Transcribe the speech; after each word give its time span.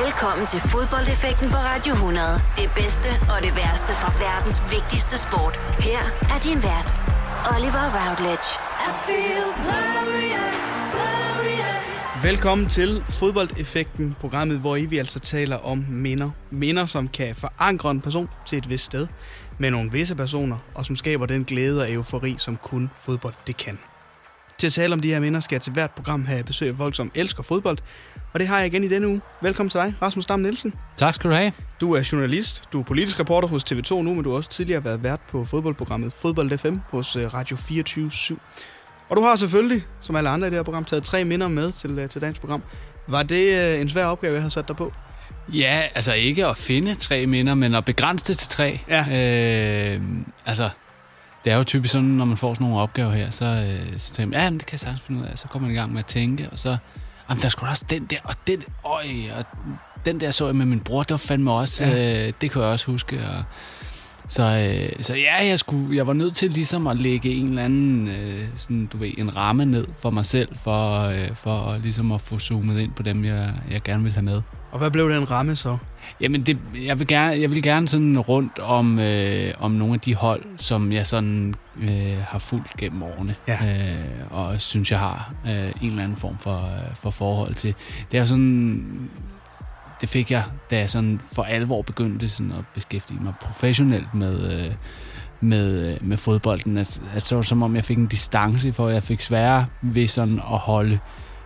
Velkommen 0.00 0.46
til 0.46 0.60
fodboldeffekten 0.60 1.48
på 1.50 1.56
Radio 1.56 1.92
100. 1.92 2.40
Det 2.56 2.70
bedste 2.80 3.08
og 3.32 3.42
det 3.42 3.56
værste 3.56 3.92
fra 4.00 4.10
verdens 4.24 4.58
vigtigste 4.74 5.16
sport. 5.18 5.54
Her 5.88 6.02
er 6.34 6.38
din 6.46 6.60
vært, 6.70 6.88
Oliver 7.54 7.86
Routledge. 7.98 8.48
I 8.88 8.90
feel 9.06 9.48
glorious, 9.64 10.60
glorious. 10.94 12.24
Velkommen 12.24 12.68
til 12.68 13.04
fodboldeffekten, 13.08 14.16
programmet, 14.20 14.58
hvor 14.58 14.76
I 14.76 14.84
vi 14.86 14.98
altså 14.98 15.20
taler 15.20 15.56
om 15.56 15.84
minder. 15.88 16.30
Minder, 16.50 16.86
som 16.86 17.08
kan 17.08 17.34
forankre 17.34 17.90
en 17.90 18.00
person 18.00 18.28
til 18.46 18.58
et 18.58 18.68
vist 18.68 18.84
sted 18.84 19.06
med 19.58 19.70
nogle 19.70 19.92
visse 19.92 20.14
personer, 20.14 20.58
og 20.74 20.86
som 20.86 20.96
skaber 20.96 21.26
den 21.26 21.44
glæde 21.44 21.80
og 21.82 21.92
eufori, 21.92 22.34
som 22.38 22.56
kun 22.56 22.90
fodbold 22.96 23.34
det 23.46 23.56
kan. 23.56 23.78
Til 24.62 24.66
at 24.66 24.72
tale 24.72 24.92
om 24.92 25.00
de 25.00 25.08
her 25.08 25.20
minder 25.20 25.40
skal 25.40 25.56
jeg 25.56 25.62
til 25.62 25.72
hvert 25.72 25.90
program 25.90 26.24
have 26.24 26.44
besøg 26.44 26.68
af 26.68 26.74
folk, 26.76 26.94
som 26.96 27.10
elsker 27.14 27.42
fodbold. 27.42 27.78
Og 28.32 28.40
det 28.40 28.48
har 28.48 28.58
jeg 28.58 28.66
igen 28.66 28.84
i 28.84 28.88
denne 28.88 29.08
uge. 29.08 29.20
Velkommen 29.40 29.70
til 29.70 29.80
dig, 29.80 29.94
Rasmus 30.02 30.26
Dam 30.26 30.40
Nielsen. 30.40 30.74
Tak 30.96 31.14
skal 31.14 31.30
du 31.30 31.34
have. 31.34 31.52
Du 31.80 31.92
er 31.92 32.08
journalist, 32.12 32.62
du 32.72 32.80
er 32.80 32.84
politisk 32.84 33.20
reporter 33.20 33.48
hos 33.48 33.64
TV2 33.72 33.94
nu, 33.94 34.14
men 34.14 34.24
du 34.24 34.30
har 34.30 34.36
også 34.36 34.50
tidligere 34.50 34.84
været 34.84 35.02
vært 35.02 35.20
på 35.30 35.44
fodboldprogrammet 35.44 36.12
Fodbold 36.12 36.58
FM 36.58 36.76
hos 36.90 37.16
øh, 37.16 37.34
Radio 37.34 37.56
24 37.56 38.08
/7. 38.08 38.36
Og 39.08 39.16
du 39.16 39.22
har 39.22 39.36
selvfølgelig, 39.36 39.82
som 40.00 40.16
alle 40.16 40.30
andre 40.30 40.46
i 40.46 40.50
det 40.50 40.58
her 40.58 40.62
program, 40.62 40.84
taget 40.84 41.04
tre 41.04 41.24
minder 41.24 41.48
med 41.48 41.72
til, 41.72 41.98
øh, 41.98 42.08
til 42.08 42.20
dagens 42.20 42.38
program. 42.38 42.62
Var 43.08 43.22
det 43.22 43.74
øh, 43.74 43.80
en 43.80 43.88
svær 43.88 44.06
opgave, 44.06 44.32
jeg 44.32 44.42
havde 44.42 44.52
sat 44.54 44.68
dig 44.68 44.76
på? 44.76 44.92
Ja, 45.48 45.82
altså 45.94 46.12
ikke 46.12 46.46
at 46.46 46.56
finde 46.56 46.94
tre 46.94 47.26
minder, 47.26 47.54
men 47.54 47.74
at 47.74 47.84
begrænse 47.84 48.24
det 48.26 48.38
til 48.38 48.48
tre. 48.48 48.80
Ja. 48.88 49.94
Øh, 49.94 50.02
altså, 50.46 50.70
det 51.44 51.52
er 51.52 51.56
jo 51.56 51.64
typisk 51.64 51.92
sådan, 51.92 52.08
når 52.08 52.24
man 52.24 52.36
får 52.36 52.54
sådan 52.54 52.64
nogle 52.64 52.82
opgaver 52.82 53.12
her, 53.12 53.30
så, 53.30 53.44
øh, 53.44 53.98
så 53.98 54.14
tænker 54.14 54.30
man, 54.30 54.44
ja, 54.44 54.50
men 54.50 54.58
det 54.58 54.66
kan 54.66 54.72
jeg 54.72 54.80
sagtens 54.80 55.02
finde 55.02 55.20
ud 55.20 55.26
af. 55.26 55.38
Så 55.38 55.48
kommer 55.48 55.68
man 55.68 55.76
i 55.76 55.78
gang 55.78 55.92
med 55.92 55.98
at 55.98 56.06
tænke, 56.06 56.48
og 56.52 56.58
så, 56.58 56.76
jamen, 57.30 57.42
der 57.42 57.48
skulle 57.48 57.70
også 57.70 57.84
den 57.90 58.04
der, 58.04 58.16
og 58.24 58.34
den, 58.46 58.62
øj, 58.84 59.04
og 59.38 59.44
den 60.04 60.20
der 60.20 60.30
så 60.30 60.46
jeg 60.46 60.56
med 60.56 60.66
min 60.66 60.80
bror, 60.80 61.02
det 61.02 61.10
var 61.10 61.16
fandme 61.16 61.52
også, 61.52 61.84
ja. 61.84 62.26
øh, 62.26 62.32
det 62.40 62.50
kunne 62.50 62.64
jeg 62.64 62.72
også 62.72 62.86
huske. 62.86 63.28
Og, 63.28 63.44
så, 64.32 64.42
øh, 64.42 65.02
så 65.02 65.14
ja, 65.14 65.46
jeg, 65.46 65.58
skulle, 65.58 65.96
jeg 65.96 66.06
var 66.06 66.12
nødt 66.12 66.34
til 66.34 66.50
ligesom 66.50 66.86
at 66.86 66.96
lægge 66.96 67.34
en 67.34 67.48
eller 67.48 67.64
anden, 67.64 68.08
øh, 68.08 68.48
sådan, 68.54 68.86
du 68.86 68.96
ved, 68.96 69.10
en 69.18 69.36
ramme 69.36 69.64
ned 69.64 69.86
for 69.98 70.10
mig 70.10 70.26
selv, 70.26 70.48
for, 70.56 71.00
øh, 71.00 71.34
for 71.34 71.78
ligesom 71.82 72.12
at 72.12 72.20
få 72.20 72.38
zoomet 72.38 72.80
ind 72.80 72.92
på 72.92 73.02
dem, 73.02 73.24
jeg, 73.24 73.54
jeg 73.70 73.82
gerne 73.82 74.02
vil 74.02 74.12
have 74.12 74.22
med. 74.22 74.42
Og 74.70 74.78
hvad 74.78 74.90
blev 74.90 75.10
den 75.10 75.30
ramme 75.30 75.56
så? 75.56 75.78
Jamen, 76.20 76.42
det, 76.42 76.58
jeg, 76.84 76.98
vil 76.98 77.06
gerne, 77.06 77.40
jeg 77.40 77.50
vil 77.50 77.62
gerne 77.62 77.88
sådan 77.88 78.18
rundt 78.18 78.58
om, 78.58 78.98
øh, 78.98 79.54
om 79.58 79.70
nogle 79.70 79.94
af 79.94 80.00
de 80.00 80.14
hold, 80.14 80.42
som 80.56 80.92
jeg 80.92 81.06
sådan 81.06 81.54
øh, 81.82 82.18
har 82.28 82.38
fulgt 82.38 82.76
gennem 82.76 83.02
årene. 83.02 83.34
Ja. 83.48 83.58
Øh, 83.64 84.04
og 84.30 84.60
synes, 84.60 84.90
jeg 84.90 84.98
har 84.98 85.34
øh, 85.46 85.52
en 85.52 85.90
eller 85.90 86.02
anden 86.02 86.16
form 86.16 86.38
for, 86.38 86.70
for 86.94 87.10
forhold 87.10 87.54
til. 87.54 87.74
Det 88.12 88.20
er 88.20 88.24
sådan... 88.24 89.10
Det 90.02 90.10
fik 90.10 90.30
jeg, 90.30 90.44
da 90.70 90.78
jeg 90.78 90.90
sådan 90.90 91.20
for 91.32 91.42
alvor 91.42 91.82
begyndte 91.82 92.28
sådan 92.28 92.52
at 92.52 92.64
beskæftige 92.74 93.20
mig 93.22 93.34
professionelt 93.40 94.14
med, 94.14 94.52
øh, 94.52 94.72
med, 95.40 95.96
med 96.00 96.16
fodbolden. 96.16 96.78
At, 96.78 97.00
at 97.14 97.26
så 97.26 97.34
var 97.34 97.42
det 97.42 97.48
som 97.48 97.62
om, 97.62 97.76
jeg 97.76 97.84
fik 97.84 97.98
en 97.98 98.06
distance, 98.06 98.72
for 98.72 98.88
jeg 98.88 99.02
fik 99.02 99.20
sværere 99.20 99.66
ved 99.82 100.06
sådan 100.06 100.38
at 100.38 100.58
holde 100.58 100.98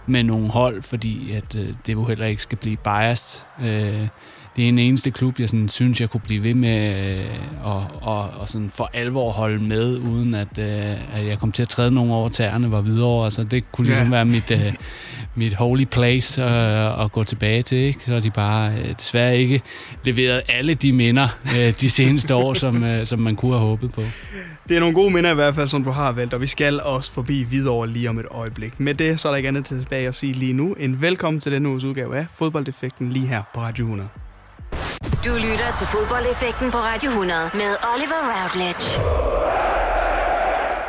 med 0.07 0.23
nogle 0.23 0.51
hold, 0.51 0.83
fordi 0.83 1.33
at 1.33 1.55
øh, 1.55 1.69
det 1.87 1.93
jo 1.93 2.05
heller 2.05 2.27
ikke 2.27 2.43
skal 2.43 2.59
blive 2.59 2.77
biased. 2.77 3.43
Øh, 3.61 4.09
det 4.57 4.65
er 4.65 4.69
en 4.69 4.79
eneste 4.79 5.11
klub, 5.11 5.41
jeg 5.41 5.49
sådan, 5.49 5.69
synes, 5.69 6.01
jeg 6.01 6.11
kunne 6.11 6.21
blive 6.21 6.43
ved 6.43 6.55
med 6.55 7.07
øh, 7.19 7.27
og, 7.63 7.87
og, 8.01 8.31
og 8.31 8.49
sådan 8.49 8.71
for 8.71 8.91
alvor 8.93 9.33
holde 9.33 9.65
med, 9.65 9.99
uden 9.99 10.35
at, 10.35 10.59
øh, 10.59 11.17
at 11.17 11.27
jeg 11.27 11.39
kom 11.39 11.53
til 11.53 11.63
at 11.63 11.69
træde 11.69 11.91
nogle 11.91 12.15
over 12.15 12.29
tæerne, 12.29 12.73
var 12.73 12.81
videre. 12.81 13.25
Altså, 13.25 13.45
det 13.45 13.73
kunne 13.73 13.87
ligesom 13.87 14.07
ja. 14.07 14.11
være 14.11 14.25
mit, 14.25 14.51
øh, 14.51 14.75
mit 15.37 15.55
holy 15.55 15.85
place 15.85 16.43
øh, 16.43 17.05
at 17.05 17.13
gå 17.13 17.25
tilbage 17.25 17.63
til. 17.63 17.79
Ikke? 17.79 18.01
Så 18.05 18.21
de 18.21 18.31
bare 18.31 18.73
øh, 18.73 18.95
desværre 18.99 19.39
ikke 19.39 19.63
leveret 20.05 20.43
alle 20.49 20.75
de 20.75 20.93
minder 20.93 21.29
øh, 21.57 21.73
de 21.81 21.91
seneste 21.91 22.35
år, 22.35 22.55
som, 22.55 22.85
øh, 22.85 23.07
som 23.07 23.19
man 23.19 23.37
kunne 23.37 23.53
have 23.53 23.67
håbet 23.67 23.93
på. 23.93 24.03
Det 24.69 24.77
er 24.77 24.81
nogle 24.81 24.95
gode 24.95 25.15
minder 25.15 25.31
i 25.31 25.35
hvert 25.35 25.55
fald, 25.55 25.69
som 25.69 25.85
du 25.85 25.91
har 25.91 26.13
valgt, 26.13 26.35
og 26.35 26.41
vi 26.41 26.47
skal 26.47 26.81
også 26.81 27.13
forbi 27.13 27.43
videre 27.43 27.89
lige 27.89 28.11
om 28.11 28.19
et 28.19 28.27
øjeblik. 28.31 28.81
Med 28.81 28.95
det, 28.95 29.21
så 29.21 29.29
er 29.29 29.33
der 29.33 29.37
ikke 29.37 29.49
andet 29.49 29.65
tilbage 29.65 30.09
at 30.09 30.15
sige 30.15 30.33
lige 30.33 30.53
nu. 30.53 30.75
En 30.79 31.03
velkommen 31.03 31.41
til 31.41 31.53
denne 31.53 31.69
uges 31.69 31.85
udgave 31.85 32.17
af 32.17 32.27
Fodboldeffekten 32.31 33.13
lige 33.13 33.27
her 33.27 33.43
på 33.55 33.61
Radio 33.61 33.85
100. 33.85 34.09
Du 35.25 35.31
lytter 35.35 35.73
til 35.79 35.87
fodboldeffekten 35.87 36.71
på 36.71 36.79
Radio 36.79 37.09
100 37.09 37.41
med 37.55 37.73
Oliver 37.95 38.21
Routledge. 38.33 39.76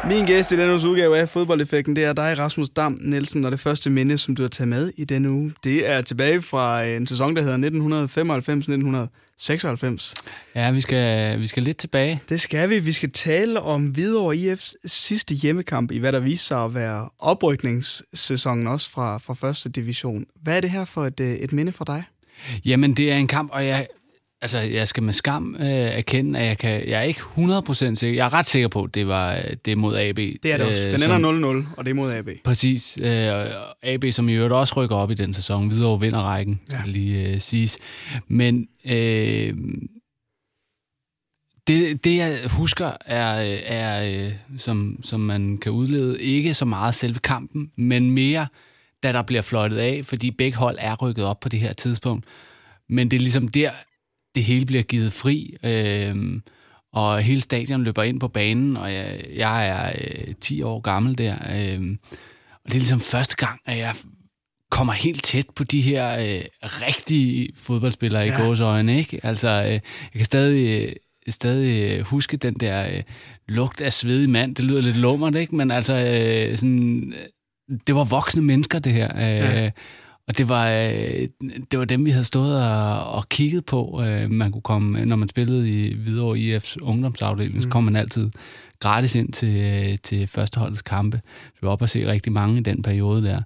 Min 0.08 0.26
gæst 0.26 0.52
i 0.52 0.58
denne 0.58 0.72
uges 0.72 0.84
udgave 0.84 1.18
af 1.18 1.30
Fodboldeffekten, 1.30 1.96
det 1.96 2.04
er 2.04 2.14
dig, 2.14 2.40
Rasmus 2.40 2.70
Dam 2.70 2.98
Nielsen, 3.02 3.46
og 3.46 3.52
det 3.52 3.60
første 3.60 3.90
minde, 3.90 4.18
som 4.18 4.36
du 4.36 4.42
har 4.42 4.50
taget 4.50 4.68
med 4.68 4.92
i 4.98 5.06
denne 5.06 5.30
uge, 5.30 5.54
det 5.64 5.90
er 5.90 6.02
tilbage 6.02 6.42
fra 6.42 6.84
en 6.84 7.08
sæson, 7.08 7.36
der 7.36 7.42
hedder 7.42 7.58
1995-1996. 10.08 10.14
Ja, 10.56 10.72
vi 10.72 10.82
skal, 10.82 11.40
vi 11.40 11.48
skal 11.48 11.64
lidt 11.64 11.78
tilbage. 11.78 12.22
Det 12.30 12.42
skal 12.42 12.70
vi. 12.70 12.80
Vi 12.80 12.92
skal 12.92 13.12
tale 13.12 13.62
om 13.62 13.86
Hvidovre 13.86 14.36
IF's 14.36 14.74
sidste 14.86 15.36
hjemmekamp 15.36 15.92
i 15.92 15.98
hvad 15.98 16.12
der 16.12 16.20
viser 16.20 16.46
sig 16.46 16.64
at 16.64 16.76
være 16.76 17.10
oprykningssæsonen 17.20 18.68
også 18.68 18.90
fra, 18.90 19.18
fra 19.18 19.34
første 19.34 19.70
division. 19.70 20.26
Hvad 20.44 20.58
er 20.58 20.62
det 20.62 20.70
her 20.70 20.86
for 20.86 21.06
et, 21.06 21.20
et 21.20 21.54
minde 21.54 21.72
fra 21.72 21.86
dig? 21.88 22.04
Jamen, 22.66 22.94
det 22.94 23.12
er 23.12 23.16
en 23.16 23.28
kamp, 23.28 23.50
og 23.54 23.66
jeg, 23.66 23.88
altså, 24.42 24.60
jeg 24.60 24.88
skal 24.88 25.04
med 25.04 25.14
skam 25.14 25.56
øh, 25.60 25.68
erkende, 25.68 26.40
at 26.40 26.48
jeg, 26.48 26.58
kan, 26.58 26.88
jeg 26.88 27.00
er 27.00 27.04
ikke 27.04 27.22
100% 27.22 27.96
sikker. 27.96 28.16
Jeg 28.16 28.26
er 28.26 28.34
ret 28.34 28.46
sikker 28.46 28.68
på, 28.68 28.84
at 28.84 28.96
det 28.96 29.08
var 29.08 29.42
det 29.66 29.72
er 29.72 29.76
mod 29.76 29.98
AB. 29.98 30.18
Det 30.18 30.46
er 30.46 30.58
det 30.58 30.66
også. 30.66 30.84
Den 30.84 31.12
øh, 31.12 31.18
ender 31.18 31.64
0-0, 31.64 31.76
og 31.78 31.86
det 31.86 31.92
er 31.92 31.96
mod 31.96 32.14
AB. 32.14 32.28
Præcis. 32.44 33.00
Øh, 33.02 33.46
AB, 33.84 34.06
som 34.12 34.30
i 34.30 34.34
øvrigt 34.34 34.54
også 34.54 34.74
rykker 34.78 34.96
op 34.96 35.12
i 35.12 35.14
den 35.14 35.34
sæson. 35.34 35.72
Videre 35.72 36.00
vinder 36.00 36.22
rækken, 36.22 36.62
ja. 36.72 36.82
lige 36.86 37.30
øh, 37.30 37.40
siges. 37.40 37.78
Men 38.28 38.68
øh, 38.86 39.54
det, 41.68 42.04
det, 42.04 42.18
jeg 42.18 42.40
husker, 42.58 42.92
er, 43.06 43.60
er 43.66 44.26
øh, 44.26 44.34
som, 44.58 45.00
som 45.04 45.20
man 45.20 45.58
kan 45.58 45.72
udlede, 45.72 46.22
ikke 46.22 46.54
så 46.54 46.66
meget 46.66 46.96
selve 46.96 47.20
kampen, 47.20 47.72
men 47.76 48.12
mere 48.12 48.48
da 49.04 49.12
der 49.12 49.22
bliver 49.22 49.42
fløjtet 49.42 49.78
af, 49.78 50.02
fordi 50.04 50.32
begge 50.32 50.58
hold 50.58 50.78
er 50.80 50.96
rykket 50.96 51.26
op 51.26 51.40
på 51.40 51.50
det 51.50 51.60
her 51.60 51.74
tidspunkt. 51.74 52.26
Men 52.90 53.12
det 53.12 53.18
er 53.18 53.22
ligesom 53.22 53.48
der, 53.48 53.72
det 54.38 54.46
hele 54.46 54.66
bliver 54.66 54.84
givet 54.84 55.14
fri, 55.14 55.56
øh, 55.64 56.16
og 56.94 57.22
hele 57.22 57.42
stadion 57.42 57.84
løber 57.84 58.04
ind 58.04 58.20
på 58.20 58.28
banen, 58.28 58.78
og 58.78 58.94
jeg, 58.94 59.26
jeg 59.36 59.68
er 59.68 59.92
øh, 60.28 60.36
10 60.42 60.62
år 60.62 60.80
gammel 60.80 61.18
der. 61.18 61.34
Øh, 61.34 61.98
og 62.54 62.66
det 62.66 62.74
er 62.74 62.80
ligesom 62.80 63.00
første 63.00 63.36
gang, 63.36 63.60
at 63.66 63.78
jeg 63.78 63.96
kommer 64.72 64.94
helt 64.94 65.24
tæt 65.24 65.46
på 65.56 65.64
de 65.64 65.82
her 65.82 66.20
øh, 66.20 66.42
rigtige 66.64 67.50
fodboldspillere 67.56 68.22
ja. 68.22 68.38
i 68.38 68.42
gåsøjne, 68.42 68.98
ikke? 68.98 69.20
Altså, 69.24 69.50
øh, 69.50 69.72
jeg 69.72 69.82
kan 70.16 70.26
stadig... 70.26 70.82
Øh, 70.82 70.96
stadig 71.30 72.02
huske 72.02 72.38
den 72.38 72.54
der 72.54 72.88
øh, 72.88 73.04
lugt 73.48 73.82
af 73.82 73.94
svedig 73.94 74.30
mand. 74.30 74.56
Det 74.56 74.66
lyder 74.66 74.82
lidt 74.82 74.98
lummert, 74.98 75.36
ikke? 75.36 75.56
Men 75.56 75.72
altså, 75.72 75.96
øh, 75.96 76.58
sådan, 76.58 77.14
det 77.88 77.96
var 77.96 78.04
voksne 78.04 78.42
mennesker, 78.42 78.80
det 78.80 78.94
her. 78.94 79.20
Ja. 79.20 79.72
Øh, 80.28 80.32
og 80.32 80.38
det 80.38 80.50
var, 80.50 80.70
øh, 80.70 81.28
det 81.72 81.80
var 81.80 81.86
dem, 81.86 82.06
vi 82.06 82.10
havde 82.10 82.24
stået 82.24 82.64
og, 82.64 83.12
og 83.12 83.30
kigget 83.30 83.66
på. 83.66 84.04
Øh, 84.04 84.32
man 84.32 84.52
kunne 84.52 84.62
komme, 84.62 85.06
når 85.06 85.16
man 85.16 85.30
spillede 85.30 85.70
i 85.70 85.94
Hvidovre 85.94 86.38
IF's 86.38 86.76
ungdomsafdeling, 86.82 87.56
mm. 87.56 87.62
så 87.62 87.70
kom 87.70 87.84
man 87.84 87.96
altid 87.96 88.30
gratis 88.80 89.16
ind 89.16 89.34
til, 89.34 90.00
til 90.00 90.28
førsteholdets 90.28 90.82
kampe. 90.82 91.22
Så 91.26 91.52
vi 91.62 91.66
var 91.66 91.72
oppe 91.72 91.86
og 91.86 91.90
se 91.90 92.08
rigtig 92.08 92.32
mange 92.32 92.58
i 92.58 92.64
den 92.64 92.82
periode 92.82 93.24
der. 93.24 93.42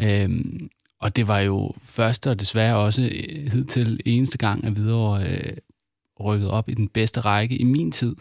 Øhm, 0.00 0.68
og 1.00 1.16
det 1.16 1.28
var 1.28 1.38
jo 1.38 1.72
første 1.82 2.30
og 2.30 2.40
desværre 2.40 2.76
også 2.76 3.02
hidtil 3.52 4.00
eneste 4.04 4.38
gang, 4.38 4.64
at 4.64 4.72
Hvidovre 4.72 5.24
øh, 5.24 5.52
rykket 6.20 6.50
op 6.50 6.68
i 6.68 6.74
den 6.74 6.88
bedste 6.88 7.20
række 7.20 7.56
i 7.56 7.64
min 7.64 7.92
tid. 7.92 8.16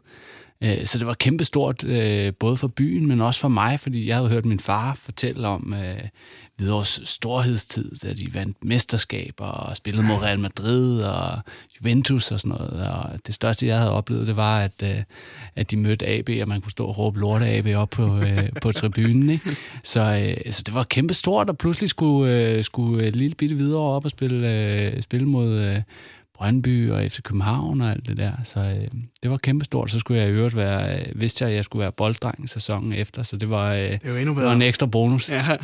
Øh, 0.64 0.86
så 0.86 0.98
det 0.98 1.08
var 1.08 1.14
kæmpestort, 1.14 1.84
øh, 1.84 2.34
både 2.40 2.58
for 2.58 2.68
byen, 2.68 3.08
men 3.08 3.22
også 3.22 3.40
for 3.40 3.48
mig, 3.48 3.80
fordi 3.80 4.08
jeg 4.08 4.16
havde 4.16 4.30
hørt 4.30 4.46
min 4.46 4.60
far 4.60 4.94
fortælle 4.94 5.48
om 5.48 5.74
øh, 5.74 6.08
Hvidovres 6.62 7.02
storhedstid, 7.04 7.92
da 8.04 8.14
de 8.14 8.34
vandt 8.34 8.64
mesterskaber 8.64 9.46
og 9.46 9.78
spillede 9.78 10.08
mod 10.08 10.16
Real 10.16 10.40
Madrid 10.40 11.02
og 11.02 11.40
Juventus 11.80 12.32
og 12.32 12.40
sådan 12.40 12.58
noget. 12.58 12.88
Og 12.88 13.10
det 13.28 13.36
største, 13.36 13.68
jeg 13.68 13.78
havde 13.78 13.92
oplevet, 13.92 14.28
det 14.28 14.36
var, 14.36 14.60
at, 14.60 15.06
at 15.56 15.72
de 15.72 15.78
mødte 15.78 16.08
AB, 16.08 16.30
og 16.42 16.48
man 16.48 16.62
kunne 16.62 16.72
stå 16.72 16.86
og 16.86 16.98
råbe 16.98 17.20
lorte 17.20 17.46
AB 17.46 17.68
op 17.76 17.90
på, 17.90 18.22
på 18.62 18.72
tribunen. 18.72 19.30
Ikke? 19.30 19.58
Så, 19.84 20.34
så 20.50 20.64
det 20.66 20.74
var 20.74 20.84
kæmpestort, 20.84 21.50
og 21.50 21.58
pludselig 21.58 21.90
skulle, 21.90 22.64
skulle 22.64 23.10
lille 23.10 23.36
bitte 23.36 23.56
videre 23.56 23.82
op 23.82 24.06
og 24.06 24.12
spille, 24.12 25.02
spille 25.02 25.28
mod 25.28 25.82
Brøndby 26.42 26.90
og 26.92 27.12
FC 27.12 27.22
København 27.22 27.82
og 27.82 27.92
alt 27.92 28.08
det 28.08 28.18
der. 28.18 28.32
Så 28.44 28.60
øh, 28.60 28.88
det 29.24 29.32
var 29.32 29.38
kæmpestort. 29.38 29.92
Så 29.92 30.00
skulle 30.00 30.22
jeg 30.22 30.30
i 30.30 30.32
øvrigt 30.32 30.56
være, 30.56 31.00
øh, 31.00 31.22
vidste 31.22 31.44
jeg, 31.44 31.52
at 31.52 31.56
jeg 31.56 31.66
skulle 31.66 31.82
være 31.82 31.92
bolddreng 31.92 32.50
sæsonen 32.50 32.94
efter, 32.94 33.24
så 33.24 33.38
det 33.38 33.50
var, 33.50 33.74
øh, 33.74 33.80
det 33.80 34.00
var, 34.04 34.18
endnu 34.18 34.34
bedre. 34.34 34.48
var 34.48 34.54
en 34.54 34.62
ekstra 34.62 34.86
bonus. 34.86 35.30
Ja. 35.30 35.58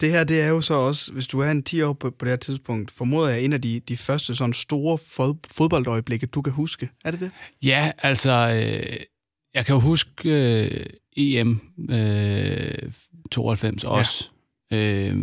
Det 0.00 0.10
her, 0.10 0.24
det 0.24 0.40
er 0.40 0.48
jo 0.48 0.60
så 0.60 0.74
også, 0.74 1.12
hvis 1.12 1.26
du 1.26 1.40
er 1.40 1.50
en 1.50 1.62
10 1.62 1.82
år 1.82 1.92
på, 1.92 2.10
på 2.10 2.24
det 2.24 2.32
her 2.32 2.36
tidspunkt, 2.36 2.90
formoder 2.90 3.28
jeg 3.28 3.42
en 3.42 3.52
af 3.52 3.62
de, 3.62 3.80
de 3.88 3.96
første 3.96 4.34
sådan 4.34 4.52
store 4.52 4.98
fod, 4.98 5.34
fodboldøjeblikke, 5.46 6.26
du 6.26 6.42
kan 6.42 6.52
huske. 6.52 6.88
Er 7.04 7.10
det 7.10 7.20
det? 7.20 7.30
Ja, 7.62 7.90
altså, 8.02 8.32
øh, 8.32 8.96
jeg 9.54 9.66
kan 9.66 9.74
jo 9.74 9.80
huske 9.80 10.10
øh, 10.24 10.86
EM 11.16 11.60
øh, 11.90 12.92
92 13.30 13.84
også. 13.84 14.30
Ja. 14.70 14.76
Øh, 14.76 15.16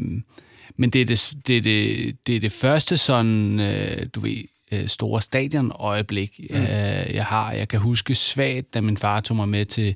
men 0.77 0.89
det 0.89 1.01
er 1.01 1.05
det, 1.05 1.33
det, 1.47 1.57
er 1.57 1.61
det, 1.61 2.15
det, 2.27 2.35
er 2.35 2.39
det 2.39 2.51
første 2.51 2.97
sådan, 2.97 3.59
øh, 3.59 4.07
du 4.15 4.19
ved, 4.19 4.43
øh, 4.71 4.87
store 4.87 5.21
stadionøjeblik, 5.21 6.39
mm. 6.49 6.55
øh, 6.55 7.13
jeg 7.13 7.25
har. 7.25 7.51
Jeg 7.51 7.67
kan 7.67 7.79
huske 7.79 8.15
svagt, 8.15 8.73
da 8.73 8.81
min 8.81 8.97
far 8.97 9.19
tog 9.19 9.37
mig 9.37 9.49
med 9.49 9.65
til 9.65 9.95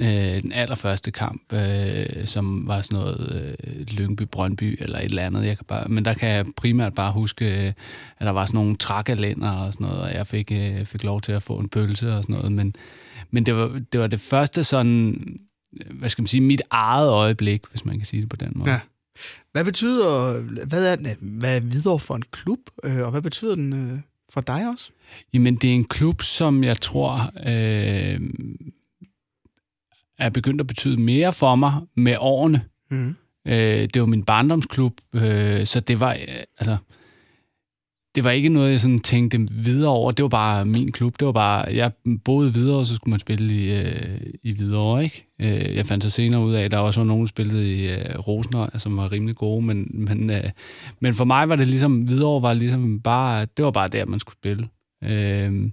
øh, 0.00 0.42
den 0.42 0.52
allerførste 0.52 1.10
kamp, 1.10 1.52
øh, 1.52 2.26
som 2.26 2.66
var 2.66 2.80
sådan 2.80 2.98
noget 2.98 3.56
øh, 3.64 3.86
Lyngby-Brøndby 3.90 4.82
eller 4.82 4.98
et 4.98 5.04
eller 5.04 5.22
andet. 5.22 5.46
Jeg 5.46 5.56
kan 5.56 5.66
bare, 5.68 5.88
men 5.88 6.04
der 6.04 6.14
kan 6.14 6.28
jeg 6.28 6.46
primært 6.56 6.94
bare 6.94 7.12
huske, 7.12 7.66
øh, 7.66 7.72
at 8.18 8.26
der 8.26 8.30
var 8.30 8.46
sådan 8.46 8.58
nogle 8.58 8.76
trakkalænder 8.76 9.50
og 9.50 9.72
sådan 9.72 9.86
noget, 9.86 10.02
og 10.02 10.14
jeg 10.14 10.26
fik, 10.26 10.52
øh, 10.52 10.84
fik 10.84 11.04
lov 11.04 11.20
til 11.20 11.32
at 11.32 11.42
få 11.42 11.58
en 11.58 11.68
pølse 11.68 12.16
og 12.16 12.22
sådan 12.22 12.36
noget. 12.36 12.52
Men, 12.52 12.76
men 13.30 13.46
det, 13.46 13.54
var, 13.54 13.80
det 13.92 14.00
var 14.00 14.06
det 14.06 14.20
første 14.20 14.64
sådan, 14.64 15.38
hvad 15.90 16.08
skal 16.08 16.22
man 16.22 16.26
sige, 16.26 16.40
mit 16.40 16.62
eget 16.70 17.08
øjeblik, 17.08 17.62
hvis 17.70 17.84
man 17.84 17.96
kan 17.96 18.04
sige 18.04 18.20
det 18.20 18.28
på 18.28 18.36
den 18.36 18.52
måde. 18.54 18.70
Ja. 18.70 18.78
Hvad 19.52 19.64
betyder, 19.64 20.40
hvad 20.66 20.86
er, 20.86 21.14
hvad 21.20 21.56
er 21.56 21.60
videre 21.60 21.98
for 21.98 22.14
en 22.14 22.24
klub, 22.30 22.58
øh, 22.84 23.00
og 23.00 23.10
hvad 23.10 23.22
betyder 23.22 23.54
den 23.54 23.72
øh, 23.72 23.98
for 24.32 24.40
dig 24.40 24.68
også? 24.68 24.90
Jamen, 25.34 25.56
det 25.56 25.70
er 25.70 25.74
en 25.74 25.84
klub, 25.84 26.22
som 26.22 26.64
jeg 26.64 26.80
tror 26.80 27.32
øh, 27.46 28.20
er 30.18 30.30
begyndt 30.30 30.60
at 30.60 30.66
betyde 30.66 31.00
mere 31.00 31.32
for 31.32 31.54
mig 31.54 31.72
med 31.96 32.16
årene. 32.18 32.64
Mm. 32.90 33.14
Øh, 33.46 33.88
det 33.94 34.00
var 34.00 34.06
min 34.06 34.24
barndomsklub, 34.24 35.00
øh, 35.14 35.66
så 35.66 35.80
det 35.80 36.00
var, 36.00 36.12
øh, 36.12 36.44
altså, 36.58 36.76
det 38.14 38.24
var 38.24 38.30
ikke 38.30 38.48
noget, 38.48 38.70
jeg 38.70 38.80
sådan 38.80 38.98
tænkte 38.98 39.48
videre 39.50 39.90
over. 39.90 40.12
Det 40.12 40.22
var 40.22 40.28
bare 40.28 40.64
min 40.64 40.92
klub. 40.92 41.20
Det 41.20 41.26
var 41.26 41.32
bare, 41.32 41.74
jeg 41.74 41.92
boede 42.24 42.54
videre, 42.54 42.78
og 42.78 42.86
så 42.86 42.94
skulle 42.94 43.10
man 43.10 43.20
spille 43.20 43.54
i, 43.54 43.78
øh, 43.78 44.20
i 44.42 44.52
videre, 44.52 45.04
ikke? 45.04 45.26
Øh, 45.40 45.76
jeg 45.76 45.86
fandt 45.86 46.04
så 46.04 46.10
senere 46.10 46.40
ud 46.40 46.54
af, 46.54 46.64
at 46.64 46.70
der 46.70 46.78
også 46.78 47.00
var 47.00 47.04
nogen, 47.04 47.22
der 47.22 47.28
spillede 47.28 47.72
i 47.72 47.88
øh, 47.88 48.18
Rosner, 48.18 48.60
altså, 48.60 48.78
som 48.78 48.96
var 48.96 49.12
rimelig 49.12 49.36
gode, 49.36 49.64
men, 49.64 49.90
men, 49.94 50.30
øh, 50.30 50.50
men 51.00 51.14
for 51.14 51.24
mig 51.24 51.48
var 51.48 51.56
det 51.56 51.68
ligesom, 51.68 52.08
videre 52.08 52.42
var 52.42 52.52
ligesom 52.52 53.00
bare, 53.00 53.46
det 53.56 53.64
var 53.64 53.70
bare 53.70 53.88
der, 53.88 54.06
man 54.06 54.20
skulle 54.20 54.36
spille. 54.36 54.66
Øh, 55.04 55.70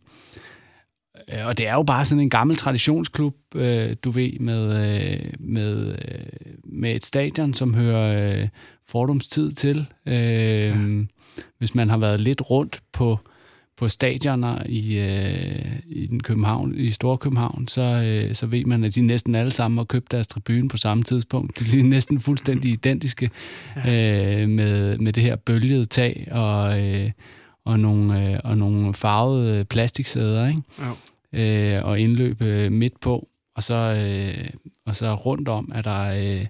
øh, 1.34 1.48
og 1.48 1.58
det 1.58 1.68
er 1.68 1.74
jo 1.74 1.84
bare 1.84 2.06
sådan 2.06 2.22
en 2.22 2.30
gammel 2.30 2.58
traditionsklub, 2.58 3.36
øh, 3.56 3.96
du 4.04 4.12
ved, 4.12 4.40
med, 4.40 4.94
øh, 4.96 5.34
med, 5.40 5.88
øh, 5.88 6.54
med 6.64 6.96
et 6.96 7.06
stadion, 7.06 7.54
som 7.54 7.74
hører 7.74 8.42
øh, 8.42 8.48
fordomstid 8.88 9.52
til. 9.52 9.86
Øh, 10.06 10.14
ja. 10.14 10.76
Hvis 11.58 11.76
man 11.76 11.90
har 11.90 11.98
været 11.98 12.22
lidt 12.22 12.50
rundt 12.50 12.82
på, 12.94 13.20
på 13.78 13.90
stadioner 13.90 14.64
i, 14.66 14.98
øh, 14.98 15.80
i, 15.86 16.08
den 16.08 16.24
København, 16.24 16.76
i 16.76 16.90
Storkøbenhavn, 16.90 17.68
så, 17.68 17.82
øh, 17.82 18.36
så 18.36 18.46
ved 18.46 18.66
man, 18.66 18.84
at 18.84 18.96
de 18.96 19.02
næsten 19.02 19.36
alle 19.36 19.52
sammen 19.52 19.78
har 19.78 19.86
købt 19.86 20.12
deres 20.12 20.28
tribune 20.28 20.70
på 20.70 20.78
samme 20.78 21.04
tidspunkt. 21.04 21.60
De 21.60 21.80
er 21.80 21.84
næsten 21.84 22.20
fuldstændig 22.20 22.72
identiske 22.82 23.30
øh, 23.78 24.50
med, 24.50 24.98
med 24.98 25.14
det 25.14 25.24
her 25.24 25.36
bølgede 25.36 25.86
tag 25.86 26.28
og... 26.32 26.82
Øh, 26.82 27.12
og 27.66 27.80
nogle, 27.80 28.32
øh, 28.34 28.40
og 28.44 28.58
nogle 28.58 28.94
farvede 28.94 29.66
plastiksæder, 29.66 30.48
ikke? 30.48 30.62
Ja 30.80 30.92
øh, 31.34 31.86
og 31.86 32.00
indløb 32.00 32.42
øh, 32.42 32.72
midt 32.72 33.00
på, 33.00 33.28
og 33.56 33.64
så, 33.64 33.76
øh, 33.76 34.50
og 34.86 34.96
så 34.96 35.14
rundt 35.14 35.50
om 35.50 35.72
er 35.76 35.82
der, 35.82 36.02
øh, 36.02 36.46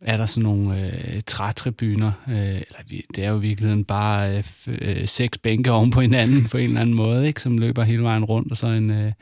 er 0.00 0.16
der 0.16 0.26
sådan 0.26 0.42
nogle 0.42 0.86
øh, 0.86 1.20
trætribuner, 1.26 2.12
øh, 2.28 2.36
eller 2.36 3.02
det 3.14 3.24
er 3.24 3.28
jo 3.28 3.38
i 3.38 3.40
virkeligheden 3.40 3.84
bare 3.84 4.36
øh, 4.36 4.44
øh, 4.68 5.08
seks 5.08 5.38
bænke 5.38 5.72
oven 5.72 5.90
på 5.90 6.00
hinanden 6.00 6.44
på 6.44 6.56
en 6.56 6.64
eller 6.64 6.80
anden 6.80 6.96
måde, 6.96 7.26
ikke, 7.26 7.42
som 7.42 7.58
løber 7.58 7.82
hele 7.82 8.02
vejen 8.02 8.24
rundt, 8.24 8.50
og 8.50 8.56
så 8.56 8.66
en, 8.66 8.90
øh, 8.90 9.12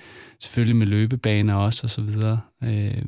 selvfølgelig 0.41 0.77
med 0.77 0.87
løbebaner 0.87 1.55
også, 1.55 1.81
og 1.85 1.91
så 1.91 2.01
videre. 2.01 2.41
Øh, 2.65 3.03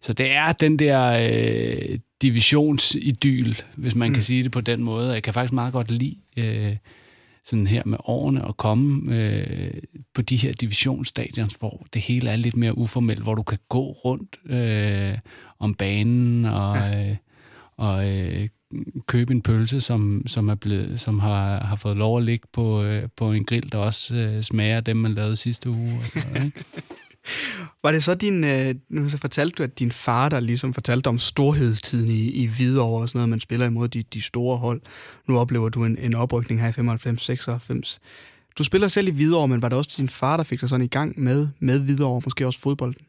så 0.00 0.12
det 0.12 0.32
er 0.32 0.52
den 0.52 0.78
der 0.78 1.28
øh, 1.30 1.98
divisionsidyl, 2.22 3.54
hvis 3.76 3.94
man 3.94 4.08
mm. 4.08 4.14
kan 4.14 4.22
sige 4.22 4.42
det 4.42 4.52
på 4.52 4.60
den 4.60 4.84
måde. 4.84 5.12
Jeg 5.12 5.22
kan 5.22 5.34
faktisk 5.34 5.52
meget 5.52 5.72
godt 5.72 5.90
lide 5.90 6.16
øh, 6.36 6.76
sådan 7.44 7.66
her 7.66 7.82
med 7.86 7.98
årene 8.04 8.48
at 8.48 8.56
komme 8.56 9.16
øh, 9.16 9.70
på 10.14 10.22
de 10.22 10.36
her 10.36 10.52
divisionsstadions, 10.52 11.54
hvor 11.54 11.86
det 11.94 12.02
hele 12.02 12.30
er 12.30 12.36
lidt 12.36 12.56
mere 12.56 12.78
uformelt, 12.78 13.22
hvor 13.22 13.34
du 13.34 13.42
kan 13.42 13.58
gå 13.68 13.90
rundt 13.90 14.36
øh, 14.46 15.18
om 15.58 15.74
banen 15.74 16.44
og, 16.44 16.76
ja. 16.76 17.10
øh, 17.10 17.16
og 17.76 18.08
øh, 18.10 18.48
købe 19.06 19.32
en 19.32 19.42
pølse, 19.42 19.80
som, 19.80 20.22
som, 20.26 20.48
er 20.48 20.54
blevet, 20.54 21.00
som 21.00 21.18
har, 21.18 21.64
har 21.64 21.76
fået 21.76 21.96
lov 21.96 22.18
at 22.18 22.24
ligge 22.24 22.46
på, 22.52 22.82
øh, 22.82 23.08
på 23.16 23.32
en 23.32 23.44
grill, 23.44 23.72
der 23.72 23.78
også 23.78 24.14
øh, 24.14 24.42
smager 24.42 24.80
dem, 24.80 24.96
man 24.96 25.14
lavede 25.14 25.36
sidste 25.36 25.70
uge. 25.70 25.98
Og 25.98 26.04
sådan 26.04 26.32
noget, 26.32 26.44
ikke? 26.44 26.64
Var 27.82 27.92
det 27.92 28.04
så 28.04 28.14
din, 28.14 28.44
øh, 28.44 28.74
nu 28.90 29.08
så 29.08 29.18
fortalte 29.18 29.54
du, 29.56 29.62
at 29.62 29.78
din 29.78 29.90
far, 29.90 30.28
der 30.28 30.40
ligesom 30.40 30.74
fortalte 30.74 31.08
om 31.08 31.18
storhedstiden 31.18 32.10
i, 32.10 32.30
i 32.30 32.46
Hvidovre 32.46 33.02
og 33.02 33.08
sådan 33.08 33.18
noget, 33.18 33.28
man 33.28 33.40
spiller 33.40 33.66
imod 33.66 33.88
de, 33.88 34.02
de 34.02 34.22
store 34.22 34.56
hold. 34.56 34.80
Nu 35.28 35.38
oplever 35.38 35.68
du 35.68 35.84
en, 35.84 35.98
en 35.98 36.14
oprykning 36.14 36.60
her 36.60 36.68
i 36.68 37.82
95-96. 37.82 37.98
Du 38.58 38.64
spiller 38.64 38.88
selv 38.88 39.08
i 39.08 39.10
Hvidovre, 39.10 39.48
men 39.48 39.62
var 39.62 39.68
det 39.68 39.78
også 39.78 39.94
din 39.96 40.08
far, 40.08 40.36
der 40.36 40.44
fik 40.44 40.60
dig 40.60 40.68
sådan 40.68 40.84
i 40.84 40.88
gang 40.88 41.20
med, 41.20 41.48
med 41.58 41.80
Hvidovre, 41.80 42.22
måske 42.24 42.46
også 42.46 42.60
fodbolden? 42.60 43.06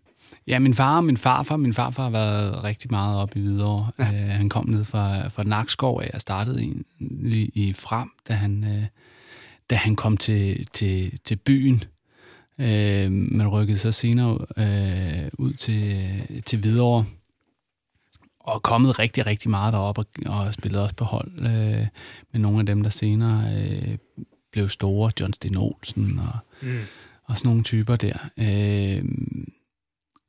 Ja, 0.48 0.60
min 0.60 0.74
far 0.74 0.98
og 0.98 1.04
min 1.04 1.18
farfar. 1.18 1.58
Min 1.58 1.74
farfar 1.74 2.04
har 2.04 2.10
været 2.10 2.64
rigtig 2.64 2.92
meget 2.92 3.18
op 3.18 3.36
i 3.36 3.40
Hvidovre. 3.40 3.92
Ja. 4.00 4.04
Øh, 4.04 4.30
han 4.30 4.50
kom 4.50 4.70
ned 4.70 4.84
fra, 4.84 5.28
fra 5.28 5.44
Nakskov 5.44 6.02
af 6.04 6.12
og 6.14 6.22
startede 6.22 6.64
i, 6.64 6.84
i, 7.56 7.74
Frem, 7.74 8.10
da 8.28 8.34
han, 8.34 8.64
øh, 8.64 8.86
da 9.70 9.76
han 9.76 9.96
kom 9.96 10.18
til, 10.18 10.68
til, 10.74 11.20
til 11.26 11.36
byen 11.36 11.84
Øh, 12.60 13.12
man 13.12 13.48
rykkede 13.48 13.78
så 13.78 13.92
senere 13.92 14.38
øh, 14.58 15.30
ud 15.34 15.54
til, 15.54 16.22
til 16.46 16.60
Hvidovre, 16.60 17.06
og 18.40 18.64
kommet 18.64 19.00
rigtig, 19.00 19.26
rigtig 19.26 19.50
meget 19.50 19.74
derop 19.74 19.98
og, 19.98 20.06
og 20.26 20.54
spillet 20.54 20.82
også 20.82 20.96
på 20.96 21.06
hold 21.06 21.32
øh, 21.38 21.88
med 22.32 22.40
nogle 22.40 22.60
af 22.60 22.66
dem, 22.66 22.84
der 22.84 22.90
senere 22.90 23.56
øh, 23.56 23.98
blev 24.52 24.70
store, 24.70 25.12
John 25.20 25.34
Sten 25.34 25.58
Olsen 25.58 26.20
og, 26.20 26.38
mm. 26.62 26.68
og 27.24 27.38
sådan 27.38 27.50
nogle 27.50 27.64
typer 27.64 27.96
der. 27.96 28.18
Øh, 28.38 29.06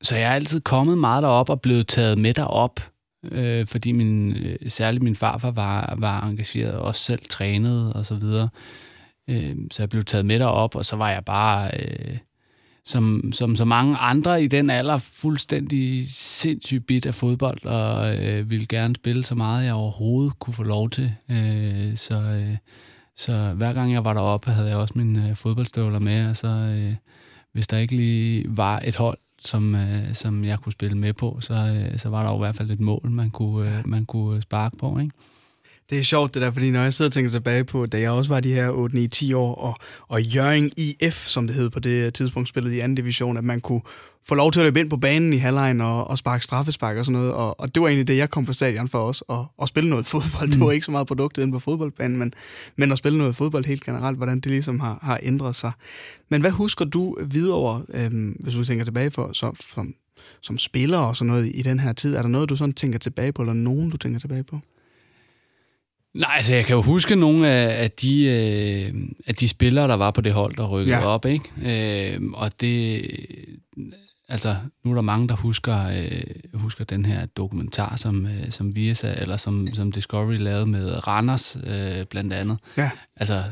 så 0.03 0.17
jeg 0.17 0.31
er 0.31 0.35
altid 0.35 0.61
kommet 0.61 0.99
meget 0.99 1.23
derop 1.23 1.51
og 1.51 1.61
blevet 1.61 1.89
taget 1.89 2.19
med 2.19 2.35
derop, 2.35 2.81
øh, 3.25 3.67
fordi 3.67 3.93
min, 3.93 4.37
øh, 4.37 4.71
særligt 4.71 5.03
min 5.03 5.17
farfar 5.17 5.51
var, 5.51 5.95
var 5.99 6.21
engageret 6.21 6.75
og 6.75 6.85
også 6.85 7.01
selv 7.01 7.23
trænet 7.31 7.93
og 7.93 8.07
så 8.07 8.15
videre. 8.15 8.49
Øh, 8.55 8.86
Øh, 9.31 9.57
så 9.71 9.83
jeg 9.83 9.89
blev 9.89 10.03
taget 10.03 10.27
med 10.27 10.39
derop, 10.39 10.77
og 10.77 10.85
så 10.85 10.97
var 10.97 11.11
jeg 11.11 11.25
bare, 11.25 11.71
øh, 11.79 12.19
som, 12.85 13.33
som 13.33 13.57
så 13.57 13.65
mange 13.65 13.97
andre 13.97 14.43
i 14.43 14.47
den 14.47 14.71
alder, 14.71 14.99
fuldstændig 14.99 16.11
sindssygt 16.11 16.87
bit 16.87 17.07
af 17.07 17.15
fodbold, 17.15 17.65
og 17.65 18.17
øh, 18.17 18.51
ville 18.51 18.67
gerne 18.67 18.95
spille 18.95 19.25
så 19.25 19.35
meget, 19.35 19.65
jeg 19.65 19.75
overhovedet 19.75 20.39
kunne 20.39 20.55
få 20.55 20.63
lov 20.63 20.91
til. 20.91 21.13
Øh, 21.31 21.97
så, 21.97 22.15
øh, 22.15 22.57
så 23.17 23.53
hver 23.57 23.73
gang 23.73 23.93
jeg 23.93 24.05
var 24.05 24.15
deroppe, 24.15 24.51
havde 24.51 24.69
jeg 24.69 24.77
også 24.77 24.95
mine 24.97 25.29
øh, 25.29 25.37
fodboldstøvler 25.37 25.99
med, 25.99 26.29
og 26.29 26.37
så 26.37 26.49
øh, 26.49 26.95
hvis 27.53 27.67
der 27.67 27.79
ikke 27.79 27.97
lige 27.97 28.45
var 28.49 28.81
et 28.85 28.95
hold, 28.95 29.19
som, 29.39 29.75
øh, 29.75 30.15
som 30.15 30.45
jeg 30.45 30.59
kunne 30.59 30.73
spille 30.73 30.99
med 30.99 31.13
på, 31.13 31.39
så, 31.41 31.55
øh, 31.55 31.99
så 31.99 32.09
var 32.09 32.23
der 32.23 32.31
jo 32.31 32.37
i 32.37 32.39
hvert 32.39 32.57
fald 32.57 32.71
et 32.71 32.81
mål, 32.81 33.11
man 33.11 33.31
kunne, 33.31 33.79
øh, 33.79 33.87
man 33.87 34.07
kunne 34.07 34.37
øh, 34.37 34.43
sparke 34.43 34.77
på, 34.77 34.99
ikke? 34.99 35.15
Det 35.91 35.99
er 35.99 36.03
sjovt 36.03 36.35
det 36.35 36.43
der, 36.43 36.51
fordi 36.51 36.71
når 36.71 36.83
jeg 36.83 36.95
sidder 36.95 37.09
og 37.09 37.13
tænker 37.13 37.31
tilbage 37.31 37.65
på, 37.65 37.87
da 37.87 38.01
jeg 38.01 38.11
også 38.11 38.35
var 38.35 38.41
de 38.41 38.53
her 38.53 38.71
8, 38.71 38.97
9, 38.97 39.09
10 39.09 39.33
år, 39.33 39.55
og, 39.55 39.77
og 40.09 40.23
Jørgen 40.23 40.71
IF, 40.77 41.27
som 41.27 41.47
det 41.47 41.57
hed 41.57 41.71
på 41.71 41.81
det 41.81 42.15
tidspunkt, 42.15 42.49
spillede 42.49 42.77
i 42.77 42.81
anden 42.81 42.95
division, 42.95 43.37
at 43.37 43.45
man 43.45 43.61
kunne 43.61 43.81
få 44.29 44.35
lov 44.35 44.53
til 44.53 44.61
at 44.61 44.65
løbe 44.65 44.81
ind 44.81 44.91
på 44.91 44.97
banen 44.97 45.33
i 45.33 45.37
halvlejen 45.37 45.81
og, 45.81 46.11
og 46.11 46.19
sparke 46.19 46.45
straffespark 46.45 46.97
og 46.97 47.05
sådan 47.05 47.21
noget. 47.21 47.35
Og, 47.35 47.61
og 47.61 47.75
det 47.75 47.83
var 47.83 47.89
egentlig 47.89 48.09
det, 48.09 48.17
jeg 48.17 48.31
kom 48.31 48.45
på 48.45 48.53
stadion 48.53 48.89
for 48.89 48.99
os, 48.99 49.25
at, 49.31 49.37
at 49.63 49.69
spille 49.69 49.91
noget 49.91 50.07
fodbold. 50.07 50.47
Mm. 50.47 50.53
Det 50.53 50.61
var 50.61 50.73
ikke 50.73 50.85
så 50.85 50.91
meget 50.91 51.07
produktet 51.07 51.43
inde 51.43 51.53
på 51.53 51.59
fodboldbanen, 51.59 52.19
men, 52.19 52.35
men 52.77 52.93
at 52.93 52.99
spille 52.99 53.19
noget 53.19 53.37
fodbold 53.37 53.65
helt 53.65 53.85
generelt, 53.85 54.17
hvordan 54.17 54.41
det 54.41 54.51
ligesom 54.51 54.81
har, 54.81 54.99
har 55.03 55.21
ændret 55.23 55.57
sig. 55.57 55.73
Men 56.29 56.41
hvad 56.41 56.51
husker 56.51 56.85
du 56.85 57.17
videre, 57.27 57.83
øhm, 57.95 58.37
hvis 58.41 58.55
du 58.55 58.65
tænker 58.65 58.85
tilbage 58.85 59.11
for, 59.11 59.31
så, 59.33 59.67
som, 59.75 59.95
som 60.43 60.59
spiller 60.59 60.99
og 60.99 61.17
sådan 61.17 61.29
noget 61.29 61.53
i 61.55 61.63
den 61.63 61.81
her 61.81 61.93
tid? 61.93 62.15
Er 62.15 62.23
der 62.23 62.29
noget, 62.29 62.49
du 62.49 62.57
sådan 62.57 62.73
tænker 62.73 62.99
tilbage 62.99 63.33
på, 63.33 63.43
eller 63.43 63.55
nogen, 63.55 63.91
du 63.91 63.97
tænker 63.97 64.21
tilbage 64.21 64.43
på? 64.43 64.61
Nej, 66.17 66.31
altså 66.37 66.55
jeg 66.55 66.65
kan 66.65 66.77
jo 66.77 66.83
huske 66.83 67.17
nogle 67.17 67.49
af, 67.49 67.83
af, 67.83 67.91
de, 67.91 68.25
øh, 68.25 68.95
af 69.27 69.35
de 69.35 69.49
spillere, 69.49 69.89
der 69.89 69.95
var 69.95 70.11
på 70.11 70.21
det 70.21 70.33
hold, 70.33 70.57
der 70.57 70.67
rykkede 70.67 70.99
ja. 70.99 71.07
op, 71.07 71.27
ikke? 71.27 72.15
Øh, 72.15 72.21
og 72.35 72.61
det... 72.61 73.11
Altså, 74.29 74.57
nu 74.85 74.91
er 74.91 74.95
der 74.95 75.03
mange, 75.03 75.29
der 75.29 75.37
husker, 75.37 75.89
øh, 75.89 76.61
husker 76.61 76.85
den 76.85 77.05
her 77.05 77.27
dokumentar, 77.27 77.97
som, 77.97 78.27
øh, 78.27 78.51
som 78.51 78.77
Viasa, 78.77 79.15
eller 79.19 79.37
som, 79.37 79.67
som 79.75 79.93
Discovery 79.93 80.37
lavede 80.37 80.67
med 80.67 81.09
Randers, 81.09 81.57
øh, 81.67 82.05
blandt 82.11 82.33
andet. 82.33 82.59
Ja. 82.77 82.91
Altså, 83.17 83.43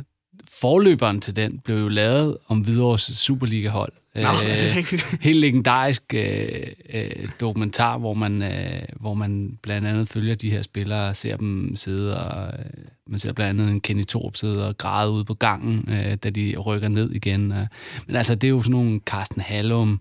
forløberen 0.61 1.21
til 1.21 1.37
den 1.37 1.61
blev 1.65 1.77
jo 1.77 1.89
lavet 1.89 2.37
om 2.49 2.61
Hvidovres 2.61 3.03
Superliga-hold, 3.03 3.93
Nå, 4.15 4.23
øh, 4.23 4.85
helt 5.27 5.39
legendarisk 5.39 6.03
øh, 6.15 6.67
øh, 6.95 7.29
dokumentar, 7.41 7.99
hvor 7.99 8.15
man, 8.15 8.43
øh, 8.43 8.83
hvor 9.01 9.15
man 9.15 9.59
blandt 9.63 9.89
andet 9.89 10.09
følger 10.09 10.35
de 10.35 10.51
her 10.51 10.63
spillere 10.63 11.09
og 11.09 11.17
ser 11.17 11.37
dem 11.37 11.77
sidde, 11.77 12.25
og 12.25 12.59
øh, 12.59 12.65
man 13.07 13.19
ser 13.19 13.33
blandt 13.33 13.61
andet 13.61 13.73
en 13.73 13.81
Kenny 13.81 14.05
Torp 14.05 14.37
sidde 14.37 14.69
og 14.69 14.79
græde 14.79 15.11
ude 15.11 15.25
på 15.25 15.35
gangen, 15.35 15.89
øh, 15.89 16.15
da 16.15 16.31
de 16.31 16.57
rykker 16.57 16.89
ned 16.89 17.11
igen. 17.11 17.53
Øh. 17.53 17.67
Men 18.07 18.17
altså, 18.17 18.35
det 18.35 18.45
er 18.45 18.51
jo 18.51 18.61
sådan 18.61 18.73
nogle 18.73 19.01
Carsten 19.07 19.43
Hallum, 19.43 20.01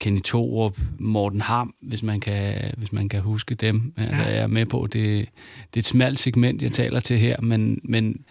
Kenny 0.00 0.20
Torup, 0.20 0.78
Morten 0.98 1.40
Ham, 1.40 1.74
hvis 1.82 2.02
man 2.02 2.20
kan, 2.20 2.72
hvis 2.76 2.92
man 2.92 3.08
kan 3.08 3.20
huske 3.20 3.54
dem. 3.54 3.92
Altså, 3.96 4.22
jeg 4.22 4.38
er 4.38 4.46
med 4.46 4.66
på, 4.66 4.86
det, 4.92 5.28
det 5.74 5.76
er 5.76 5.78
et 5.78 5.84
smalt 5.84 6.18
segment, 6.18 6.62
jeg 6.62 6.72
taler 6.72 7.00
til 7.00 7.18
her, 7.18 7.40
men, 7.40 7.80
men 7.84 8.24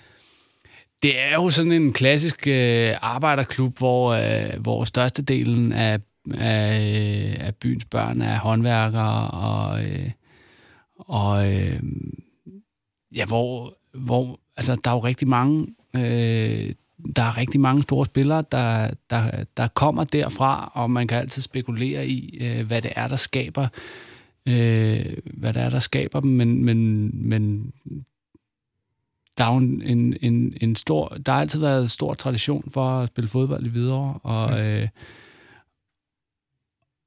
det 1.04 1.20
er 1.20 1.34
jo 1.34 1.50
sådan 1.50 1.72
en 1.72 1.94
klassisk 1.94 2.48
øh, 2.48 2.94
arbejderklub, 3.02 3.78
hvor, 3.78 4.12
øh, 4.12 4.62
hvor 4.62 4.84
størstedelen 4.84 5.74
af, 5.74 6.00
af, 6.34 7.38
af 7.40 7.56
byens 7.56 7.86
børn 7.86 8.22
er 8.22 8.40
håndværkere, 8.40 9.32
og, 9.32 9.86
øh, 9.86 10.12
og 11.00 11.54
øh, 11.54 11.80
ja, 13.16 13.26
hvor, 13.26 13.78
hvor 13.94 14.40
altså, 14.58 14.76
der 14.84 14.92
er 14.92 14.96
jo 14.96 15.00
rigtig 15.00 15.28
mange 15.28 15.68
øh, 15.96 16.74
der 17.16 17.22
er 17.22 17.38
rigtig 17.38 17.60
mange 17.60 17.84
store 17.84 18.06
spillere, 18.06 18.44
der, 18.52 18.92
der, 19.10 19.44
der 19.58 19.68
kommer 19.68 20.04
derfra, 20.04 20.72
og 20.74 20.92
man 20.92 21.08
kan 21.08 21.18
altid 21.18 21.42
spekulere 21.42 22.08
i, 22.08 22.38
øh, 22.42 22.68
hvad 22.68 22.82
det 22.82 22.92
er, 22.96 23.08
der 23.08 23.16
skaber 23.16 23.68
øh, 24.48 25.18
hvad 25.34 25.54
det 25.54 25.62
er, 25.62 25.70
der 25.70 25.80
skaber 25.80 26.20
dem, 26.20 26.32
men, 26.32 26.66
men, 26.66 27.12
men 27.28 27.74
der 29.38 29.44
er 29.44 29.52
jo 29.52 29.58
en, 29.58 30.18
en, 30.22 30.58
en 30.62 30.76
stor, 30.76 31.08
der 31.08 31.32
har 31.32 31.42
altid 31.42 31.60
været 31.60 31.82
en 31.82 31.88
stor 31.88 32.14
tradition 32.14 32.72
for 32.72 33.00
at 33.00 33.08
spille 33.08 33.28
fodbold 33.28 33.66
i 33.66 33.70
Hvidovre, 33.70 34.20
og, 34.24 34.50
mm. 34.50 34.58
øh, 34.58 34.88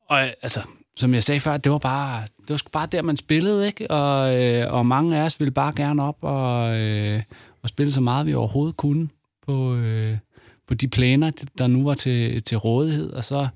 og 0.08 0.20
altså, 0.22 0.62
som 0.96 1.14
jeg 1.14 1.22
sagde 1.22 1.40
før, 1.40 1.56
det 1.56 1.72
var 1.72 1.78
bare, 1.78 2.22
det 2.22 2.50
var 2.50 2.62
bare 2.72 2.86
der, 2.86 3.02
man 3.02 3.16
spillede, 3.16 3.66
ikke? 3.66 3.90
Og, 3.90 4.42
øh, 4.42 4.72
og 4.72 4.86
mange 4.86 5.18
af 5.18 5.24
os 5.24 5.40
ville 5.40 5.50
bare 5.50 5.72
gerne 5.76 6.02
op 6.02 6.16
og, 6.20 6.78
øh, 6.78 7.22
og 7.62 7.68
spille 7.68 7.92
så 7.92 8.00
meget, 8.00 8.26
vi 8.26 8.34
overhovedet 8.34 8.76
kunne 8.76 9.08
på, 9.46 9.74
øh, 9.74 10.18
på 10.68 10.74
de 10.74 10.88
planer, 10.88 11.30
der 11.58 11.66
nu 11.66 11.84
var 11.84 11.94
til, 11.94 12.42
til 12.42 12.58
rådighed, 12.58 13.12
og 13.12 13.24
så 13.24 13.48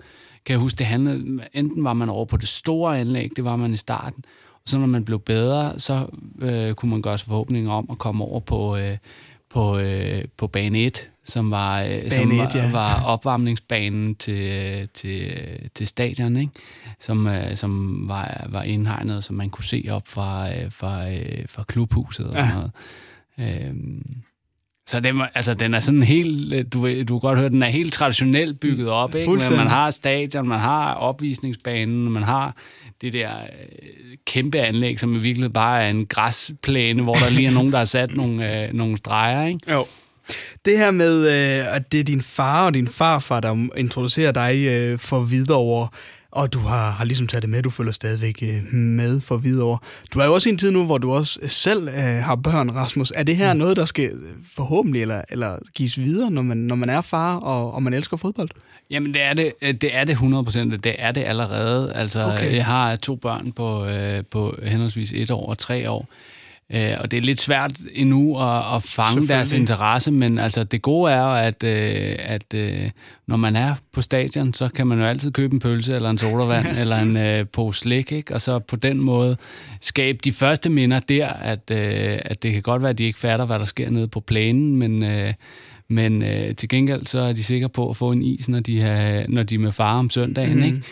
kan 0.45 0.52
jeg 0.52 0.59
huske, 0.59 0.78
det 0.78 0.87
handlede, 0.87 1.40
enten 1.52 1.85
var 1.85 1.93
man 1.93 2.09
over 2.09 2.25
på 2.25 2.37
det 2.37 2.49
store 2.49 3.00
anlæg, 3.00 3.31
det 3.37 3.45
var 3.45 3.57
man 3.57 3.73
i 3.73 3.76
starten, 3.76 4.25
så 4.66 4.78
når 4.78 4.87
man 4.87 5.04
blev 5.04 5.21
bedre, 5.21 5.78
så 5.78 6.06
øh, 6.42 6.75
kunne 6.75 6.90
man 6.90 7.02
gøre 7.02 7.18
sig 7.18 7.28
forhåbninger 7.28 7.73
om 7.73 7.87
at 7.90 7.99
komme 7.99 8.25
over 8.25 8.40
på, 8.40 8.76
øh, 8.76 8.97
på, 9.50 9.78
øh, 9.78 10.25
på 10.37 10.47
bane 10.47 10.78
1, 10.78 11.11
som 11.25 11.50
var, 11.50 11.83
øh, 11.83 11.88
bane 11.88 12.11
som 12.11 12.30
1, 12.30 12.38
var, 12.38 12.50
ja. 12.54 12.73
var 12.73 13.04
opvarmningsbanen 13.04 14.14
til, 14.14 14.88
til, 14.94 15.33
til 15.75 15.87
stadion, 15.87 16.37
ikke? 16.37 16.52
Som, 17.00 17.26
øh, 17.26 17.56
som 17.56 18.04
var, 18.09 18.47
var 18.49 18.62
indhegnet, 18.62 19.25
som 19.25 19.37
man 19.37 19.50
kunne 19.50 19.64
se 19.64 19.85
op 19.90 20.09
fra, 20.09 20.54
øh, 20.54 20.73
fra, 20.73 21.11
øh, 21.11 21.49
fra 21.49 21.62
klubhuset 21.62 22.26
og 22.26 22.37
sådan 22.40 22.54
noget. 22.54 22.73
Øh, 23.38 23.75
så 24.87 25.00
det, 25.00 25.14
altså, 25.35 25.54
den 25.54 25.75
er 25.75 25.80
sådan 25.80 26.02
helt, 26.02 26.54
øh, 26.54 26.64
du, 26.73 27.02
du 27.02 27.18
kan 27.18 27.28
godt 27.28 27.38
høre, 27.38 27.49
den 27.49 27.62
er 27.62 27.68
helt 27.68 27.92
traditionelt 27.92 28.61
bygget 28.61 28.88
op, 28.88 29.14
ikke? 29.14 29.30
Men 29.30 29.56
man 29.56 29.66
har 29.66 29.90
stadion, 29.90 30.49
man 30.49 30.59
har 30.59 30.94
opvisningsbanen, 30.94 32.12
man 32.12 32.23
har 32.23 32.56
det 33.00 33.12
der 33.12 33.30
øh, 33.36 34.16
kæmpe 34.26 34.58
anlæg, 34.58 35.00
som 35.00 35.10
i 35.10 35.18
virkeligheden 35.18 35.52
bare 35.52 35.84
er 35.84 35.90
en 35.90 36.06
græsplæne, 36.06 37.02
hvor 37.02 37.14
der 37.14 37.30
lige 37.30 37.46
er 37.46 37.52
nogen, 37.52 37.72
der 37.72 37.78
har 37.78 37.84
sat 37.84 38.16
nogle, 38.16 38.66
øh, 38.66 38.72
nogle 38.72 38.96
streger, 38.96 39.46
ikke? 39.46 39.72
Jo. 39.72 39.86
Det 40.64 40.78
her 40.78 40.90
med, 40.90 41.26
øh, 41.26 41.76
at 41.76 41.92
det 41.92 42.00
er 42.00 42.04
din 42.04 42.22
far 42.22 42.66
og 42.66 42.74
din 42.74 42.88
farfar, 42.88 43.40
der 43.40 43.68
introducerer 43.76 44.32
dig 44.32 44.56
øh, 44.56 44.98
for 44.98 45.20
videre 45.20 45.58
over 45.58 45.88
og 46.34 46.52
du 46.52 46.58
har, 46.58 46.90
har 46.90 47.04
ligesom 47.04 47.26
taget 47.26 47.42
det 47.42 47.50
med, 47.50 47.62
du 47.62 47.70
følger 47.70 47.92
stadigvæk 47.92 48.42
øh, 48.42 48.74
med 48.74 49.20
for 49.20 49.36
videre. 49.36 49.78
Du 50.12 50.18
er 50.18 50.24
jo 50.24 50.34
også 50.34 50.48
i 50.48 50.52
en 50.52 50.58
tid 50.58 50.70
nu, 50.70 50.84
hvor 50.84 50.98
du 50.98 51.12
også 51.12 51.40
selv 51.48 51.88
øh, 51.88 51.94
har 51.98 52.36
børn, 52.36 52.70
Rasmus. 52.70 53.12
Er 53.14 53.22
det 53.22 53.36
her 53.36 53.52
mm. 53.52 53.58
noget, 53.58 53.76
der 53.76 53.84
skal 53.84 54.12
forhåbentlig 54.54 55.02
eller, 55.02 55.22
eller 55.28 55.58
gives 55.74 55.98
videre, 55.98 56.30
når 56.30 56.42
man, 56.42 56.56
når 56.56 56.74
man 56.74 56.90
er 56.90 57.00
far 57.00 57.36
og, 57.36 57.74
og 57.74 57.82
man 57.82 57.94
elsker 57.94 58.16
fodbold? 58.16 58.48
Jamen, 58.90 59.14
det 59.14 59.22
er 59.22 59.34
det, 59.34 59.52
øh, 59.62 59.74
det, 59.74 59.96
er 59.96 60.04
det 60.04 60.12
100 60.12 60.44
procent. 60.44 60.84
Det 60.84 60.94
er 60.98 61.12
det 61.12 61.24
allerede. 61.24 61.92
Altså, 61.94 62.24
okay. 62.24 62.56
jeg 62.56 62.66
har 62.66 62.96
to 62.96 63.16
børn 63.16 63.52
på, 63.52 63.86
øh, 63.86 64.24
på 64.30 64.58
henholdsvis 64.62 65.12
et 65.12 65.30
år 65.30 65.46
og 65.46 65.58
tre 65.58 65.90
år. 65.90 66.08
Øh, 66.72 66.92
og 67.00 67.10
det 67.10 67.16
er 67.16 67.20
lidt 67.20 67.40
svært 67.40 67.72
endnu 67.92 68.38
at, 68.40 68.74
at 68.76 68.82
fange 68.82 69.28
deres 69.28 69.52
interesse, 69.52 70.10
men 70.10 70.38
altså 70.38 70.64
det 70.64 70.82
gode 70.82 71.12
er 71.12 71.24
at, 71.24 71.64
øh, 71.64 72.16
at 72.18 72.54
øh, 72.54 72.90
når 73.26 73.36
man 73.36 73.56
er 73.56 73.74
på 73.92 74.02
stadion, 74.02 74.54
så 74.54 74.68
kan 74.68 74.86
man 74.86 74.98
jo 74.98 75.06
altid 75.06 75.32
købe 75.32 75.54
en 75.54 75.60
pølse 75.60 75.94
eller 75.94 76.10
en 76.10 76.18
sodavand 76.18 76.66
eller 76.80 76.96
en 76.96 77.16
øh, 77.16 77.46
pose 77.52 77.80
slik, 77.80 78.12
ikke? 78.12 78.34
og 78.34 78.40
så 78.40 78.58
på 78.58 78.76
den 78.76 79.00
måde 79.00 79.36
skabe 79.80 80.18
de 80.24 80.32
første 80.32 80.70
minder 80.70 80.98
der, 80.98 81.28
at, 81.28 81.70
øh, 81.70 82.18
at 82.24 82.42
det 82.42 82.52
kan 82.52 82.62
godt 82.62 82.82
være, 82.82 82.90
at 82.90 82.98
de 82.98 83.04
ikke 83.04 83.18
fatter, 83.18 83.44
hvad 83.44 83.58
der 83.58 83.64
sker 83.64 83.90
nede 83.90 84.08
på 84.08 84.20
planen, 84.20 84.76
men... 84.76 85.02
Øh, 85.02 85.32
men 85.88 86.22
øh, 86.22 86.56
til 86.56 86.68
gengæld 86.68 87.06
så 87.06 87.20
er 87.20 87.32
de 87.32 87.42
sikre 87.42 87.68
på 87.68 87.90
at 87.90 87.96
få 87.96 88.12
en 88.12 88.22
is, 88.22 88.48
når 88.48 88.60
de, 88.60 88.80
har, 88.80 89.24
når 89.28 89.42
de 89.42 89.54
er 89.54 89.58
med 89.58 89.72
far 89.72 89.98
om 89.98 90.10
søndagen. 90.10 90.56
Mm. 90.56 90.64
Ikke? 90.64 90.82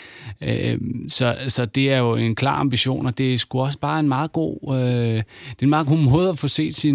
Øh, 0.72 0.78
så, 1.08 1.37
så 1.49 1.64
det 1.64 1.92
er 1.92 1.99
jo 1.99 2.16
en 2.16 2.34
klar 2.34 2.61
ambition, 2.61 3.06
og 3.06 3.18
det 3.18 3.34
er 3.34 3.38
sgu 3.38 3.61
også 3.61 3.78
bare 3.78 4.00
en 4.00 4.08
meget 4.08 4.32
god, 4.32 4.75
øh, 4.75 4.78
det 4.80 5.58
er 5.58 5.62
en 5.62 5.70
meget 5.70 5.87
god 5.87 5.99
måde 5.99 6.28
at 6.28 6.38
få 6.38 6.49
set 6.49 6.75
sin, 6.75 6.94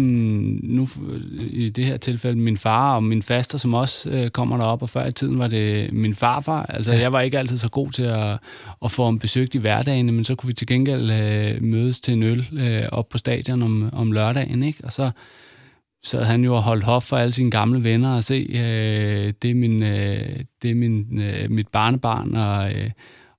nu 0.62 0.88
i 1.50 1.68
det 1.68 1.84
her 1.84 1.96
tilfælde, 1.96 2.38
min 2.38 2.56
far 2.56 2.94
og 2.94 3.02
min 3.02 3.22
faster, 3.22 3.58
som 3.58 3.74
også 3.74 4.10
øh, 4.10 4.30
kommer 4.30 4.56
derop, 4.56 4.82
og 4.82 4.88
før 4.88 5.06
i 5.06 5.12
tiden 5.12 5.38
var 5.38 5.46
det 5.46 5.92
min 5.92 6.14
farfar. 6.14 6.66
Altså 6.68 6.92
jeg 6.92 7.12
var 7.12 7.20
ikke 7.20 7.38
altid 7.38 7.58
så 7.58 7.68
god 7.68 7.90
til 7.90 8.02
at, 8.02 8.38
at 8.84 8.90
få 8.90 9.04
ham 9.04 9.18
besøgt 9.18 9.54
i 9.54 9.58
hverdagen, 9.58 10.06
men 10.06 10.24
så 10.24 10.34
kunne 10.34 10.48
vi 10.48 10.54
til 10.54 10.66
gengæld 10.66 11.10
øh, 11.10 11.62
mødes 11.62 12.00
til 12.00 12.14
en 12.14 12.22
øl 12.22 12.46
øh, 12.52 12.82
op 12.92 13.08
på 13.08 13.18
stadion 13.18 13.62
om, 13.62 13.90
om 13.92 14.12
lørdagen, 14.12 14.62
ikke? 14.62 14.84
og 14.84 14.92
så 14.92 15.10
sad 16.04 16.24
han 16.24 16.44
jo 16.44 16.56
og 16.56 16.62
holdt 16.62 16.84
hof 16.84 17.02
for 17.02 17.16
alle 17.16 17.32
sine 17.32 17.50
gamle 17.50 17.84
venner 17.84 18.14
og 18.14 18.24
se, 18.24 18.46
øh, 18.50 19.32
det 19.42 19.50
er, 19.50 19.54
min, 19.54 19.82
øh, 19.82 20.40
det 20.62 20.70
er 20.70 20.74
min, 20.74 21.20
øh, 21.20 21.50
mit 21.50 21.68
barnebarn 21.68 22.34
og, 22.34 22.72
øh, 22.72 22.90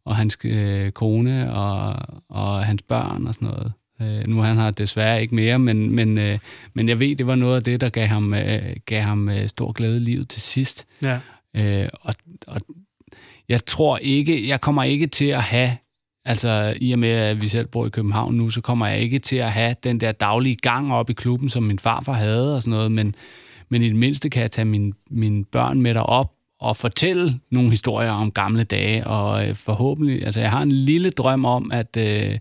og 0.05 0.15
hans 0.15 0.37
øh, 0.43 0.91
kone 0.91 1.53
og, 1.53 1.95
og 2.29 2.65
hans 2.65 2.81
børn 2.81 3.27
og 3.27 3.33
sådan 3.33 3.47
noget. 3.47 3.71
Øh, 4.01 4.27
nu 4.27 4.41
han 4.41 4.57
har 4.57 4.71
desværre 4.71 5.21
ikke 5.21 5.35
mere, 5.35 5.59
men, 5.59 5.91
men, 5.95 6.17
øh, 6.17 6.39
men 6.73 6.89
jeg 6.89 6.99
ved, 6.99 7.15
det 7.15 7.27
var 7.27 7.35
noget 7.35 7.55
af 7.55 7.63
det, 7.63 7.81
der 7.81 7.89
gav 7.89 8.07
ham, 8.07 8.33
øh, 8.33 8.75
gav 8.85 9.01
ham 9.01 9.29
øh, 9.29 9.47
stor 9.47 9.71
glæde 9.71 9.97
i 9.97 9.99
livet 9.99 10.29
til 10.29 10.41
sidst. 10.41 10.87
Ja. 11.03 11.19
Øh, 11.55 11.89
og, 12.01 12.15
og 12.47 12.61
jeg 13.49 13.65
tror 13.65 13.97
ikke, 13.97 14.47
jeg 14.47 14.61
kommer 14.61 14.83
ikke 14.83 15.07
til 15.07 15.25
at 15.25 15.41
have 15.41 15.77
Altså, 16.29 16.73
i 16.81 16.91
og 16.91 16.99
med, 16.99 17.09
at 17.09 17.41
vi 17.41 17.47
selv 17.47 17.67
bor 17.67 17.85
i 17.85 17.89
København 17.89 18.35
nu, 18.35 18.49
så 18.49 18.61
kommer 18.61 18.87
jeg 18.87 18.99
ikke 18.99 19.19
til 19.19 19.35
at 19.35 19.51
have 19.51 19.75
den 19.83 19.99
der 19.99 20.11
daglige 20.11 20.55
gang 20.55 20.93
op 20.93 21.09
i 21.09 21.13
klubben, 21.13 21.49
som 21.49 21.63
min 21.63 21.79
farfar 21.79 22.13
havde 22.13 22.55
og 22.55 22.61
sådan 22.61 22.77
noget, 22.77 22.91
men, 22.91 23.15
men 23.69 23.81
i 23.81 23.87
det 23.87 23.95
mindste 23.95 24.29
kan 24.29 24.41
jeg 24.41 24.51
tage 24.51 24.65
mine, 24.65 24.93
mine 25.09 25.45
børn 25.45 25.81
med 25.81 25.93
derop 25.93 26.31
og 26.59 26.77
fortælle 26.77 27.39
nogle 27.51 27.69
historier 27.69 28.11
om 28.11 28.31
gamle 28.31 28.63
dage, 28.63 29.07
og 29.07 29.47
øh, 29.47 29.55
forhåbentlig, 29.55 30.25
altså 30.25 30.41
jeg 30.41 30.51
har 30.51 30.61
en 30.61 30.71
lille 30.71 31.09
drøm 31.09 31.45
om, 31.45 31.71
at, 31.71 31.97
øh, 31.97 32.37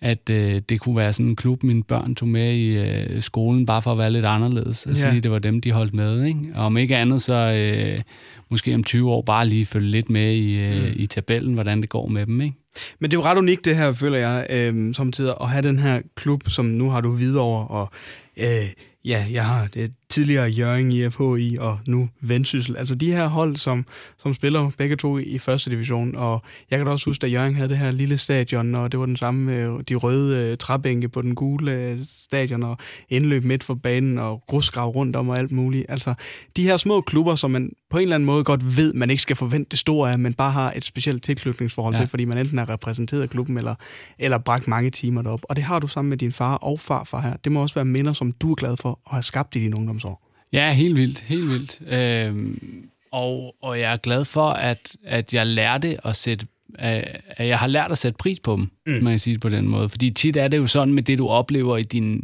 at 0.00 0.30
øh, 0.30 0.62
det 0.68 0.80
kunne 0.80 0.96
være 0.96 1.12
sådan 1.12 1.30
en 1.30 1.36
klub, 1.36 1.62
mine 1.62 1.82
børn 1.82 2.14
tog 2.14 2.28
med 2.28 2.52
i 2.54 2.68
øh, 2.68 3.22
skolen, 3.22 3.66
bare 3.66 3.82
for 3.82 3.92
at 3.92 3.98
være 3.98 4.10
lidt 4.10 4.24
anderledes, 4.24 4.86
og 4.86 4.92
ja. 4.92 4.96
sige, 4.96 5.16
at 5.16 5.22
det 5.22 5.30
var 5.30 5.38
dem, 5.38 5.60
de 5.60 5.72
holdt 5.72 5.94
med. 5.94 6.24
Ikke? 6.24 6.40
Og 6.54 6.64
om 6.64 6.76
ikke 6.76 6.96
andet, 6.96 7.22
så 7.22 7.34
øh, 7.34 8.02
måske 8.50 8.74
om 8.74 8.84
20 8.84 9.10
år 9.10 9.22
bare 9.22 9.48
lige 9.48 9.66
følge 9.66 9.90
lidt 9.90 10.10
med 10.10 10.32
i, 10.32 10.52
øh, 10.52 10.84
mm. 10.84 10.92
i 10.96 11.06
tabellen, 11.06 11.54
hvordan 11.54 11.80
det 11.80 11.88
går 11.88 12.06
med 12.06 12.26
dem. 12.26 12.40
Ikke? 12.40 12.56
Men 12.98 13.10
det 13.10 13.16
er 13.16 13.20
jo 13.20 13.24
ret 13.24 13.38
unikt 13.38 13.64
det 13.64 13.76
her, 13.76 13.92
føler 13.92 14.18
jeg, 14.18 14.46
øh, 14.50 14.94
samtidig 14.94 15.34
at 15.40 15.48
have 15.48 15.62
den 15.62 15.78
her 15.78 16.00
klub, 16.14 16.48
som 16.48 16.64
nu 16.64 16.90
har 16.90 17.00
du 17.00 17.12
videre 17.12 17.42
over, 17.42 17.64
og 17.64 17.90
øh, 18.36 18.68
ja, 19.04 19.26
jeg 19.30 19.46
har 19.46 19.66
det 19.66 19.92
tidligere 20.10 20.48
Jørgen 20.48 20.92
i 20.92 21.10
FHI 21.10 21.56
og 21.60 21.78
nu 21.86 22.08
Vendsyssel. 22.20 22.76
Altså 22.76 22.94
de 22.94 23.12
her 23.12 23.28
hold, 23.28 23.56
som, 23.56 23.86
som 24.18 24.34
spiller 24.34 24.70
begge 24.78 24.96
to 24.96 25.18
i 25.18 25.38
første 25.38 25.70
division. 25.70 26.16
Og 26.16 26.42
jeg 26.70 26.78
kan 26.78 26.86
da 26.86 26.92
også 26.92 27.10
huske, 27.10 27.26
at 27.26 27.32
Jørgen 27.32 27.54
havde 27.54 27.68
det 27.68 27.78
her 27.78 27.90
lille 27.90 28.18
stadion, 28.18 28.74
og 28.74 28.92
det 28.92 29.00
var 29.00 29.06
den 29.06 29.16
samme 29.16 29.44
med 29.44 29.84
de 29.84 29.94
røde 29.94 30.52
uh, 30.52 30.58
træbænke 30.58 31.08
på 31.08 31.22
den 31.22 31.34
gule 31.34 31.92
uh, 31.92 32.04
stadion, 32.08 32.62
og 32.62 32.76
indløb 33.08 33.44
midt 33.44 33.64
for 33.64 33.74
banen, 33.74 34.18
og 34.18 34.42
grusgrav 34.46 34.88
rundt 34.90 35.16
om 35.16 35.28
og 35.28 35.38
alt 35.38 35.52
muligt. 35.52 35.86
Altså 35.88 36.14
de 36.56 36.62
her 36.62 36.76
små 36.76 37.00
klubber, 37.00 37.34
som 37.34 37.50
man 37.50 37.70
på 37.90 37.98
en 37.98 38.02
eller 38.02 38.14
anden 38.14 38.26
måde 38.26 38.44
godt 38.44 38.76
ved, 38.76 38.92
man 38.92 39.10
ikke 39.10 39.22
skal 39.22 39.36
forvente 39.36 39.68
det 39.70 39.78
store 39.78 40.12
af, 40.12 40.18
men 40.18 40.34
bare 40.34 40.52
har 40.52 40.72
et 40.76 40.84
specielt 40.84 41.22
tilknytningsforhold 41.22 41.94
ja. 41.94 42.00
til, 42.00 42.08
fordi 42.08 42.24
man 42.24 42.38
enten 42.38 42.58
er 42.58 42.68
repræsenteret 42.68 43.30
klubben, 43.30 43.58
eller, 43.58 43.74
eller 44.18 44.38
bragt 44.38 44.68
mange 44.68 44.90
timer 44.90 45.22
derop. 45.22 45.40
Og 45.48 45.56
det 45.56 45.64
har 45.64 45.78
du 45.78 45.86
sammen 45.86 46.08
med 46.08 46.18
din 46.18 46.32
far 46.32 46.56
og 46.56 46.80
farfar 46.80 47.20
her. 47.20 47.36
Det 47.44 47.52
må 47.52 47.62
også 47.62 47.74
være 47.74 47.84
minder, 47.84 48.12
som 48.12 48.32
du 48.32 48.50
er 48.50 48.54
glad 48.54 48.76
for 48.76 48.90
at 49.06 49.12
have 49.12 49.22
skabt 49.22 49.56
i 49.56 49.60
din 49.60 49.74
ungdomsår. 49.74 50.07
Ja, 50.52 50.72
helt 50.72 50.94
vildt, 50.94 51.20
helt 51.20 51.48
vildt. 51.48 51.80
Øhm, 51.92 52.88
og, 53.12 53.54
og 53.62 53.80
jeg 53.80 53.92
er 53.92 53.96
glad 53.96 54.24
for, 54.24 54.50
at, 54.50 54.96
at 55.04 55.34
jeg 55.34 55.46
lærte 55.46 56.06
at 56.06 56.16
sætte 56.16 56.46
at 56.78 57.48
jeg 57.48 57.58
har 57.58 57.66
lært 57.66 57.90
at 57.90 57.98
sætte 57.98 58.16
pris 58.18 58.40
på 58.40 58.56
dem, 58.56 58.70
mm. 58.86 58.92
man 58.92 59.12
kan 59.12 59.18
sige 59.18 59.34
det 59.34 59.40
på 59.40 59.48
den 59.48 59.68
måde. 59.68 59.88
Fordi 59.88 60.10
tit 60.10 60.36
er 60.36 60.48
det 60.48 60.56
jo 60.56 60.66
sådan 60.66 60.94
med 60.94 61.02
det, 61.02 61.18
du 61.18 61.28
oplever 61.28 61.76
i 61.76 61.82
dine 61.82 62.20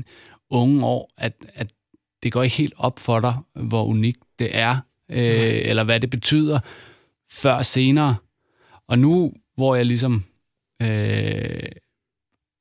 unge 0.50 0.86
år, 0.86 1.10
at, 1.16 1.32
at 1.54 1.66
det 2.22 2.32
går 2.32 2.42
ikke 2.42 2.56
helt 2.56 2.74
op 2.76 2.98
for 2.98 3.20
dig, 3.20 3.34
hvor 3.54 3.84
unikt 3.84 4.22
det 4.38 4.56
er, 4.56 4.76
øh, 5.10 5.60
eller 5.64 5.84
hvad 5.84 6.00
det 6.00 6.10
betyder, 6.10 6.60
før 7.30 7.62
senere. 7.62 8.16
Og 8.88 8.98
nu, 8.98 9.32
hvor 9.56 9.74
jeg 9.74 9.86
ligesom 9.86 10.24
øh, 10.82 11.62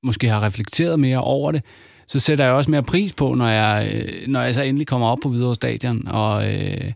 måske 0.04 0.30
har 0.30 0.44
reflekteret 0.44 1.00
mere 1.00 1.24
over 1.24 1.52
det, 1.52 1.64
så 2.08 2.20
sætter 2.20 2.46
jeg 2.46 2.54
også 2.54 2.72
mere 2.72 2.84
pris 2.84 3.14
på, 3.14 3.34
når 3.34 3.48
jeg, 3.48 3.92
øh, 3.94 4.28
når 4.28 4.42
jeg 4.42 4.56
så 4.56 4.62
endelig 4.62 4.88
kommer 4.88 5.08
op 5.08 5.18
på 5.24 5.30
Hvidovre 5.30 5.56
Stadion 5.56 6.08
og, 6.08 6.54
øh, 6.54 6.92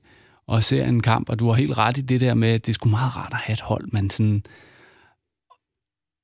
og 0.48 0.64
ser 0.64 0.86
en 0.86 1.02
kamp. 1.02 1.30
Og 1.30 1.40
du 1.40 1.48
har 1.48 1.54
helt 1.54 1.78
ret 1.78 1.98
i 1.98 2.02
det 2.02 2.22
der 2.22 2.34
med, 2.34 2.50
at 2.50 2.66
det 2.66 2.72
er 2.72 2.74
sgu 2.74 2.90
meget 2.90 3.18
rart 3.18 3.34
at 3.34 3.40
have 3.40 3.54
et 3.54 3.62
hold, 3.62 3.88
man 3.92 4.10
sådan 4.10 4.44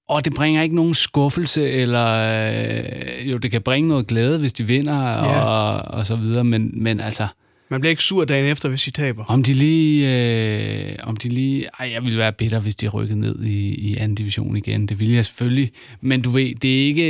og 0.09 0.25
det 0.25 0.33
bringer 0.33 0.61
ikke 0.61 0.75
nogen 0.75 0.93
skuffelse, 0.93 1.69
eller 1.69 2.07
øh, 2.07 3.31
jo, 3.31 3.37
det 3.37 3.51
kan 3.51 3.61
bringe 3.61 3.89
noget 3.89 4.07
glæde, 4.07 4.39
hvis 4.39 4.53
de 4.53 4.63
vinder, 4.63 5.03
ja. 5.03 5.43
og, 5.43 5.97
og 5.97 6.05
så 6.05 6.15
videre, 6.15 6.43
men, 6.43 6.71
men 6.73 6.99
altså... 6.99 7.27
Man 7.73 7.81
bliver 7.81 7.89
ikke 7.89 8.03
sur 8.03 8.25
dagen 8.25 8.45
efter, 8.45 8.69
hvis 8.69 8.83
de 8.83 8.91
taber. 8.91 9.25
Om 9.25 9.43
de 9.43 9.53
lige... 9.53 10.09
Øh, 10.09 10.95
om 11.03 11.17
de 11.17 11.29
lige 11.29 11.67
ej, 11.79 11.91
jeg 11.93 12.03
ville 12.03 12.19
være 12.19 12.33
bitter, 12.33 12.59
hvis 12.59 12.75
de 12.75 12.87
rykkede 12.87 13.19
ned 13.19 13.43
i, 13.43 13.75
i 13.75 13.97
anden 13.97 14.15
division 14.15 14.57
igen. 14.57 14.87
Det 14.87 14.99
ville 14.99 15.15
jeg 15.15 15.25
selvfølgelig. 15.25 15.71
Men 16.01 16.21
du 16.21 16.29
ved, 16.29 16.55
det 16.55 16.81
er 16.81 16.85
ikke, 16.85 17.03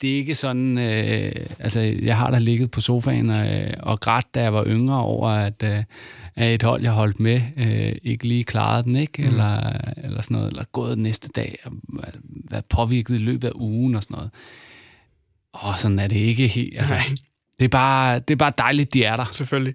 det 0.00 0.10
er 0.10 0.16
ikke 0.16 0.34
sådan... 0.34 0.78
Øh, 0.78 1.32
altså, 1.58 1.80
jeg 1.80 2.16
har 2.16 2.30
da 2.30 2.38
ligget 2.38 2.70
på 2.70 2.80
sofaen 2.80 3.30
og, 3.30 3.46
og 3.78 4.00
grædt, 4.00 4.34
da 4.34 4.42
jeg 4.42 4.54
var 4.54 4.64
yngre, 4.66 5.02
over 5.02 5.28
at... 5.28 5.62
Øh, 5.64 5.82
at 6.36 6.54
et 6.54 6.62
hold, 6.62 6.82
jeg 6.82 6.92
holdt 6.92 7.20
med, 7.20 7.40
øh, 7.56 7.92
ikke 8.02 8.28
lige 8.28 8.44
klarede 8.44 8.82
den, 8.82 8.96
ikke? 8.96 9.22
Mm. 9.22 9.28
Eller, 9.28 9.72
eller 10.04 10.22
sådan 10.22 10.34
noget, 10.34 10.50
eller 10.50 10.64
gået 10.72 10.98
næste 10.98 11.28
dag, 11.28 11.58
og 11.64 11.72
været 12.50 12.64
påvirket 12.70 13.14
i 13.14 13.18
løbet 13.18 13.48
af 13.48 13.52
ugen 13.54 13.94
og 13.94 14.02
sådan 14.02 14.14
noget. 14.14 14.30
Og 15.52 15.78
sådan 15.78 15.98
er 15.98 16.06
det 16.06 16.16
ikke 16.16 16.48
helt. 16.48 16.78
Altså, 16.78 16.94
det, 17.58 17.64
er 17.64 17.68
bare, 17.68 18.18
det 18.18 18.30
er 18.30 18.36
bare 18.36 18.52
dejligt, 18.58 18.94
de 18.94 19.04
er 19.04 19.16
der. 19.16 19.24
Selvfølgelig. 19.34 19.74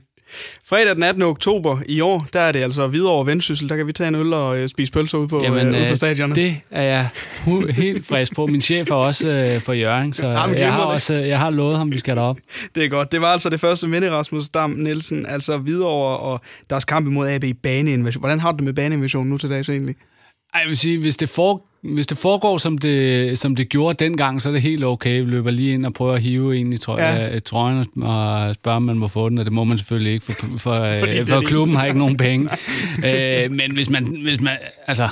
Fredag 0.65 0.95
den 0.95 1.03
18. 1.03 1.21
oktober 1.21 1.77
i 1.85 2.01
år, 2.01 2.27
der 2.33 2.39
er 2.39 2.51
det 2.51 2.63
altså 2.63 2.87
videre 2.87 3.11
over 3.11 3.23
Vendsyssel. 3.23 3.69
Der 3.69 3.75
kan 3.75 3.87
vi 3.87 3.93
tage 3.93 4.07
en 4.07 4.15
øl 4.15 4.33
og 4.33 4.59
øh, 4.59 4.69
spise 4.69 4.91
pølser 4.91 5.17
ude 5.17 5.27
på, 5.27 5.43
Jamen, 5.43 5.75
øh, 5.75 5.81
ude 5.81 5.89
på 5.89 5.95
stadionet. 5.95 6.35
Det 6.35 6.61
er 6.71 6.83
jeg 6.83 7.09
helt 7.69 8.05
frisk 8.05 8.35
på. 8.35 8.45
Min 8.47 8.61
chef 8.61 8.91
er 8.91 8.95
også 8.95 9.29
øh, 9.29 9.61
for 9.61 9.73
Jørgen, 9.73 10.13
så 10.13 10.27
Jamen, 10.27 10.57
jeg, 10.57 10.73
har 10.73 10.83
også, 10.83 11.13
jeg 11.13 11.39
har 11.39 11.49
lovet 11.49 11.77
ham, 11.77 11.91
vi 11.91 11.97
skal 11.99 12.15
derop. 12.15 12.37
Det 12.75 12.85
er 12.85 12.89
godt. 12.89 13.11
Det 13.11 13.21
var 13.21 13.27
altså 13.27 13.49
det 13.49 13.59
første 13.59 13.87
minde, 13.87 14.11
Rasmus 14.11 14.49
Dam 14.49 14.69
Nielsen. 14.69 15.25
Altså 15.25 15.57
videre 15.57 15.87
over 15.87 16.09
og 16.09 16.41
deres 16.69 16.85
kamp 16.85 17.07
imod 17.07 17.29
AB 17.29 17.43
Baneinvasion. 17.63 18.21
Hvordan 18.21 18.39
har 18.39 18.51
du 18.51 18.57
det 18.57 18.63
med 18.63 18.73
Baneinvasion 18.73 19.27
nu 19.27 19.37
til 19.37 19.49
dags 19.49 19.69
egentlig? 19.69 19.95
Ej, 20.53 20.59
jeg 20.59 20.67
vil 20.67 20.77
sige, 20.77 20.99
hvis 20.99 21.17
det, 21.17 21.29
for, 21.29 21.65
hvis 21.93 22.07
det 22.07 22.17
foregår, 22.17 22.57
som 22.57 22.77
det, 22.77 23.39
som 23.39 23.55
det 23.55 23.69
gjorde 23.69 24.03
dengang, 24.05 24.41
så 24.41 24.49
er 24.49 24.53
det 24.53 24.61
helt 24.61 24.83
okay. 24.83 25.19
Vi 25.19 25.25
løber 25.29 25.51
lige 25.51 25.73
ind 25.73 25.85
og 25.85 25.93
prøver 25.93 26.13
at 26.13 26.21
hive 26.21 26.57
en 26.57 26.73
i 26.73 26.75
trø- 26.75 27.01
ja. 27.01 27.39
trøjen 27.39 27.77
og 28.03 28.55
spørge, 28.55 28.75
om 28.75 28.83
man 28.83 28.97
må 28.97 29.07
få 29.07 29.29
den, 29.29 29.37
og 29.37 29.45
det 29.45 29.53
må 29.53 29.63
man 29.63 29.77
selvfølgelig 29.77 30.13
ikke, 30.13 30.25
for, 30.25 30.33
for, 30.33 30.57
for, 30.57 31.25
for 31.25 31.41
klubben 31.41 31.75
har 31.75 31.85
ikke 31.85 31.99
nogen 31.99 32.17
penge. 32.27 32.49
øh, 33.05 33.51
men 33.51 33.71
hvis 33.73 33.89
man, 33.89 34.05
hvis 34.05 34.41
man, 34.41 34.57
altså, 34.87 35.09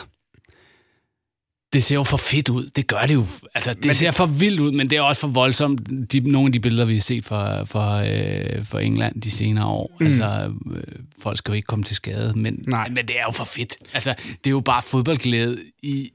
det 1.74 1.84
ser 1.84 1.96
jo 1.96 2.04
for 2.04 2.18
fedt 2.18 2.50
ud. 2.50 2.66
Det 2.76 2.88
gør 2.88 3.06
det 3.08 3.14
jo. 3.14 3.24
Altså, 3.56 3.74
det 3.74 3.86
men 3.86 3.96
ser 3.96 4.12
for 4.12 4.26
vildt 4.26 4.60
ud, 4.60 4.72
men 4.72 4.90
det 4.90 4.98
er 4.98 5.02
også 5.02 5.22
for 5.22 5.28
voldsomt. 5.28 6.12
De, 6.12 6.20
nogle 6.20 6.48
af 6.48 6.52
de 6.52 6.60
billeder, 6.60 6.86
vi 6.86 6.94
har 6.94 7.02
set 7.02 7.26
fra, 7.26 7.64
fra, 7.64 8.08
øh, 8.08 8.66
fra 8.66 8.82
England 8.82 9.22
de 9.22 9.32
senere 9.32 9.66
år. 9.66 9.92
Mm. 10.00 10.06
Altså, 10.06 10.52
øh, 10.76 10.84
folk 11.22 11.38
skal 11.38 11.52
jo 11.52 11.56
ikke 11.56 11.66
komme 11.66 11.86
til 11.86 11.96
skade, 11.96 12.34
men, 12.36 12.64
Nej. 12.68 12.88
men 12.90 12.98
det 13.08 13.20
er 13.20 13.24
jo 13.28 13.32
for 13.32 13.44
fedt. 13.46 13.76
Altså, 13.94 14.14
det 14.20 14.48
er 14.48 14.52
jo 14.52 14.60
bare 14.60 14.82
fodboldglæde 14.82 15.58
i 15.84 16.12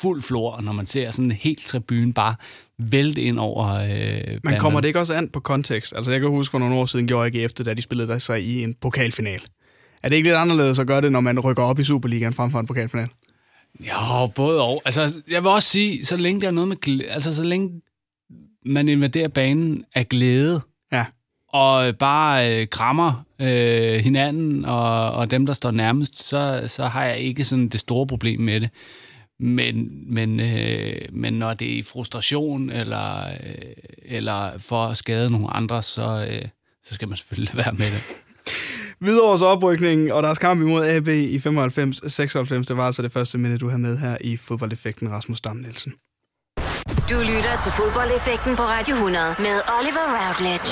fuld 0.00 0.22
flor, 0.22 0.60
når 0.60 0.72
man 0.72 0.86
ser 0.86 1.10
sådan 1.10 1.30
en 1.30 1.36
helt 1.36 1.66
tribune 1.66 2.12
bare 2.12 2.34
vælte 2.78 3.22
ind 3.22 3.38
over 3.38 3.68
øh, 3.68 4.40
Men 4.44 4.58
kommer 4.58 4.80
det 4.80 4.88
ikke 4.88 5.00
også 5.00 5.14
an 5.14 5.28
på 5.28 5.40
kontekst? 5.40 5.92
Altså, 5.96 6.10
jeg 6.10 6.20
kan 6.20 6.30
huske, 6.30 6.50
for 6.50 6.58
nogle 6.58 6.74
år 6.74 6.86
siden 6.86 7.06
gjorde 7.06 7.30
jeg 7.34 7.44
efter, 7.44 7.64
da 7.64 7.74
de 7.74 7.82
spillede 7.82 8.08
der 8.08 8.18
sig 8.18 8.42
i 8.42 8.62
en 8.62 8.74
pokalfinal. 8.74 9.40
Er 10.02 10.08
det 10.08 10.16
ikke 10.16 10.28
lidt 10.28 10.36
anderledes 10.36 10.78
at 10.78 10.86
gøre 10.86 11.00
det, 11.00 11.12
når 11.12 11.20
man 11.20 11.40
rykker 11.40 11.62
op 11.62 11.78
i 11.78 11.84
Superligaen 11.84 12.34
frem 12.34 12.50
for 12.50 12.60
en 12.60 12.66
pokalfinal? 12.66 13.08
Ja, 13.84 14.26
både 14.26 14.60
og. 14.60 14.82
Altså, 14.84 15.22
jeg 15.30 15.42
vil 15.42 15.50
også 15.50 15.68
sige, 15.68 16.04
så 16.04 16.16
længe 16.16 16.40
der 16.40 16.46
er 16.46 16.50
noget 16.50 16.68
med 16.68 16.76
glæde, 16.76 17.10
altså 17.10 17.34
så 17.34 17.44
længe 17.44 17.80
man 18.66 18.88
invaderer 18.88 19.28
banen 19.28 19.84
af 19.94 20.08
glæde, 20.08 20.60
ja. 20.92 21.04
og 21.48 21.96
bare 21.98 22.60
øh, 22.60 22.68
krammer 22.68 23.24
øh, 23.40 23.94
hinanden 23.94 24.64
og, 24.64 25.10
og 25.10 25.30
dem, 25.30 25.46
der 25.46 25.52
står 25.52 25.70
nærmest, 25.70 26.22
så, 26.22 26.62
så 26.66 26.86
har 26.86 27.04
jeg 27.04 27.18
ikke 27.18 27.44
sådan 27.44 27.68
det 27.68 27.80
store 27.80 28.06
problem 28.06 28.40
med 28.40 28.60
det. 28.60 28.70
Men, 29.40 29.88
men, 30.14 30.40
øh, 30.40 31.00
men 31.12 31.32
når 31.32 31.54
det 31.54 31.72
er 31.74 31.78
i 31.78 31.82
frustration 31.82 32.70
eller, 32.70 33.26
øh, 33.28 33.72
eller 34.02 34.58
for 34.58 34.84
at 34.84 34.96
skade 34.96 35.30
nogle 35.30 35.50
andre, 35.50 35.82
så, 35.82 36.26
øh, 36.30 36.48
så 36.84 36.94
skal 36.94 37.08
man 37.08 37.16
selvfølgelig 37.16 37.56
være 37.64 37.72
med 37.72 37.86
det. 37.86 38.02
Hvidovres 38.98 39.42
oprykning 39.42 40.12
og 40.12 40.22
deres 40.22 40.38
kamp 40.38 40.60
imod 40.60 40.86
AB 40.86 41.08
i 41.08 41.36
95-96, 41.36 42.68
det 42.68 42.76
var 42.76 42.86
altså 42.86 43.02
det 43.02 43.12
første 43.12 43.38
minde, 43.38 43.58
du 43.58 43.68
har 43.68 43.78
med 43.78 43.98
her 43.98 44.16
i 44.20 44.36
fodboldeffekten, 44.36 45.10
Rasmus 45.10 45.40
Dam 45.40 45.56
Nielsen. 45.56 45.92
Du 47.10 47.18
lytter 47.18 47.60
til 47.62 47.72
fodboldeffekten 47.72 48.56
på 48.56 48.62
Radio 48.62 48.94
100 48.94 49.34
med 49.38 49.56
Oliver 49.78 50.06
Routledge. 50.16 50.70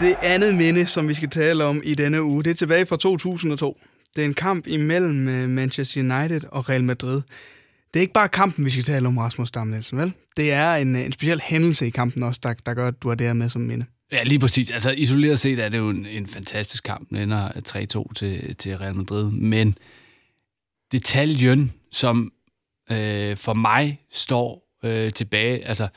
Det 0.00 0.16
andet 0.22 0.54
minde, 0.54 0.86
som 0.86 1.08
vi 1.08 1.14
skal 1.14 1.30
tale 1.30 1.64
om 1.64 1.80
i 1.84 1.94
denne 1.94 2.22
uge, 2.22 2.44
det 2.44 2.50
er 2.50 2.54
tilbage 2.54 2.86
fra 2.86 2.96
2002. 2.96 3.78
Det 4.16 4.22
er 4.22 4.26
en 4.26 4.34
kamp 4.34 4.66
imellem 4.66 5.28
øh, 5.28 5.48
Manchester 5.48 6.00
United 6.00 6.40
og 6.48 6.68
Real 6.68 6.84
Madrid. 6.84 7.22
Det 7.94 8.00
er 8.00 8.02
ikke 8.02 8.12
bare 8.12 8.28
kampen, 8.28 8.64
vi 8.64 8.70
skal 8.70 8.84
tale 8.84 9.08
om, 9.08 9.18
Rasmus 9.18 9.50
Dam 9.50 9.66
Nielsen, 9.66 9.98
vel? 9.98 10.12
Det 10.36 10.52
er 10.52 10.74
en, 10.74 10.96
øh, 10.96 11.04
en 11.04 11.12
speciel 11.12 11.40
hændelse 11.44 11.86
i 11.86 11.90
kampen 11.90 12.22
også, 12.22 12.40
der, 12.42 12.54
der 12.66 12.74
gør, 12.74 12.88
at 12.88 13.02
du 13.02 13.08
er 13.08 13.14
der 13.14 13.32
med 13.32 13.48
som 13.48 13.60
minde. 13.62 13.86
Ja, 14.12 14.22
lige 14.22 14.38
præcis. 14.38 14.70
Altså 14.70 14.90
isoleret 14.90 15.38
set 15.38 15.58
er 15.58 15.68
det 15.68 15.78
jo 15.78 15.90
en, 15.90 16.06
en 16.06 16.26
fantastisk 16.26 16.84
kamp. 16.84 17.08
Den 17.10 17.16
ender 17.16 17.48
3-2 18.08 18.12
til, 18.14 18.56
til 18.56 18.78
Real 18.78 18.94
Madrid. 18.94 19.30
Men 19.30 19.78
detaljen, 20.92 21.72
som 21.92 22.32
øh, 22.90 23.36
for 23.36 23.54
mig 23.54 24.00
står 24.12 24.78
øh, 24.84 25.12
tilbage, 25.12 25.68
altså 25.68 25.88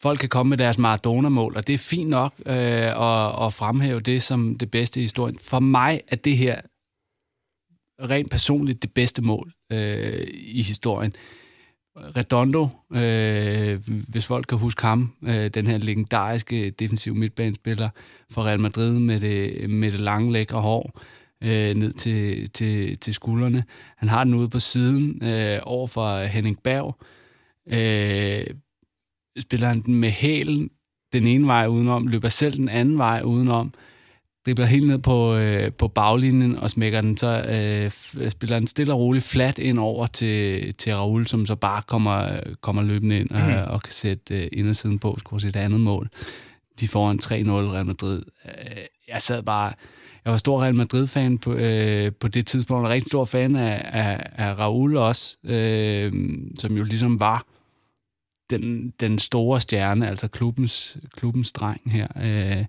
folk 0.00 0.18
kan 0.18 0.28
komme 0.28 0.50
med 0.50 0.58
deres 0.58 0.78
Maradona-mål, 0.78 1.56
og 1.56 1.66
det 1.66 1.74
er 1.74 1.78
fint 1.78 2.08
nok 2.08 2.34
øh, 2.46 2.54
at, 2.56 3.46
at 3.46 3.52
fremhæve 3.52 4.00
det 4.00 4.22
som 4.22 4.58
det 4.58 4.70
bedste 4.70 5.00
i 5.00 5.02
historien. 5.02 5.38
For 5.42 5.60
mig 5.60 6.00
er 6.08 6.16
det 6.16 6.36
her 6.36 6.60
rent 8.00 8.30
personligt 8.30 8.82
det 8.82 8.92
bedste 8.92 9.22
mål 9.22 9.52
øh, 9.72 10.26
i 10.30 10.62
historien. 10.62 11.12
Redondo, 11.96 12.68
øh, 12.92 13.80
hvis 14.08 14.26
folk 14.26 14.46
kan 14.46 14.58
huske 14.58 14.82
ham, 14.82 15.12
øh, 15.22 15.48
den 15.48 15.66
her 15.66 15.78
legendariske 15.78 16.70
defensiv 16.70 17.14
midtbanespiller 17.14 17.90
for 18.30 18.42
Real 18.42 18.60
Madrid 18.60 18.98
med 18.98 19.20
det, 19.20 19.70
med 19.70 19.92
det 19.92 20.00
lange, 20.00 20.32
lækre 20.32 20.60
hår 20.60 21.00
øh, 21.42 21.76
ned 21.76 21.92
til, 21.92 22.50
til, 22.50 22.98
til 22.98 23.14
skuldrene. 23.14 23.64
Han 23.96 24.08
har 24.08 24.24
den 24.24 24.34
ude 24.34 24.48
på 24.48 24.58
siden 24.58 25.24
øh, 25.24 25.60
over 25.62 25.86
for 25.86 26.24
Henning 26.24 26.62
Berg. 26.62 26.98
Øh, 27.68 28.46
spiller 29.40 29.68
han 29.68 29.82
den 29.82 29.94
med 29.94 30.10
hælen 30.10 30.70
den 31.12 31.26
ene 31.26 31.46
vej 31.46 31.66
udenom, 31.66 32.06
løber 32.06 32.28
selv 32.28 32.56
den 32.56 32.68
anden 32.68 32.98
vej 32.98 33.22
udenom, 33.24 33.72
dribler 34.46 34.66
helt 34.66 34.86
ned 34.86 34.98
på, 34.98 35.34
øh, 35.34 35.72
på 35.72 35.88
baglinjen 35.88 36.58
og 36.58 36.70
smækker 36.70 37.00
den, 37.00 37.16
så 37.16 37.42
øh, 37.42 37.90
spiller 38.30 38.58
den 38.58 38.66
stille 38.66 38.92
og 38.92 39.00
roligt 39.00 39.24
flat 39.24 39.58
ind 39.58 39.78
over 39.78 40.06
til, 40.06 40.74
til 40.74 40.94
Raul, 40.94 41.26
som 41.26 41.46
så 41.46 41.54
bare 41.54 41.82
kommer, 41.82 42.40
kommer 42.60 42.82
løbende 42.82 43.18
ind 43.18 43.30
og, 43.30 43.40
mm. 43.40 43.72
og 43.72 43.82
kan 43.82 43.92
sætte 43.92 44.34
øh, 44.34 44.48
indersiden 44.52 44.98
på, 44.98 45.16
score 45.18 45.40
sit 45.40 45.56
andet 45.56 45.80
mål. 45.80 46.08
De 46.80 46.88
får 46.88 47.10
en 47.10 47.20
3-0 47.22 47.30
Real 47.32 47.86
Madrid. 47.86 48.22
Øh, 48.44 48.76
jeg 49.08 49.22
sad 49.22 49.42
bare... 49.42 49.72
Jeg 50.24 50.30
var 50.30 50.36
stor 50.36 50.62
Real 50.62 50.74
Madrid-fan 50.74 51.38
på, 51.38 51.54
øh, 51.54 52.12
på 52.12 52.28
det 52.28 52.46
tidspunkt, 52.46 52.86
og 52.86 52.92
rigtig 52.92 53.08
stor 53.08 53.24
fan 53.24 53.56
af, 53.56 53.90
af, 53.92 54.26
af 54.36 54.58
Raul 54.58 54.96
også, 54.96 55.36
øh, 55.44 56.12
som 56.58 56.76
jo 56.76 56.84
ligesom 56.84 57.20
var 57.20 57.46
den, 58.50 58.92
den 59.00 59.18
store 59.18 59.60
stjerne, 59.60 60.08
altså 60.08 60.28
klubbens, 60.28 60.96
klubbens 61.16 61.52
dreng 61.52 61.92
her. 61.92 62.06
Øh, 62.22 62.64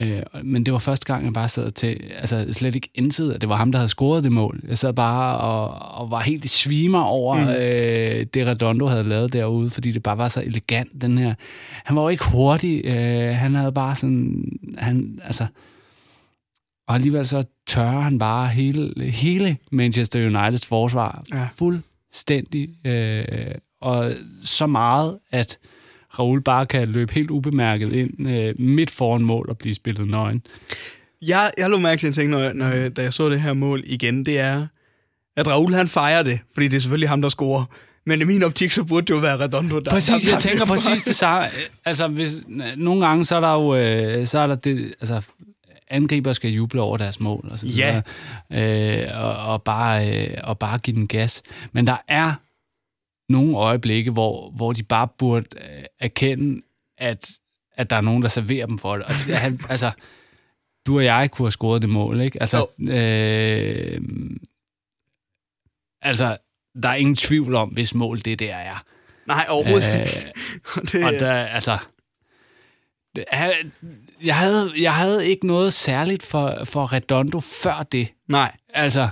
Øh, 0.00 0.22
men 0.44 0.66
det 0.66 0.72
var 0.72 0.78
første 0.78 1.06
gang, 1.06 1.24
jeg 1.24 1.32
bare 1.32 1.48
sad 1.48 1.70
til, 1.70 2.00
altså 2.18 2.46
slet 2.52 2.74
ikke 2.74 2.90
indsid, 2.94 3.32
at 3.32 3.40
det 3.40 3.48
var 3.48 3.56
ham, 3.56 3.72
der 3.72 3.78
havde 3.78 3.88
scoret 3.88 4.24
det 4.24 4.32
mål. 4.32 4.60
Jeg 4.68 4.78
sad 4.78 4.92
bare 4.92 5.38
og, 5.38 6.00
og 6.00 6.10
var 6.10 6.20
helt 6.20 6.44
i 6.44 6.48
svimer 6.48 7.00
over 7.00 7.36
mm. 7.36 7.48
øh, 7.48 8.26
det, 8.34 8.46
Redondo 8.46 8.86
havde 8.86 9.04
lavet 9.04 9.32
derude, 9.32 9.70
fordi 9.70 9.92
det 9.92 10.02
bare 10.02 10.18
var 10.18 10.28
så 10.28 10.42
elegant, 10.42 11.02
den 11.02 11.18
her. 11.18 11.34
Han 11.84 11.96
var 11.96 12.02
jo 12.02 12.08
ikke 12.08 12.24
hurtig, 12.24 12.84
øh, 12.84 13.34
han 13.34 13.54
havde 13.54 13.72
bare 13.72 13.96
sådan, 13.96 14.44
han, 14.78 15.20
altså, 15.24 15.46
og 16.88 16.94
alligevel 16.94 17.26
så 17.26 17.44
tørrer 17.66 18.00
han 18.00 18.18
bare 18.18 18.48
hele, 18.48 19.10
hele 19.10 19.56
Manchester 19.72 20.26
Uniteds 20.26 20.66
forsvar 20.66 21.24
ja. 21.32 21.48
fuldstændig, 21.54 22.68
øh, 22.86 23.24
og 23.80 24.12
så 24.44 24.66
meget, 24.66 25.18
at 25.30 25.58
Raul 26.18 26.40
bare 26.40 26.66
kan 26.66 26.88
løbe 26.88 27.12
helt 27.12 27.30
ubemærket 27.30 27.92
ind 27.92 28.28
øh, 28.28 28.54
midt 28.58 28.90
foran 28.90 29.22
mål 29.22 29.46
og 29.48 29.58
blive 29.58 29.74
spillet 29.74 30.08
nøgen. 30.08 30.42
Jeg, 31.22 31.50
jeg 31.58 31.70
lå 31.70 31.78
mærke 31.78 32.00
til 32.00 32.06
en 32.06 32.12
ting, 32.12 32.30
når, 32.30 32.52
når, 32.52 32.88
da 32.88 33.02
jeg 33.02 33.12
så 33.12 33.28
det 33.28 33.40
her 33.40 33.52
mål 33.52 33.82
igen, 33.86 34.26
det 34.26 34.38
er, 34.38 34.66
at 35.36 35.48
Raul 35.48 35.74
han 35.74 35.88
fejrer 35.88 36.22
det, 36.22 36.40
fordi 36.54 36.68
det 36.68 36.76
er 36.76 36.80
selvfølgelig 36.80 37.08
ham, 37.08 37.22
der 37.22 37.28
scorer. 37.28 37.64
Men 38.06 38.20
i 38.20 38.24
min 38.24 38.42
optik, 38.42 38.72
så 38.72 38.84
burde 38.84 39.06
det 39.06 39.14
jo 39.14 39.18
være 39.18 39.38
Redondo, 39.38 39.78
der 39.78 39.90
Præcis, 39.90 40.24
der, 40.24 40.32
jeg 40.32 40.40
tænker 40.40 40.64
præcis 40.64 41.04
det 41.04 41.16
samme. 41.16 41.48
Altså, 41.84 42.08
hvis, 42.08 42.40
nogle 42.76 43.06
gange, 43.06 43.24
så 43.24 43.36
er 43.36 43.40
der 43.40 43.52
jo, 43.52 43.74
øh, 43.74 44.26
så 44.26 44.38
er 44.38 44.46
der 44.46 44.54
det, 44.54 44.94
altså, 45.00 45.22
angriber 45.90 46.32
skal 46.32 46.50
juble 46.50 46.80
over 46.80 46.96
deres 46.96 47.20
mål, 47.20 47.48
og 47.50 47.58
så 47.58 47.66
videre, 47.66 48.02
ja. 48.50 49.02
øh, 49.02 49.24
og, 49.24 49.52
og, 49.52 49.62
bare, 49.62 50.26
øh, 50.26 50.36
og 50.42 50.58
bare 50.58 50.78
give 50.78 50.96
den 50.96 51.06
gas. 51.06 51.42
Men 51.72 51.86
der 51.86 51.96
er 52.08 52.34
nogle 53.30 53.56
øjeblikke, 53.56 54.10
hvor, 54.10 54.50
hvor 54.50 54.72
de 54.72 54.82
bare 54.82 55.08
burde 55.18 55.46
øh, 55.56 55.84
erkende, 55.98 56.62
at, 56.98 57.30
at 57.72 57.90
der 57.90 57.96
er 57.96 58.00
nogen, 58.00 58.22
der 58.22 58.28
serverer 58.28 58.66
dem 58.66 58.78
for 58.78 58.96
det. 58.96 59.04
Og 59.04 59.12
det, 59.26 59.36
han, 59.36 59.60
altså, 59.68 59.90
du 60.86 60.96
og 60.96 61.04
jeg 61.04 61.30
kunne 61.30 61.46
have 61.46 61.52
scoret 61.52 61.82
det 61.82 61.90
mål, 61.90 62.20
ikke? 62.20 62.40
Altså, 62.42 62.66
øh, 62.80 64.00
altså 66.02 66.36
der 66.82 66.88
er 66.88 66.94
ingen 66.94 67.16
tvivl 67.16 67.54
om, 67.54 67.68
hvis 67.68 67.94
mål 67.94 68.20
det 68.20 68.38
der 68.38 68.54
er. 68.54 68.84
Nej, 69.26 69.46
overhovedet 69.48 70.00
øh, 70.00 70.06
det, 70.92 71.04
og 71.04 71.12
der, 71.12 71.32
altså, 71.32 71.78
jeg, 74.22 74.36
havde, 74.36 74.72
jeg 74.80 74.94
havde 74.94 75.26
ikke 75.26 75.46
noget 75.46 75.72
særligt 75.72 76.22
for, 76.22 76.64
for 76.64 76.92
Redondo 76.92 77.40
før 77.40 77.82
det. 77.92 78.08
Nej. 78.28 78.56
Altså, 78.68 79.08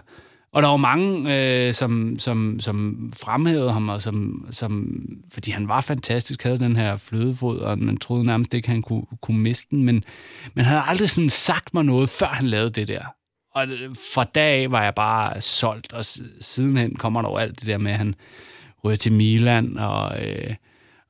og 0.52 0.62
der 0.62 0.68
var 0.68 0.76
mange, 0.76 1.36
øh, 1.36 1.74
som, 1.74 2.18
som, 2.18 2.60
som 2.60 3.10
fremhævede 3.22 3.72
ham, 3.72 3.88
og 3.88 4.02
som, 4.02 4.46
som, 4.50 5.02
fordi 5.32 5.50
han 5.50 5.68
var 5.68 5.80
fantastisk, 5.80 6.42
havde 6.42 6.58
den 6.58 6.76
her 6.76 6.96
flødefod, 6.96 7.58
og 7.58 7.78
man 7.78 7.96
troede 7.96 8.24
nærmest 8.24 8.54
ikke, 8.54 8.68
han 8.68 8.82
kunne, 8.82 9.02
kunne 9.20 9.38
miste 9.40 9.70
den. 9.70 9.84
Men, 9.84 10.04
men 10.54 10.64
han 10.64 10.74
havde 10.74 10.88
aldrig 10.88 11.10
sådan 11.10 11.30
sagt 11.30 11.74
mig 11.74 11.84
noget, 11.84 12.08
før 12.08 12.26
han 12.26 12.46
lavede 12.46 12.70
det 12.70 12.88
der. 12.88 13.04
Og 13.54 13.66
øh, 13.66 13.94
fra 14.14 14.24
dag 14.24 14.62
af 14.62 14.70
var 14.70 14.84
jeg 14.84 14.94
bare 14.94 15.40
solgt, 15.40 15.92
og 15.92 16.04
sidenhen 16.40 16.96
kommer 16.96 17.22
der 17.22 17.28
jo 17.28 17.36
alt 17.36 17.60
det 17.60 17.66
der 17.66 17.78
med, 17.78 17.92
at 17.92 17.98
han 17.98 18.14
ryger 18.84 18.96
til 18.96 19.12
Milan, 19.12 19.78
og, 19.78 20.26
øh, 20.26 20.54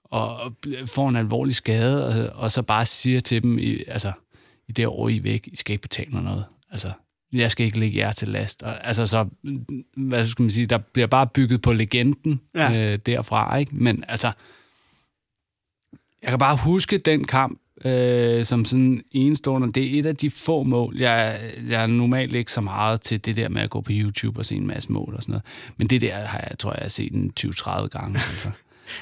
og 0.04 0.52
får 0.86 1.08
en 1.08 1.16
alvorlig 1.16 1.54
skade, 1.54 2.06
og, 2.06 2.42
og 2.42 2.52
så 2.52 2.62
bare 2.62 2.84
siger 2.84 3.20
til 3.20 3.42
dem, 3.42 3.58
i, 3.58 3.84
altså, 3.88 4.12
i 4.68 4.72
det 4.72 4.86
år 4.86 5.08
I 5.08 5.16
er 5.16 5.22
væk, 5.22 5.48
I 5.52 5.56
skal 5.56 5.72
ikke 5.72 5.82
betale 5.82 6.10
mig 6.10 6.22
noget. 6.22 6.44
Altså, 6.70 6.92
jeg 7.32 7.50
skal 7.50 7.66
ikke 7.66 7.78
lægge 7.78 7.98
jer 7.98 8.12
til 8.12 8.28
last. 8.28 8.62
Og, 8.62 8.86
altså 8.86 9.06
så, 9.06 9.28
hvad 9.96 10.24
skal 10.24 10.42
man 10.42 10.50
sige, 10.50 10.66
der 10.66 10.78
bliver 10.78 11.06
bare 11.06 11.26
bygget 11.26 11.62
på 11.62 11.72
legenden 11.72 12.40
ja. 12.54 12.92
øh, 12.92 12.98
derfra, 13.06 13.56
ikke? 13.56 13.74
Men 13.74 14.04
altså, 14.08 14.32
jeg 16.22 16.30
kan 16.30 16.38
bare 16.38 16.56
huske 16.56 16.98
den 16.98 17.24
kamp 17.24 17.60
øh, 17.84 18.44
som 18.44 18.64
sådan 18.64 19.04
enestående. 19.10 19.72
Det 19.72 19.94
er 19.94 19.98
et 19.98 20.06
af 20.06 20.16
de 20.16 20.30
få 20.30 20.62
mål. 20.62 20.96
Jeg, 20.96 21.40
jeg 21.68 21.82
er 21.82 21.86
normalt 21.86 22.34
ikke 22.34 22.52
så 22.52 22.60
meget 22.60 23.00
til 23.00 23.24
det 23.24 23.36
der 23.36 23.48
med 23.48 23.62
at 23.62 23.70
gå 23.70 23.80
på 23.80 23.92
YouTube 23.94 24.38
og 24.38 24.46
se 24.46 24.54
en 24.54 24.66
masse 24.66 24.92
mål 24.92 25.14
og 25.14 25.22
sådan 25.22 25.32
noget. 25.32 25.44
Men 25.76 25.86
det 25.86 26.00
der 26.00 26.14
har 26.14 26.46
jeg, 26.48 26.58
tror 26.58 26.70
jeg, 26.70 26.78
jeg 26.78 26.84
har 26.84 26.88
set 26.88 27.12
en 27.12 27.32
20-30 27.40 27.86
gange. 27.86 28.20
Altså. 28.30 28.50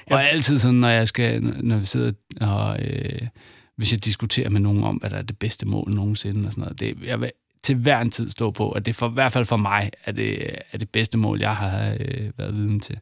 Og 0.07 0.19
ja. 0.19 0.19
altid 0.19 0.59
sådan, 0.59 0.79
når 0.79 0.89
jeg 0.89 1.09
skal, 1.09 1.43
når 1.43 1.79
vi 1.79 1.85
sidder 1.85 2.13
og... 2.41 2.83
Øh, 2.83 3.29
hvis 3.77 3.93
jeg 3.93 4.05
diskuterer 4.05 4.51
med 4.51 4.61
nogen 4.61 4.85
om, 4.85 4.97
hvad 4.97 5.11
der 5.11 5.17
er 5.17 5.23
det 5.23 5.39
bedste 5.39 5.67
mål 5.67 5.91
nogensinde 5.91 6.47
og 6.47 6.53
sådan 6.53 6.63
noget. 6.63 6.81
Det, 6.81 6.97
jeg 7.05 7.21
vil 7.21 7.31
til 7.67 7.77
hver 7.77 8.01
en 8.01 8.11
tid 8.11 8.29
stå 8.29 8.51
på, 8.51 8.71
at 8.71 8.87
det 8.87 8.95
for, 8.95 9.09
i 9.11 9.13
hvert 9.13 9.33
fald 9.33 9.45
for 9.45 9.57
mig 9.57 9.91
er 10.05 10.13
det, 10.13 10.59
er 10.73 10.79
det 10.79 10.91
bedste 10.91 11.19
mål, 11.19 11.41
jeg 11.41 11.57
har 11.57 11.97
øh, 12.01 12.31
været 12.39 12.57
viden 12.57 12.81
til. 12.81 12.99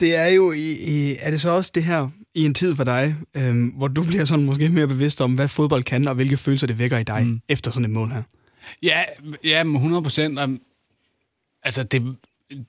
Det 0.00 0.16
er 0.16 0.26
jo, 0.26 0.52
i, 0.52 0.72
i, 0.72 1.16
er 1.20 1.30
det 1.30 1.40
så 1.40 1.50
også 1.50 1.70
det 1.74 1.84
her 1.84 2.08
i 2.34 2.44
en 2.44 2.54
tid 2.54 2.74
for 2.74 2.84
dig, 2.84 3.16
øh, 3.36 3.76
hvor 3.76 3.88
du 3.88 4.04
bliver 4.04 4.24
sådan 4.24 4.44
måske 4.44 4.68
mere 4.68 4.88
bevidst 4.88 5.20
om, 5.20 5.34
hvad 5.34 5.48
fodbold 5.48 5.82
kan, 5.82 6.08
og 6.08 6.14
hvilke 6.14 6.36
følelser 6.36 6.66
det 6.66 6.78
vækker 6.78 6.98
i 6.98 7.02
dig 7.02 7.26
mm. 7.26 7.40
efter 7.48 7.70
sådan 7.70 7.84
et 7.84 7.90
mål 7.90 8.08
her? 8.08 8.22
Ja, 8.82 9.02
ja 9.44 9.62
100 9.62 10.02
procent. 10.02 10.38
Altså, 11.62 11.82
det, 11.82 12.16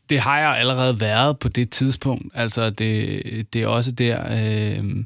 det 0.09 0.19
har 0.19 0.39
jeg 0.39 0.57
allerede 0.57 0.99
været 0.99 1.39
på 1.39 1.49
det 1.49 1.69
tidspunkt. 1.69 2.31
Altså, 2.33 2.69
det, 2.69 3.53
det 3.53 3.63
er 3.63 3.67
også 3.67 3.91
der... 3.91 4.21
Øh, 4.21 5.03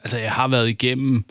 altså, 0.00 0.18
jeg 0.18 0.32
har 0.32 0.48
været 0.48 0.68
igennem 0.68 1.24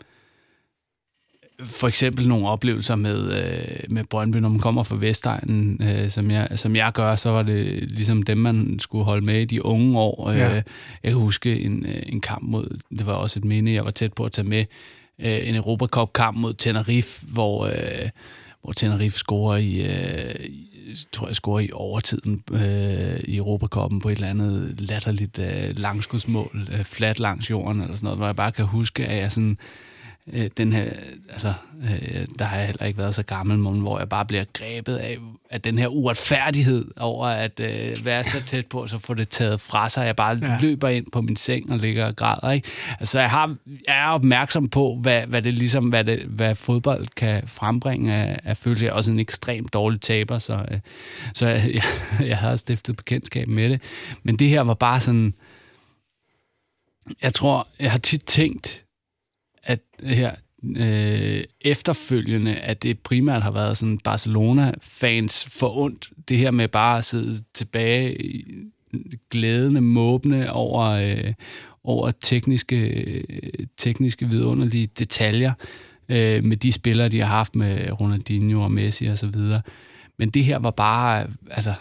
for 1.60 1.88
eksempel 1.88 2.28
nogle 2.28 2.48
oplevelser 2.48 2.94
med, 2.94 3.32
øh, 3.32 3.90
med 3.90 4.04
Brøndby, 4.04 4.36
når 4.36 4.48
man 4.48 4.60
kommer 4.60 4.82
fra 4.82 4.96
Vestegnen, 4.96 5.82
øh, 5.82 6.10
som, 6.10 6.30
jeg, 6.30 6.48
som 6.56 6.76
jeg 6.76 6.92
gør, 6.94 7.16
så 7.16 7.30
var 7.30 7.42
det 7.42 7.90
ligesom 7.90 8.22
dem, 8.22 8.38
man 8.38 8.78
skulle 8.78 9.04
holde 9.04 9.24
med 9.24 9.40
i 9.40 9.44
de 9.44 9.64
unge 9.64 9.98
år. 9.98 10.28
Øh, 10.28 10.38
ja. 10.38 10.50
Jeg 10.52 10.64
kan 11.02 11.14
huske 11.14 11.60
en, 11.60 11.86
øh, 11.86 12.02
en 12.06 12.20
kamp 12.20 12.42
mod, 12.42 12.78
det 12.98 13.06
var 13.06 13.12
også 13.12 13.38
et 13.38 13.44
minde, 13.44 13.72
jeg 13.72 13.84
var 13.84 13.90
tæt 13.90 14.12
på 14.12 14.24
at 14.24 14.32
tage 14.32 14.48
med, 14.48 14.64
øh, 15.18 15.48
en 15.48 15.54
Europacup-kamp 15.54 16.38
mod 16.38 16.54
Tenerife, 16.54 17.26
hvor, 17.26 17.66
øh, 17.66 18.10
hvor 18.62 18.72
Tenerife 18.72 19.18
scorer 19.18 19.56
i, 19.56 19.82
øh, 19.82 20.34
tror 21.12 21.26
jeg, 21.26 21.36
scorer 21.36 21.60
i 21.60 21.70
overtiden 21.72 22.42
øh, 22.52 23.20
i 23.24 23.36
Europacupen 23.36 24.00
på 24.00 24.08
et 24.08 24.14
eller 24.14 24.30
andet 24.30 24.80
latterligt 24.80 25.38
øh, 25.38 25.78
langskudsmål, 25.78 26.68
øh, 26.72 26.84
flat 26.84 27.18
langs 27.18 27.50
jorden, 27.50 27.80
eller 27.82 27.96
sådan 27.96 28.04
noget, 28.06 28.18
hvor 28.18 28.26
jeg 28.26 28.36
bare 28.36 28.52
kan 28.52 28.64
huske, 28.64 29.06
at 29.06 29.22
jeg 29.22 29.32
sådan 29.32 29.58
øh, 30.32 30.50
den 30.56 30.72
her, 30.72 30.84
altså, 31.28 31.54
øh, 31.82 32.26
der 32.38 32.44
har 32.44 32.56
jeg 32.56 32.66
heller 32.66 32.86
ikke 32.86 32.98
været 32.98 33.14
så 33.14 33.22
gammel, 33.22 33.58
men 33.58 33.80
hvor 33.80 33.98
jeg 33.98 34.08
bare 34.08 34.24
bliver 34.24 34.44
grebet 34.52 34.96
af, 34.96 35.18
af 35.50 35.62
den 35.62 35.78
her 35.78 35.88
uretfærdighed 35.88 36.90
over 36.96 37.26
at 37.26 37.60
øh, 37.60 38.04
være 38.04 38.24
så 38.24 38.42
tæt 38.46 38.66
på, 38.66 38.86
så 38.86 38.98
få 38.98 39.14
det 39.14 39.28
taget 39.28 39.60
fra 39.60 39.88
sig. 39.88 40.06
Jeg 40.06 40.16
bare 40.16 40.38
ja. 40.42 40.58
løber 40.60 40.88
ind 40.88 41.06
på 41.12 41.20
min 41.22 41.36
seng 41.36 41.72
og 41.72 41.78
ligger 41.78 42.06
og 42.06 42.16
græder. 42.16 42.50
Ikke? 42.50 42.68
Altså, 43.00 43.20
jeg, 43.20 43.30
har, 43.30 43.56
jeg 43.86 43.98
er 43.98 44.08
opmærksom 44.08 44.68
på, 44.68 44.98
hvad, 45.02 45.26
hvad 45.26 45.42
det 45.42 45.54
ligesom, 45.54 45.88
hvad, 45.88 46.04
det, 46.04 46.22
hvad 46.22 46.54
fodbold 46.54 47.06
kan 47.16 47.48
frembringe 47.48 48.14
af, 48.14 48.40
af 48.44 48.56
følelse. 48.56 48.84
Jeg 48.84 48.90
er 48.90 48.96
også 48.96 49.10
en 49.10 49.18
ekstremt 49.18 49.72
dårlig 49.72 50.00
taber, 50.00 50.38
så, 50.38 50.64
øh, 50.70 50.80
så 51.34 51.48
jeg, 51.48 51.70
jeg, 51.74 51.82
jeg 52.28 52.38
har 52.38 52.56
stiftet 52.56 52.96
bekendtskab 52.96 53.48
med 53.48 53.70
det. 53.70 53.82
Men 54.22 54.36
det 54.36 54.48
her 54.48 54.60
var 54.60 54.74
bare 54.74 55.00
sådan, 55.00 55.34
jeg 57.22 57.34
tror, 57.34 57.68
jeg 57.80 57.90
har 57.90 57.98
tit 57.98 58.24
tænkt, 58.24 58.83
her 60.02 60.34
øh, 60.76 61.44
efterfølgende, 61.60 62.54
at 62.54 62.82
det 62.82 62.98
primært 62.98 63.42
har 63.42 63.50
været 63.50 63.76
sådan 63.78 63.98
Barcelona-fans 63.98 65.44
forundt. 65.58 66.10
Det 66.28 66.38
her 66.38 66.50
med 66.50 66.68
bare 66.68 66.98
at 66.98 67.04
sidde 67.04 67.44
tilbage 67.54 68.16
glædende, 69.30 69.80
måbne 69.80 70.52
over, 70.52 70.82
øh, 70.82 71.32
over 71.84 72.10
tekniske, 72.10 73.24
tekniske 73.76 74.28
vidunderlige 74.28 74.86
detaljer 74.98 75.52
øh, 76.08 76.44
med 76.44 76.56
de 76.56 76.72
spillere, 76.72 77.08
de 77.08 77.20
har 77.20 77.26
haft 77.26 77.56
med 77.56 78.00
Ronaldinho 78.00 78.62
og 78.62 78.72
Messi 78.72 79.06
og 79.06 79.18
så 79.18 79.26
videre. 79.26 79.62
Men 80.18 80.30
det 80.30 80.44
her 80.44 80.58
var 80.58 80.70
bare, 80.70 81.26
altså, 81.50 81.74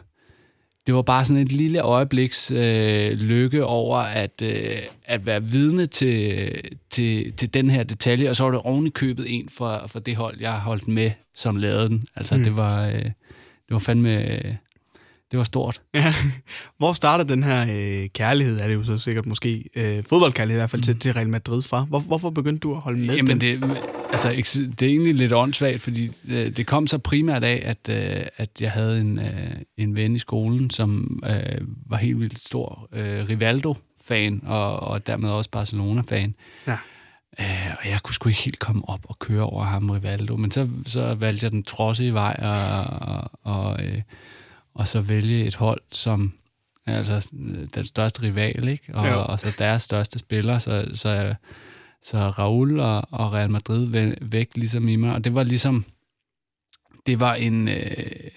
det 0.88 0.96
var 0.96 1.02
bare 1.02 1.26
sådan 1.26 1.44
et 1.44 1.52
lille 1.52 1.80
øjebliks 1.80 2.52
øh, 2.52 3.12
lykke 3.12 3.66
over 3.66 3.98
at, 3.98 4.42
øh, 4.42 4.78
at 5.06 5.26
være 5.26 5.44
vidne 5.44 5.86
til, 5.86 6.52
til, 6.90 7.34
til 7.34 7.54
den 7.54 7.70
her 7.70 7.84
detalje, 7.84 8.30
og 8.30 8.36
så 8.36 8.44
var 8.44 8.52
det 8.52 8.62
oven 8.64 8.88
i 8.88 8.90
købet 8.90 9.26
en 9.30 9.50
for, 9.50 9.84
for 9.88 10.00
det 10.00 10.16
hold, 10.16 10.38
jeg 10.40 10.54
holdt 10.54 10.88
med, 10.88 11.12
som 11.36 11.56
lavede 11.56 11.90
den. 11.90 12.08
Altså, 12.16 12.36
mm. 12.36 12.44
det, 12.44 12.58
var, 12.58 12.88
øh, 12.88 13.04
det 13.04 13.70
var 13.70 13.80
fandme 13.80 14.58
det 15.34 15.38
var 15.38 15.44
stort. 15.44 15.82
Ja. 15.94 16.14
Hvor 16.78 16.94
startede 16.94 17.30
den 17.30 17.44
her 17.44 17.62
øh, 17.62 18.10
kærlighed, 18.10 18.60
er 18.60 18.68
det 18.68 18.74
jo 18.74 18.84
så 18.84 18.98
sikkert 18.98 19.26
måske, 19.26 19.70
øh, 19.76 20.04
fodboldkærlighed 20.10 20.58
i 20.58 20.62
hvert 20.62 20.70
fald, 20.70 20.82
mm. 20.82 20.84
til, 20.84 21.00
til 21.00 21.14
Real 21.14 21.30
Madrid 21.30 21.62
fra? 21.62 21.84
Hvor, 21.84 22.00
hvorfor 22.00 22.30
begyndte 22.30 22.60
du 22.60 22.76
at 22.76 22.82
holde 22.82 23.00
med 23.00 23.16
Jamen, 23.16 23.42
den? 23.42 23.62
det, 23.62 23.82
altså, 24.12 24.30
det 24.80 24.82
er 24.82 24.90
egentlig 24.90 25.16
lidt 25.16 25.34
åndssvagt, 25.34 25.82
fordi 25.82 26.08
det, 26.08 26.46
øh, 26.46 26.56
det 26.56 26.68
kom 26.68 26.88
så 26.88 26.98
primært 26.98 27.44
af, 27.44 27.62
at, 27.66 27.96
øh, 27.96 28.26
at 28.38 28.62
jeg 28.62 28.72
havde 28.72 29.02
en, 29.02 29.20
øh, 29.20 29.52
en 29.78 29.96
ven 29.96 30.16
i 30.16 30.20
skolen, 30.20 30.70
som 30.70 31.20
øh, 31.26 31.62
var 31.86 31.98
helt 31.98 32.20
vildt 32.20 32.40
stor 32.40 32.90
øh, 32.94 33.30
Rivaldo-fan, 33.30 34.42
og, 34.46 34.80
og 34.80 35.08
dermed 35.08 35.30
også 35.30 35.50
Barcelona-fan. 35.50 36.36
Ja. 36.68 36.78
Øh, 37.40 37.72
og 37.80 37.90
jeg 37.90 38.00
kunne 38.04 38.16
sgu 38.16 38.30
ikke 38.30 38.42
helt 38.42 38.60
komme 38.60 38.90
op 38.90 39.06
og 39.10 39.20
køre 39.20 39.44
over 39.44 39.64
ham, 39.64 39.90
Rivaldo, 39.90 40.38
men 40.38 40.52
så, 40.52 40.70
så 40.86 41.14
valgte 41.14 41.44
jeg 41.44 41.52
den 41.52 41.64
trodsige 41.64 42.14
vej, 42.14 42.40
og, 42.40 42.58
og, 43.02 43.32
og 43.44 43.86
øh, 43.86 44.02
og 44.76 44.88
så 44.88 45.02
vælge 45.02 45.46
et 45.46 45.56
hold, 45.56 45.82
som 45.92 46.34
altså 46.86 47.30
den 47.74 47.86
største 47.86 48.22
rival, 48.22 48.68
ikke? 48.68 48.96
Og, 48.96 49.06
ja. 49.06 49.16
og 49.16 49.40
så 49.40 49.54
deres 49.58 49.84
største 49.84 50.20
spiller, 50.20 50.58
så, 50.58 50.86
så, 50.94 51.36
så 52.04 52.18
Raul 52.18 52.80
og, 52.80 53.04
og 53.12 53.34
Real 53.34 53.52
Madrid 53.52 54.16
væk 54.22 54.50
ligesom 54.56 54.88
i 54.88 54.96
mig. 54.96 55.14
Og 55.14 55.24
det 55.24 55.36
var 55.36 55.44
ligesom, 55.44 55.86
det 57.06 57.20
var 57.20 57.34
en, 57.34 57.68
øh, 57.68 58.32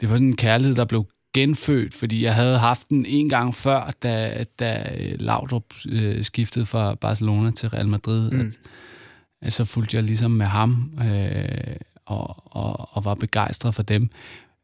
det 0.00 0.10
var 0.10 0.16
sådan 0.16 0.26
en 0.26 0.36
kærlighed, 0.36 0.76
der 0.76 0.84
blev 0.84 1.06
genfødt, 1.34 1.94
fordi 1.94 2.24
jeg 2.24 2.34
havde 2.34 2.58
haft 2.58 2.88
den 2.88 3.06
en 3.06 3.28
gang 3.28 3.54
før, 3.54 3.90
da, 4.02 4.44
da 4.58 4.92
Laudrup 5.18 5.64
øh, 5.88 6.24
skiftede 6.24 6.66
fra 6.66 6.94
Barcelona 6.94 7.50
til 7.50 7.68
Real 7.68 7.88
Madrid. 7.88 8.30
Mm. 8.30 8.40
At, 8.40 8.58
at 9.42 9.52
så 9.52 9.64
fulgte 9.64 9.96
jeg 9.96 10.04
ligesom 10.04 10.30
med 10.30 10.46
ham 10.46 10.98
øh, 11.04 11.76
og, 12.06 12.56
og, 12.56 12.88
og 12.96 13.04
var 13.04 13.14
begejstret 13.14 13.74
for 13.74 13.82
dem. 13.82 14.10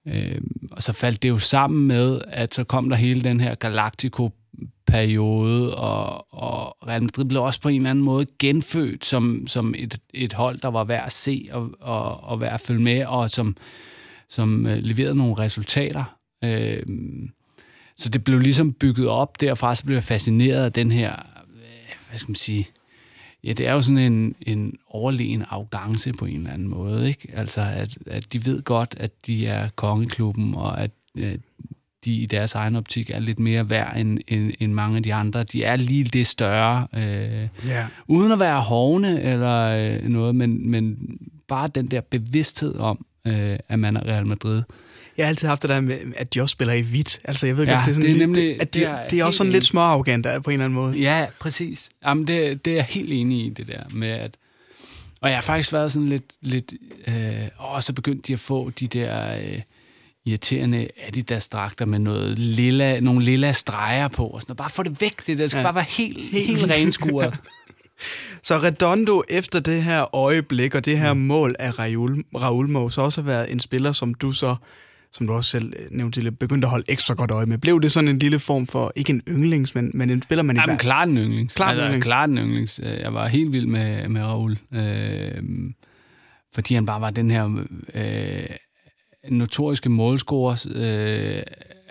Øh, 0.07 0.41
og 0.71 0.83
så 0.83 0.93
faldt 0.93 1.23
det 1.23 1.29
jo 1.29 1.39
sammen 1.39 1.87
med, 1.87 2.21
at 2.29 2.55
så 2.55 2.65
kom 2.65 2.89
der 2.89 2.97
hele 2.97 3.21
den 3.21 3.41
her 3.41 3.55
Galactico-periode, 3.55 5.77
og, 5.77 6.35
og 6.35 6.77
Real 6.89 7.03
Madrid 7.03 7.25
blev 7.25 7.43
også 7.43 7.61
på 7.61 7.69
en 7.69 7.77
eller 7.77 7.91
anden 7.91 8.05
måde 8.05 8.27
genfødt 8.39 9.05
som, 9.05 9.47
som 9.47 9.75
et, 9.79 9.99
et 10.15 10.33
hold, 10.33 10.59
der 10.59 10.69
var 10.69 10.85
værd 10.85 11.07
at 11.07 11.13
se 11.13 11.49
og, 11.53 11.71
og, 11.81 12.25
og 12.25 12.41
værd 12.41 12.55
at 12.55 12.61
følge 12.61 12.83
med, 12.83 13.05
og 13.05 13.31
som, 13.31 13.57
som 14.29 14.67
øh, 14.67 14.79
leverede 14.79 15.15
nogle 15.15 15.39
resultater. 15.39 16.05
Øh, 16.45 16.83
så 17.97 18.09
det 18.09 18.25
blev 18.25 18.39
ligesom 18.39 18.73
bygget 18.73 19.09
op. 19.09 19.41
Derfra 19.41 19.75
så 19.75 19.85
blev 19.85 19.97
jeg 19.97 20.03
fascineret 20.03 20.65
af 20.65 20.73
den 20.73 20.93
her, 20.93 21.13
øh, 21.13 21.19
hvad 22.09 22.19
skal 22.19 22.31
man 22.31 22.37
sige, 22.37 22.69
Ja, 23.47 23.53
det 23.53 23.67
er 23.67 23.73
jo 23.73 23.83
sådan 23.83 23.99
en, 24.13 24.35
en 24.47 24.75
overlegen 24.89 25.45
arrogance 25.49 26.13
på 26.13 26.25
en 26.25 26.37
eller 26.37 26.51
anden 26.51 26.69
måde, 26.69 27.09
ikke? 27.09 27.29
Altså, 27.35 27.61
at, 27.61 27.99
at 28.07 28.33
de 28.33 28.47
ved 28.47 28.63
godt, 28.63 28.95
at 29.01 29.27
de 29.27 29.47
er 29.47 29.69
kongeklubben, 29.77 30.55
og 30.55 30.81
at, 30.81 30.91
at 31.23 31.41
de 32.05 32.13
i 32.15 32.27
deres 32.27 32.55
egen 32.55 32.77
optik 32.77 33.11
er 33.11 33.19
lidt 33.19 33.39
mere 33.39 33.71
værd 33.71 33.97
end, 33.97 34.19
end, 34.29 34.53
end 34.61 34.73
mange 34.73 34.97
af 34.97 35.03
de 35.03 35.15
andre. 35.15 35.45
De 35.45 35.65
er 35.65 35.77
lige 35.77 36.05
det 36.05 36.27
større, 36.27 36.87
øh, 36.95 37.49
yeah. 37.69 37.89
uden 38.07 38.33
at 38.33 38.39
være 38.39 38.61
hovne 38.61 39.23
eller 39.23 39.63
øh, 39.63 40.09
noget, 40.09 40.35
men, 40.35 40.71
men 40.71 40.99
bare 41.49 41.69
den 41.69 41.87
der 41.87 42.01
bevidsthed 42.01 42.77
om, 42.77 43.07
øh, 43.27 43.59
at 43.69 43.79
man 43.79 43.97
er 43.97 44.07
Real 44.07 44.27
Madrid. 44.27 44.63
Jeg 45.17 45.27
har 45.27 45.29
altid 45.29 45.49
haft 45.49 45.63
det 45.63 45.71
der 45.71 45.81
med, 45.81 45.99
at 46.17 46.37
også 46.39 46.53
spiller 46.53 46.75
i 46.75 46.81
hvidt. 46.81 47.21
Altså, 47.25 47.47
jeg 47.47 47.57
ved 47.57 47.65
Ja, 47.67 47.73
godt, 47.75 47.85
det 47.87 47.91
er, 47.91 47.95
sådan 47.95 48.03
det 48.03 48.11
er 48.11 48.19
lidt, 48.19 48.31
nemlig- 48.31 48.61
at 48.63 48.75
de, 48.75 48.81
det 48.81 48.89
er 48.89 49.09
det 49.09 49.21
er 49.21 49.25
også 49.25 49.37
sådan 49.37 49.53
lidt 49.53 49.65
småarrogant 49.65 50.25
der, 50.25 50.41
på 50.41 50.51
en 50.51 50.55
eller 50.55 50.65
anden 50.65 50.75
måde. 50.81 50.99
Ja, 50.99 51.27
præcis. 51.41 51.91
Jamen, 52.07 52.27
det, 52.27 52.65
det 52.65 52.71
er 52.71 52.75
jeg 52.77 52.85
helt 52.85 53.13
enig 53.13 53.47
i, 53.47 53.49
det 53.51 53.67
der 53.67 53.83
med, 53.91 54.09
at... 54.09 54.31
Og 55.21 55.29
jeg 55.29 55.37
har 55.37 55.43
faktisk 55.43 55.73
været 55.73 55.93
sådan 55.93 56.09
lidt... 56.09 56.25
lidt 56.43 56.73
øh, 57.09 57.35
og 57.57 57.83
så 57.83 57.93
begyndte 57.93 58.23
de 58.29 58.33
at 58.33 58.41
få 58.41 58.71
de 58.71 58.87
der 58.87 59.37
øh, 59.39 59.61
irriterende 60.27 60.89
Adidas-dragter 61.07 61.85
med 61.85 61.99
noget 61.99 62.39
lilla, 62.39 63.01
nogle 63.01 63.25
lilla 63.25 63.53
streger 63.53 64.09
på. 64.09 64.27
Og 64.27 64.43
sådan 64.43 64.51
noget. 64.51 64.59
Bare 64.59 64.71
få 64.71 64.83
det 64.83 65.01
væk, 65.01 65.17
det 65.27 65.39
der. 65.39 65.45
Det 65.45 65.51
skal 65.51 65.59
Ja. 65.61 65.65
bare 65.65 65.75
være 65.75 65.85
helt, 65.89 66.31
helt, 66.33 66.47
helt 66.47 66.71
renskuret. 66.71 67.35
Så 68.43 68.59
Redondo 68.59 69.23
efter 69.29 69.61
det 69.61 69.83
her 69.83 70.15
øjeblik 70.15 70.75
og 70.75 70.85
det 70.85 70.99
her 70.99 71.13
mm. 71.15 71.21
mål 71.21 71.55
af 71.59 71.79
Raul, 71.79 72.25
Raul 72.35 72.69
må 72.69 72.89
så 72.89 73.01
også 73.03 73.21
have 73.21 73.27
været 73.27 73.53
en 73.53 73.61
spiller, 73.61 73.93
som 73.93 74.15
du 74.15 74.33
så, 74.33 74.57
som 75.17 75.27
du 75.27 75.33
også 75.33 75.51
selv 75.51 75.73
øh, 75.79 75.87
nævnte 75.91 76.21
til, 76.21 76.33
begyndte 76.33 76.67
at 76.67 76.71
holde 76.71 76.85
ekstra 76.89 77.15
godt 77.15 77.31
øje 77.31 77.47
med. 77.47 77.59
Blev 77.59 77.81
det 77.83 77.93
sådan 77.93 78.09
en 78.09 78.19
lille 78.19 78.39
form 78.39 78.67
for, 78.67 78.93
ikke 78.97 79.11
en 79.13 79.23
yndlings, 79.29 79.75
men, 79.75 79.91
men 79.95 80.11
en 80.11 80.23
spiller, 80.23 80.43
man 80.43 80.57
i 80.57 80.59
Jamen, 80.61 80.79
klart 80.79 81.09
en 81.09 81.19
yndlings. 81.19 81.55
Klart 81.55 81.71
altså, 81.71 81.85
yndlings. 81.85 82.05
Klart 82.05 82.31
en 82.31 82.39
yndlings. 82.39 82.81
Øh, 82.83 83.01
Jeg 83.01 83.15
var 83.15 83.29
helt 83.29 83.53
vild 83.53 83.67
med, 83.67 84.09
med 84.09 84.23
Raul. 84.23 84.59
Øh, 84.75 85.43
fordi 86.55 86.75
han 86.75 86.87
bare 86.87 87.01
var 87.01 87.11
den 87.11 87.31
her 87.31 87.65
øh, 87.95 88.57
notoriske 89.29 89.89
målscorer. 89.89 90.67
Øh, 90.75 91.43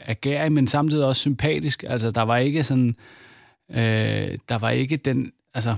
agerig, 0.05 0.51
men 0.51 0.67
samtidig 0.67 1.05
også 1.05 1.19
sympatisk. 1.19 1.83
Altså, 1.87 2.11
der 2.11 2.21
var 2.21 2.37
ikke 2.37 2.63
sådan... 2.63 2.95
Øh, 3.71 4.37
der 4.49 4.57
var 4.57 4.69
ikke 4.69 4.97
den... 4.97 5.31
Altså, 5.53 5.75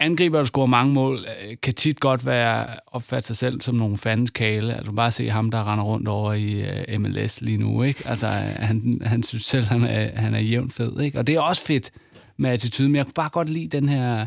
angriber, 0.00 0.38
der 0.38 0.44
scorer 0.44 0.66
mange 0.66 0.94
mål, 0.94 1.18
øh, 1.18 1.56
kan 1.62 1.74
tit 1.74 2.00
godt 2.00 2.26
være 2.26 2.66
opfatte 2.86 3.26
sig 3.26 3.36
selv 3.36 3.60
som 3.60 3.74
nogle 3.74 3.96
fandens 3.96 4.30
kale. 4.30 4.74
Altså, 4.74 4.90
du 4.90 4.96
bare 4.96 5.10
se 5.10 5.30
ham, 5.30 5.50
der 5.50 5.72
render 5.72 5.84
rundt 5.84 6.08
over 6.08 6.32
i 6.32 6.62
uh, 6.94 7.00
MLS 7.00 7.40
lige 7.40 7.56
nu. 7.58 7.82
Ikke? 7.82 8.02
Altså, 8.08 8.26
han, 8.28 9.00
han 9.04 9.22
synes 9.22 9.44
selv, 9.44 9.64
han 9.64 9.84
er, 9.84 10.20
han 10.20 10.34
er 10.34 10.38
jævnt 10.40 10.72
fed. 10.72 11.00
Ikke? 11.00 11.18
Og 11.18 11.26
det 11.26 11.34
er 11.34 11.40
også 11.40 11.62
fedt 11.62 11.90
med 12.36 12.50
attitude, 12.50 12.88
men 12.88 12.96
jeg 12.96 13.04
kunne 13.04 13.12
bare 13.14 13.28
godt 13.32 13.48
lide 13.48 13.68
den 13.80 13.88
her... 13.88 14.26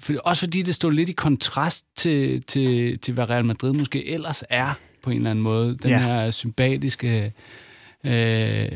For, 0.00 0.14
også 0.24 0.40
fordi 0.46 0.62
det 0.62 0.74
stod 0.74 0.92
lidt 0.92 1.08
i 1.08 1.12
kontrast 1.12 1.86
til, 1.96 2.42
til, 2.42 2.98
til, 2.98 3.14
hvad 3.14 3.30
Real 3.30 3.44
Madrid 3.44 3.72
måske 3.72 4.08
ellers 4.08 4.44
er, 4.50 4.72
på 5.02 5.10
en 5.10 5.16
eller 5.16 5.30
anden 5.30 5.42
måde. 5.42 5.76
Den 5.82 5.90
Ja. 5.90 5.98
her 5.98 6.30
sympatiske, 6.30 7.32
øh, 8.04 8.68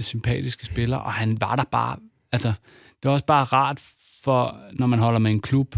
sympatiske 0.00 0.66
spiller, 0.66 0.96
og 0.96 1.12
han 1.12 1.40
var 1.40 1.56
der 1.56 1.64
bare... 1.72 1.96
Altså, 2.32 2.52
det 3.02 3.08
er 3.08 3.12
også 3.12 3.26
bare 3.26 3.44
rart 3.44 3.82
for, 4.24 4.56
når 4.72 4.86
man 4.86 4.98
holder 4.98 5.18
med 5.18 5.30
en 5.30 5.40
klub, 5.40 5.76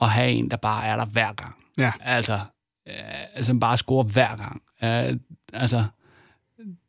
at 0.00 0.10
have 0.10 0.30
en, 0.30 0.50
der 0.50 0.56
bare 0.56 0.86
er 0.86 0.96
der 0.96 1.04
hver 1.04 1.32
gang. 1.32 1.54
Ja. 1.78 1.92
Altså, 2.00 2.40
øh, 2.88 3.42
som 3.42 3.60
bare 3.60 3.76
scorer 3.76 4.04
hver 4.04 4.36
gang. 4.36 4.62
Øh, 4.82 5.16
altså, 5.52 5.84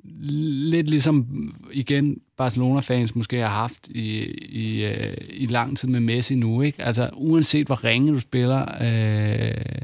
lidt 0.03 0.89
ligesom, 0.89 1.27
igen, 1.71 2.17
Barcelona-fans 2.37 3.15
måske 3.15 3.37
har 3.37 3.47
haft 3.47 3.87
i, 3.87 4.23
i, 4.49 4.85
øh, 4.85 5.17
i 5.29 5.45
lang 5.45 5.77
tid 5.77 5.89
med 5.89 5.99
Messi 5.99 6.35
nu, 6.35 6.61
ikke? 6.61 6.83
Altså, 6.83 7.09
uanset 7.13 7.67
hvor 7.67 7.83
ringe 7.83 8.13
du 8.13 8.19
spiller, 8.19 8.61
øh, 8.81 9.81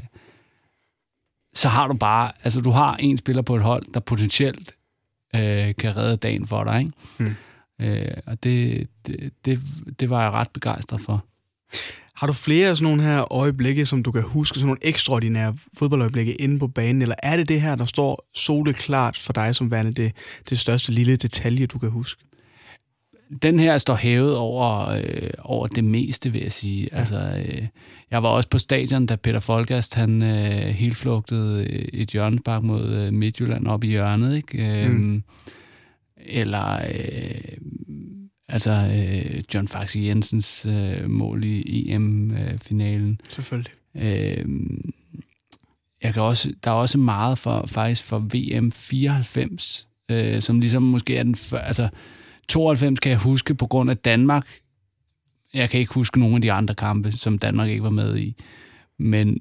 så 1.54 1.68
har 1.68 1.88
du 1.88 1.94
bare, 1.94 2.32
altså 2.44 2.60
du 2.60 2.70
har 2.70 2.96
en 2.96 3.18
spiller 3.18 3.42
på 3.42 3.56
et 3.56 3.62
hold, 3.62 3.94
der 3.94 4.00
potentielt 4.00 4.72
øh, 5.34 5.74
kan 5.74 5.96
redde 5.96 6.16
dagen 6.16 6.46
for 6.46 6.64
dig, 6.64 6.78
ikke? 6.78 6.92
Mm. 7.18 7.34
Øh, 7.80 8.06
og 8.26 8.44
det, 8.44 8.86
det, 9.06 9.30
det, 9.44 9.60
det 10.00 10.10
var 10.10 10.22
jeg 10.22 10.30
ret 10.30 10.48
begejstret 10.54 11.00
for. 11.00 11.24
Har 12.14 12.26
du 12.26 12.32
flere 12.32 12.68
af 12.68 12.76
sådan 12.76 12.84
nogle 12.96 13.02
her 13.02 13.32
øjeblikke, 13.32 13.86
som 13.86 14.02
du 14.02 14.12
kan 14.12 14.22
huske, 14.22 14.58
sådan 14.58 14.66
nogle 14.66 14.78
ekstraordinære 14.82 15.56
fodboldøjeblikke 15.78 16.34
inde 16.34 16.58
på 16.58 16.68
banen, 16.68 17.02
eller 17.02 17.14
er 17.22 17.36
det 17.36 17.48
det 17.48 17.60
her, 17.60 17.74
der 17.74 17.84
står 17.84 18.28
soleklart 18.34 19.18
for 19.18 19.32
dig 19.32 19.54
som 19.54 19.70
værende 19.70 19.92
det, 19.92 20.12
det 20.50 20.58
største 20.58 20.92
lille 20.92 21.16
detalje, 21.16 21.66
du 21.66 21.78
kan 21.78 21.90
huske? 21.90 22.24
Den 23.42 23.58
her 23.60 23.78
står 23.78 23.94
hævet 23.94 24.36
over, 24.36 24.88
øh, 24.88 25.30
over 25.38 25.66
det 25.66 25.84
meste, 25.84 26.32
vil 26.32 26.42
jeg 26.42 26.52
sige. 26.52 26.88
Ja. 26.92 26.98
Altså, 26.98 27.44
øh, 27.46 27.66
jeg 28.10 28.22
var 28.22 28.28
også 28.28 28.48
på 28.48 28.58
stadion, 28.58 29.06
da 29.06 29.16
Peter 29.16 29.40
Folgast, 29.40 29.94
han 29.94 30.22
øh, 30.22 30.68
helflugtede 30.74 31.66
et 31.94 32.08
hjørnespark 32.10 32.62
mod 32.62 32.88
øh, 32.88 33.12
Midtjylland 33.12 33.66
op 33.66 33.84
i 33.84 33.86
hjørnet, 33.88 34.36
ikke? 34.36 34.82
Øh, 34.84 34.90
Mm. 34.90 35.22
Eller, 36.26 36.74
øh, 36.74 37.47
altså, 38.58 38.70
øh, 38.70 39.42
John 39.54 39.68
Faxi 39.68 40.08
Jensens 40.08 40.66
øh, 40.66 41.10
mål 41.10 41.44
i 41.44 41.92
EM-finalen. 41.92 43.20
Selvfølgelig. 43.28 43.72
Øh, 43.94 44.44
jeg 46.02 46.14
kan 46.14 46.22
også, 46.22 46.52
der 46.64 46.70
er 46.70 46.74
også 46.74 46.98
meget 46.98 47.38
for, 47.38 47.66
faktisk 47.66 48.04
for 48.04 48.18
VM 48.18 48.72
94, 48.72 49.88
øh, 50.08 50.42
som 50.42 50.60
ligesom 50.60 50.82
måske 50.82 51.16
er 51.16 51.22
den 51.22 51.34
før, 51.34 51.58
altså 51.58 51.88
92 52.48 53.00
kan 53.00 53.10
jeg 53.10 53.18
huske 53.18 53.54
på 53.54 53.66
grund 53.66 53.90
af 53.90 53.96
Danmark. 53.96 54.46
Jeg 55.54 55.70
kan 55.70 55.80
ikke 55.80 55.94
huske 55.94 56.20
nogen 56.20 56.34
af 56.34 56.42
de 56.42 56.52
andre 56.52 56.74
kampe, 56.74 57.12
som 57.12 57.38
Danmark 57.38 57.70
ikke 57.70 57.82
var 57.82 57.90
med 57.90 58.18
i. 58.18 58.36
Men, 58.98 59.38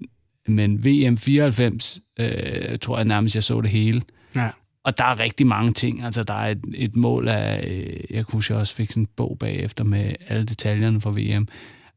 men 0.47 0.86
VM 0.86 1.17
94, 1.17 1.99
øh, 2.19 2.80
tror 2.80 2.97
jeg 2.97 3.06
nærmest, 3.06 3.36
jeg 3.36 3.43
så 3.43 3.62
det 3.62 3.69
hele. 3.69 4.01
Ja. 4.36 4.49
Og 4.88 4.97
der 4.97 5.04
er 5.04 5.19
rigtig 5.19 5.47
mange 5.47 5.73
ting. 5.73 6.04
Altså, 6.04 6.23
der 6.23 6.34
er 6.34 6.52
et, 6.52 6.65
et 6.73 6.95
mål 6.95 7.28
af... 7.28 7.67
Øh, 7.67 8.00
jeg 8.10 8.26
kunne 8.26 8.43
også 8.58 8.76
fik 8.76 8.91
sådan 8.91 9.04
en 9.04 9.08
bog 9.15 9.38
bagefter 9.39 9.84
med 9.84 10.13
alle 10.28 10.45
detaljerne 10.45 11.02
fra 11.02 11.10
VM. 11.10 11.47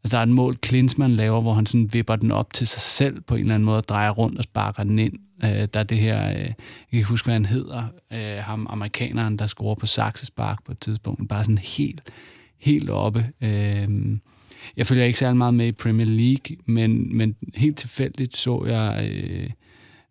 Altså, 0.05 0.17
der 0.17 0.19
er 0.19 0.23
et 0.23 0.29
mål, 0.29 0.57
Klinsmann 0.57 1.13
laver, 1.13 1.41
hvor 1.41 1.55
han 1.55 1.67
sådan 1.67 1.93
vipper 1.93 2.17
den 2.17 2.33
op 2.33 2.53
til 2.53 2.67
sig 2.67 2.81
selv 2.81 3.21
på 3.21 3.35
en 3.35 3.41
eller 3.41 3.55
anden 3.55 3.65
måde, 3.65 3.77
og 3.77 3.89
drejer 3.89 4.11
rundt 4.11 4.39
og 4.39 4.45
sparker 4.45 4.83
den 4.83 4.99
ind. 4.99 5.13
Øh, 5.45 5.69
der 5.75 5.81
er 5.81 5.85
det 5.85 5.99
her... 5.99 6.31
Øh, 6.31 6.37
jeg 6.37 6.55
kan 6.91 6.99
ikke 6.99 7.09
huske, 7.09 7.27
hvad 7.27 7.35
han 7.35 7.45
hedder. 7.45 7.85
Øh, 8.13 8.37
ham, 8.37 8.67
amerikaneren, 8.71 9.39
der 9.39 9.47
scorer 9.47 9.75
på 9.75 9.87
saksespark 9.87 10.65
på 10.65 10.73
et 10.73 10.79
tidspunkt. 10.79 11.29
Bare 11.29 11.45
sådan 11.45 11.59
helt, 11.59 12.03
helt 12.59 12.91
oppe. 12.91 13.27
Øh, 13.41 13.89
jeg 14.77 14.87
følger 14.87 15.05
ikke 15.05 15.19
særlig 15.19 15.37
meget 15.37 15.55
med 15.55 15.67
i 15.67 15.73
Premier 15.73 16.07
League, 16.07 16.57
men, 16.67 17.17
men 17.17 17.37
helt 17.55 17.79
tilfældigt 17.79 18.37
så 18.37 18.65
jeg... 18.67 19.11
Øh, 19.13 19.51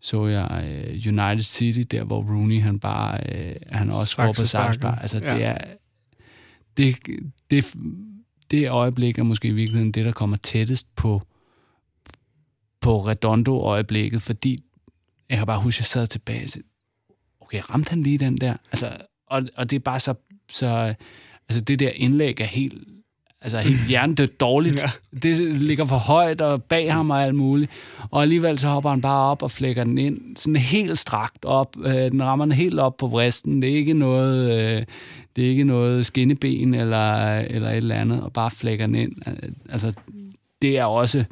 så 0.01 0.27
jeg 0.27 0.63
øh, 0.69 0.93
United 1.07 1.43
City, 1.43 1.83
der 1.91 2.03
hvor 2.03 2.21
Rooney 2.23 2.61
han 2.61 2.79
bare, 2.79 3.19
øh, 3.35 3.55
han 3.67 3.89
også 3.89 4.05
scorer 4.11 4.33
på 4.33 4.45
saksespark. 4.45 4.97
Altså 5.01 5.19
Ja. 5.23 5.33
det 5.35 5.45
er, 5.45 5.57
det, 6.77 6.95
det, 7.51 7.75
det 8.51 8.69
øjeblik 8.69 9.17
er 9.19 9.23
måske 9.23 9.47
i 9.47 9.51
virkeligheden 9.51 9.91
det, 9.91 10.05
der 10.05 10.11
kommer 10.11 10.37
tættest 10.37 10.95
på, 10.95 11.21
på 12.81 13.07
Redondo-øjeblikket, 13.07 14.21
fordi 14.21 14.63
jeg 15.29 15.37
kan 15.37 15.47
bare 15.47 15.61
huske, 15.61 15.77
at 15.77 15.79
jeg 15.79 15.85
sad 15.85 16.07
tilbage 16.07 16.43
og 16.43 16.49
sagde, 16.49 16.67
okay, 17.41 17.61
ramte 17.69 17.89
han 17.89 18.03
lige 18.03 18.17
den 18.17 18.37
der? 18.37 18.55
Altså, 18.71 18.97
og, 19.27 19.43
og 19.57 19.69
det 19.69 19.75
er 19.75 19.79
bare 19.79 19.99
så, 19.99 20.13
så 20.51 20.95
altså 21.49 21.61
det 21.63 21.79
der 21.79 21.89
indlæg 21.89 22.39
er 22.41 22.45
helt, 22.45 22.87
altså 23.41 23.59
helt 23.59 23.87
hjernedødt 23.87 24.39
dårligt. 24.39 24.81
Ja. 24.81 24.91
Det 25.19 25.61
ligger 25.61 25.85
for 25.85 25.95
højt 25.95 26.41
og 26.41 26.63
bag 26.63 26.93
ham 26.93 27.09
og 27.09 27.23
alt 27.23 27.35
muligt. 27.35 27.71
Og 28.11 28.21
alligevel 28.21 28.59
så 28.59 28.67
hopper 28.67 28.89
han 28.89 29.01
bare 29.01 29.31
op 29.31 29.43
og 29.43 29.51
flækker 29.51 29.83
den 29.83 29.97
ind, 29.97 30.37
sådan 30.37 30.55
helt 30.55 30.99
strakt 30.99 31.45
op. 31.45 31.75
Øh, 31.83 32.11
den 32.11 32.23
rammer 32.23 32.45
den 32.45 32.51
helt 32.51 32.79
op 32.79 32.97
på 32.97 33.07
vristen. 33.07 33.61
Det 33.61 33.69
er 33.69 33.75
ikke 33.75 33.93
noget, 33.93 34.51
øh, 34.51 34.83
det 35.35 35.45
er 35.45 35.49
ikke 35.49 35.63
noget 35.63 36.05
skinneben 36.05 36.73
eller, 36.73 37.37
eller 37.39 37.69
et 37.69 37.77
eller 37.77 37.95
andet, 37.95 38.23
og 38.23 38.33
bare 38.33 38.51
flækker 38.51 38.85
den 38.85 38.95
ind. 38.95 39.13
Altså, 39.69 39.93
det 40.61 40.77
er 40.77 40.85
også, 40.85 41.25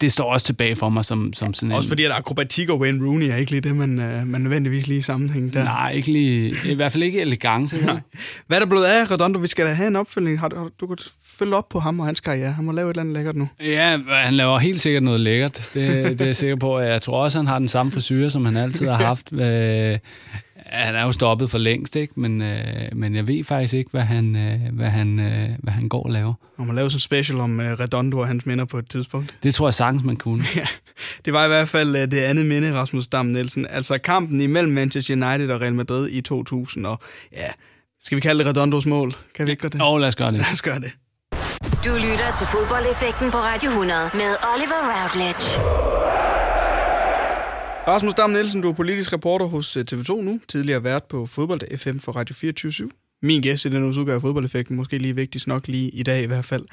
det 0.00 0.12
står 0.12 0.32
også 0.32 0.46
tilbage 0.46 0.76
for 0.76 0.88
mig 0.88 1.04
som, 1.04 1.32
som 1.32 1.54
sådan 1.54 1.74
Også 1.74 1.86
en... 1.86 1.88
fordi, 1.88 2.04
at 2.04 2.12
akrobatik 2.12 2.70
og 2.70 2.80
Wayne 2.80 3.06
Rooney 3.06 3.26
er 3.26 3.36
ikke 3.36 3.50
lige 3.50 3.60
det, 3.60 3.76
man, 3.76 4.00
øh, 4.00 4.26
man 4.26 4.40
nødvendigvis 4.40 4.86
lige 4.86 5.02
sammenhæng 5.02 5.54
der. 5.54 5.64
Nej, 5.64 5.92
ikke 5.92 6.12
lige, 6.12 6.54
i 6.64 6.74
hvert 6.74 6.92
fald 6.92 7.02
ikke 7.02 7.20
elegance. 7.20 7.76
vel? 7.76 8.00
Hvad 8.46 8.56
er 8.56 8.60
der 8.60 8.66
blevet 8.66 8.84
af 8.84 9.10
Redondo? 9.10 9.38
Vi 9.38 9.46
skal 9.46 9.66
da 9.66 9.72
have 9.72 9.86
en 9.86 9.96
opfølgning. 9.96 10.40
Har 10.40 10.48
du, 10.48 10.70
du 10.80 10.86
kan 10.86 10.96
følge 11.38 11.56
op 11.56 11.68
på 11.68 11.78
ham 11.78 12.00
og 12.00 12.06
hans 12.06 12.20
karriere. 12.20 12.52
Han 12.52 12.64
må 12.64 12.72
lave 12.72 12.90
et 12.90 12.94
eller 12.94 13.00
andet 13.02 13.14
lækkert 13.14 13.36
nu. 13.36 13.48
Ja, 13.60 13.98
han 14.08 14.34
laver 14.34 14.58
helt 14.58 14.80
sikkert 14.80 15.02
noget 15.02 15.20
lækkert. 15.20 15.70
Det, 15.74 16.04
det 16.04 16.20
er 16.20 16.24
jeg 16.24 16.36
sikker 16.36 16.56
på. 16.56 16.78
Jeg 16.78 17.02
tror 17.02 17.22
også, 17.22 17.38
han 17.38 17.46
har 17.46 17.58
den 17.58 17.68
samme 17.68 17.92
frisyr, 17.92 18.28
som 18.28 18.44
han 18.44 18.56
altid 18.56 18.86
har 18.88 18.96
haft. 18.96 19.32
Øh, 19.38 19.98
han 20.68 20.94
er 20.94 21.02
jo 21.04 21.12
stoppet 21.12 21.50
for 21.50 21.58
længst, 21.58 21.96
ikke? 21.96 22.20
Men, 22.20 22.42
øh, 22.42 22.58
men 22.92 23.14
jeg 23.14 23.28
ved 23.28 23.44
faktisk 23.44 23.74
ikke, 23.74 23.90
hvad 23.90 24.02
han, 24.02 24.36
øh, 24.36 24.60
hvad 24.72 24.88
han, 24.88 25.20
øh, 25.20 25.48
hvad 25.58 25.72
han 25.72 25.88
går 25.88 26.02
og 26.02 26.10
laver. 26.10 26.34
Man 26.58 26.66
må 26.66 26.72
lave 26.72 26.90
sådan 26.90 26.96
en 26.96 27.00
special 27.00 27.40
om 27.40 27.60
øh, 27.60 27.80
Redondo 27.80 28.18
og 28.18 28.26
hans 28.26 28.46
minder 28.46 28.64
på 28.64 28.78
et 28.78 28.90
tidspunkt. 28.90 29.34
Det 29.42 29.54
tror 29.54 29.66
jeg 29.66 29.74
sagtens, 29.74 30.04
man 30.04 30.16
kunne. 30.16 30.44
Det 31.24 31.32
var 31.32 31.44
i 31.44 31.48
hvert 31.48 31.68
fald 31.68 31.96
øh, 31.96 32.10
det 32.10 32.18
andet 32.18 32.46
minde, 32.46 32.74
Rasmus 32.74 33.06
Dam 33.06 33.26
Nielsen. 33.26 33.66
Altså 33.70 33.98
kampen 33.98 34.40
imellem 34.40 34.72
Manchester 34.72 35.14
United 35.14 35.50
og 35.50 35.60
Real 35.60 35.74
Madrid 35.74 36.08
i 36.10 36.20
2000. 36.20 36.86
Og 36.86 37.00
ja, 37.32 37.48
skal 38.04 38.16
vi 38.16 38.20
kalde 38.20 38.38
det 38.44 38.48
Redondos 38.48 38.86
mål? 38.86 39.14
Kan 39.34 39.46
vi 39.46 39.50
ikke 39.50 39.60
gøre 39.60 39.70
det? 39.70 39.82
Og 39.82 40.00
lad 40.00 40.08
os 40.08 40.16
gøre 40.16 40.32
det. 40.32 40.38
Lad 40.46 40.52
os 40.52 40.62
gøre 40.62 40.80
det. 40.80 40.92
Du 41.84 41.90
lytter 41.94 42.32
til 42.38 42.46
fodboldeffekten 42.46 43.30
på 43.30 43.36
Radio 43.36 43.68
100 43.70 44.10
med 44.14 44.32
Oliver 44.54 44.80
Routledge. 44.90 46.27
Rasmus 47.88 48.14
Dam 48.14 48.30
Nielsen, 48.30 48.60
du 48.60 48.68
er 48.68 48.72
politisk 48.72 49.12
reporter 49.12 49.46
hos 49.46 49.76
øh, 49.76 49.84
TV2 49.92 50.22
nu. 50.22 50.40
Tidligere 50.48 50.84
vært 50.84 51.04
på 51.04 51.26
Fodbold 51.26 51.78
FM 51.78 51.98
for 51.98 52.12
Radio 52.12 52.34
24 52.34 52.90
Min 53.22 53.42
gæst 53.42 53.64
i 53.64 53.68
den 53.68 53.84
uges 53.84 53.96
udgave 53.96 54.14
af 54.14 54.20
Fodboldeffekten, 54.20 54.76
måske 54.76 54.98
lige 54.98 55.14
vigtigst 55.14 55.46
nok 55.46 55.68
lige 55.68 55.90
i 55.90 56.02
dag 56.02 56.22
i 56.22 56.26
hvert 56.26 56.44
fald. 56.44 56.64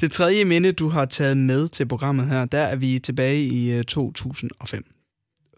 Det 0.00 0.12
tredje 0.12 0.44
minde, 0.44 0.72
du 0.72 0.88
har 0.88 1.04
taget 1.04 1.36
med 1.36 1.68
til 1.68 1.88
programmet 1.88 2.28
her, 2.28 2.44
der 2.44 2.58
er 2.58 2.76
vi 2.76 2.98
tilbage 2.98 3.42
i 3.42 3.72
øh, 3.72 3.84
2005. 3.84 4.84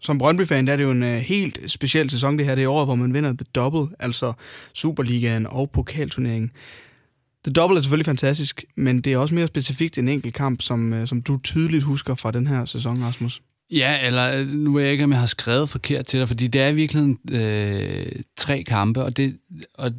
som 0.01 0.17
Brøndby-fan, 0.17 0.67
der 0.67 0.73
er 0.73 0.77
det 0.77 0.83
jo 0.83 0.91
en 0.91 1.03
øh, 1.03 1.17
helt 1.17 1.71
speciel 1.71 2.09
sæson, 2.09 2.37
det 2.37 2.45
her. 2.45 2.55
Det 2.55 2.63
er 2.63 2.69
året, 2.69 2.87
hvor 2.87 2.95
man 2.95 3.13
vinder 3.13 3.29
The 3.29 3.45
Double, 3.55 3.95
altså 3.99 4.33
Superligaen 4.73 5.47
og 5.47 5.71
pokalturneringen. 5.71 6.51
The 7.45 7.53
Double 7.53 7.77
er 7.77 7.81
selvfølgelig 7.81 8.05
fantastisk, 8.05 8.63
men 8.75 9.01
det 9.01 9.13
er 9.13 9.17
også 9.17 9.35
mere 9.35 9.47
specifikt 9.47 9.97
en 9.97 10.07
enkelt 10.07 10.33
kamp, 10.33 10.61
som, 10.61 11.07
som 11.07 11.21
du 11.21 11.39
tydeligt 11.43 11.83
husker 11.83 12.15
fra 12.15 12.31
den 12.31 12.47
her 12.47 12.65
sæson, 12.65 13.03
Rasmus. 13.03 13.41
Ja, 13.71 14.05
eller 14.05 14.39
øh, 14.39 14.47
nu 14.47 14.73
ved 14.73 14.83
jeg 14.83 14.91
ikke, 14.91 15.03
om 15.03 15.11
jeg 15.11 15.19
har 15.19 15.27
skrevet 15.27 15.69
forkert 15.69 16.05
til 16.05 16.19
dig, 16.19 16.27
fordi 16.27 16.47
det 16.47 16.61
er 16.61 16.67
i 16.67 16.75
virkeligheden 16.75 17.19
øh, 17.31 18.11
tre 18.37 18.63
kampe, 18.63 19.03
og 19.03 19.17
det, 19.17 19.37
og 19.73 19.91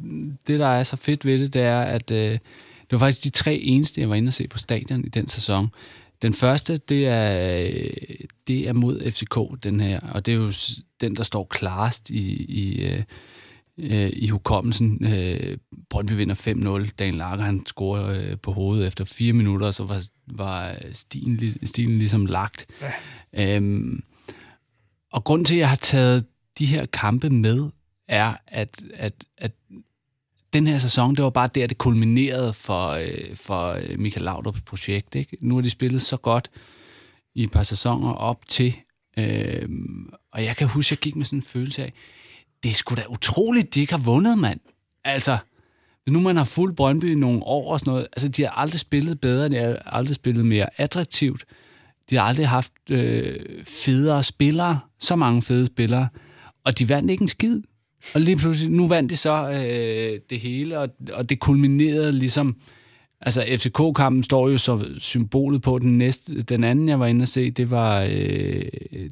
det, 0.47 0.59
der 0.59 0.67
er 0.67 0.83
så 0.83 0.95
fedt 0.95 1.25
ved 1.25 1.39
det, 1.39 1.53
det 1.53 1.61
er, 1.61 1.81
at 1.81 2.11
øh, 2.11 2.31
det 2.89 2.91
var 2.91 2.97
faktisk 2.97 3.23
de 3.23 3.29
tre 3.29 3.55
eneste, 3.55 4.01
jeg 4.01 4.09
var 4.09 4.15
inde 4.15 4.29
og 4.29 4.33
se 4.33 4.47
på 4.47 4.57
stadion 4.57 5.05
i 5.05 5.09
den 5.09 5.27
sæson. 5.27 5.69
Den 6.21 6.33
første, 6.33 6.77
det 6.77 7.07
er, 7.07 7.59
øh, 7.63 7.89
det 8.47 8.67
er 8.67 8.73
mod 8.73 9.11
FCK, 9.11 9.63
den 9.63 9.79
her, 9.79 9.99
og 9.99 10.25
det 10.25 10.31
er 10.31 10.37
jo 10.37 10.51
den, 11.01 11.15
der 11.15 11.23
står 11.23 11.43
klarest 11.43 12.09
i, 12.09 12.43
i, 12.43 12.81
øh, 12.81 13.03
øh 13.77 14.09
i 14.13 14.27
hukommelsen. 14.27 15.05
Øh, 15.05 15.57
Brøndby 15.89 16.11
vinder 16.11 16.35
5-0. 16.85 16.91
Dan 16.99 17.15
Lager, 17.15 17.43
han 17.43 17.65
scorer 17.65 18.05
øh, 18.05 18.37
på 18.37 18.51
hovedet 18.51 18.87
efter 18.87 19.05
fire 19.05 19.33
minutter, 19.33 19.67
og 19.67 19.73
så 19.73 19.83
var, 19.83 20.03
var 20.27 20.75
stilen, 20.91 21.67
stilen 21.67 21.97
ligesom 21.97 22.25
lagt. 22.25 22.65
Øhm, 23.39 24.03
og 25.11 25.23
grund 25.23 25.45
til, 25.45 25.55
at 25.55 25.59
jeg 25.59 25.69
har 25.69 25.75
taget 25.75 26.25
de 26.59 26.65
her 26.65 26.85
kampe 26.85 27.29
med, 27.29 27.69
er, 28.07 28.33
at, 28.47 28.81
at, 28.93 29.13
at 29.37 29.51
den 30.53 30.67
her 30.67 30.77
sæson, 30.77 31.15
det 31.15 31.23
var 31.23 31.29
bare 31.29 31.49
der, 31.55 31.67
det 31.67 31.77
kulminerede 31.77 32.53
for, 32.53 32.89
øh, 32.89 33.35
for 33.35 33.71
øh, 33.71 33.99
Michael 33.99 34.23
Laudrups 34.23 34.61
projekt. 34.61 35.15
Ikke? 35.15 35.37
Nu 35.41 35.55
har 35.55 35.61
de 35.61 35.69
spillet 35.69 36.01
så 36.01 36.17
godt 36.17 36.51
i 37.35 37.43
et 37.43 37.51
par 37.51 37.63
sæsoner 37.63 38.09
op 38.09 38.47
til, 38.47 38.75
øh, 39.17 39.69
og 40.31 40.43
jeg 40.43 40.55
kan 40.55 40.67
huske, 40.67 40.87
at 40.87 40.91
jeg 40.91 41.01
gik 41.01 41.15
med 41.15 41.25
sådan 41.25 41.39
en 41.39 41.43
følelse 41.43 41.83
af, 41.83 41.93
det 42.63 42.69
er 42.69 42.73
sgu 42.73 42.95
da 42.95 43.03
utroligt, 43.09 43.73
de 43.73 43.79
ikke 43.79 43.93
har 43.93 44.01
vundet, 44.03 44.37
mand. 44.37 44.59
Altså, 45.03 45.37
nu 46.09 46.19
man 46.19 46.37
har 46.37 46.43
fuldt 46.43 46.75
Brøndby 46.75 47.11
i 47.11 47.15
nogle 47.15 47.43
år 47.43 47.71
og 47.71 47.79
sådan 47.79 47.91
noget, 47.91 48.07
altså 48.13 48.27
de 48.27 48.41
har 48.43 48.49
aldrig 48.49 48.79
spillet 48.79 49.21
bedre, 49.21 49.49
de 49.49 49.55
har 49.55 49.81
aldrig 49.85 50.15
spillet 50.15 50.45
mere 50.45 50.69
attraktivt, 50.81 51.45
de 52.09 52.15
har 52.15 52.23
aldrig 52.23 52.47
haft 52.47 52.73
øh, 52.91 53.35
federe 53.63 54.23
spillere, 54.23 54.79
så 54.99 55.15
mange 55.15 55.41
fede 55.41 55.65
spillere, 55.65 56.07
og 56.65 56.79
de 56.79 56.89
vandt 56.89 57.11
ikke 57.11 57.21
en 57.21 57.27
skid. 57.27 57.61
Og 58.15 58.21
lige 58.21 58.37
pludselig, 58.37 58.73
nu 58.73 58.87
vandt 58.87 59.09
de 59.09 59.15
så 59.15 59.49
øh, 59.49 60.19
det 60.29 60.39
hele, 60.39 60.79
og, 60.79 60.89
og 61.13 61.29
det 61.29 61.39
kulminerede 61.39 62.11
ligesom... 62.11 62.55
Altså, 63.21 63.45
FCK-kampen 63.57 64.23
står 64.23 64.49
jo 64.49 64.57
så 64.57 64.85
symbolet 64.97 65.61
på 65.61 65.79
den 65.79 65.97
næste. 65.97 66.41
Den 66.41 66.63
anden, 66.63 66.89
jeg 66.89 66.99
var 66.99 67.05
inde 67.05 67.23
og 67.23 67.27
se, 67.27 67.51
det 67.51 67.71
var, 67.71 68.07
øh, 68.11 68.61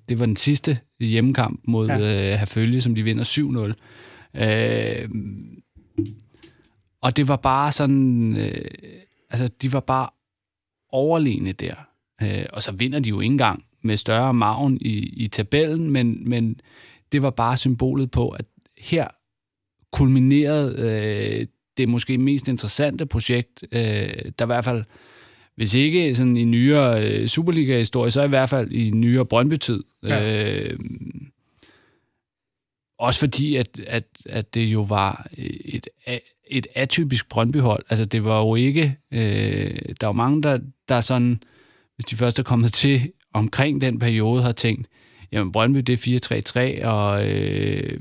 det 0.10 0.19
var 0.19 0.25
den 0.25 0.36
sidste 0.36 0.79
hjemmekamp 0.99 1.60
mod 1.67 1.88
ja. 1.88 1.99
øh, 2.34 2.39
Herfølge, 2.39 2.81
som 2.81 2.95
de 2.95 3.03
vinder 3.03 3.73
7-0. 4.34 4.41
Øh, 4.43 5.10
og 7.01 7.17
det 7.17 7.27
var 7.27 7.36
bare 7.36 7.71
sådan... 7.71 8.38
Øh, 8.38 8.65
altså, 9.29 9.47
de 9.62 9.73
var 9.73 9.79
bare 9.79 10.10
overlegne 10.91 11.51
der. 11.51 11.75
Øh, 12.21 12.45
og 12.54 12.63
så 12.63 12.71
vinder 12.71 12.99
de 12.99 13.10
jo 13.10 13.19
ikke 13.19 13.32
engang 13.32 13.65
med 13.82 13.97
større 13.97 14.34
maven 14.34 14.78
i, 14.82 14.97
i 15.23 15.28
tabellen, 15.28 15.91
men, 15.91 16.30
men 16.30 16.60
det 17.12 17.21
var 17.21 17.30
bare 17.30 17.58
symbolet 17.58 18.12
på, 18.12 18.30
at 18.30 18.45
her 18.78 19.08
kulminerede 19.91 20.75
øh, 20.80 21.47
det 21.78 21.89
måske 21.89 22.17
mest 22.17 22.47
interessante 22.47 23.06
projekt, 23.06 23.63
øh, 23.71 23.82
der 24.39 24.43
i 24.43 24.45
hvert 24.45 24.65
fald, 24.65 24.84
hvis 25.56 25.73
ikke 25.73 26.15
sådan 26.15 26.38
i 26.38 26.43
nyere 26.43 27.06
øh, 27.06 27.28
Superliga-historie, 27.28 28.12
så 28.12 28.23
i 28.23 28.28
hvert 28.28 28.49
fald 28.49 28.71
i 28.71 28.89
nyere 28.89 29.25
Brøndby-tid. 29.25 29.84
Ja. 30.04 30.63
Øh, 30.63 30.80
også 32.97 33.19
fordi, 33.19 33.56
at, 33.56 33.80
at, 33.88 34.04
at 34.25 34.54
det 34.54 34.62
jo 34.62 34.82
var 34.82 35.28
et, 35.38 35.88
et 36.47 36.67
atypisk 36.75 37.30
Brøndby-hold. 37.30 37.86
Altså, 37.89 38.06
det 38.06 38.23
var 38.23 38.39
jo 38.39 38.56
ikke... 38.56 38.97
Øh, 39.12 39.80
der 40.01 40.06
var 40.08 40.13
mange, 40.13 40.43
der, 40.43 40.60
der 40.89 41.01
sådan, 41.01 41.43
hvis 41.95 42.05
de 42.05 42.15
først 42.15 42.39
er 42.39 42.43
kommet 42.43 42.73
til 42.73 43.12
omkring 43.34 43.81
den 43.81 43.99
periode, 43.99 44.43
har 44.43 44.51
tænkt, 44.51 44.88
jamen 45.31 45.51
Brøndby 45.51 45.79
det 45.79 46.08
er 46.08 46.79
4-3-3, 46.81 46.88
og 46.88 47.27
øh, 47.27 47.99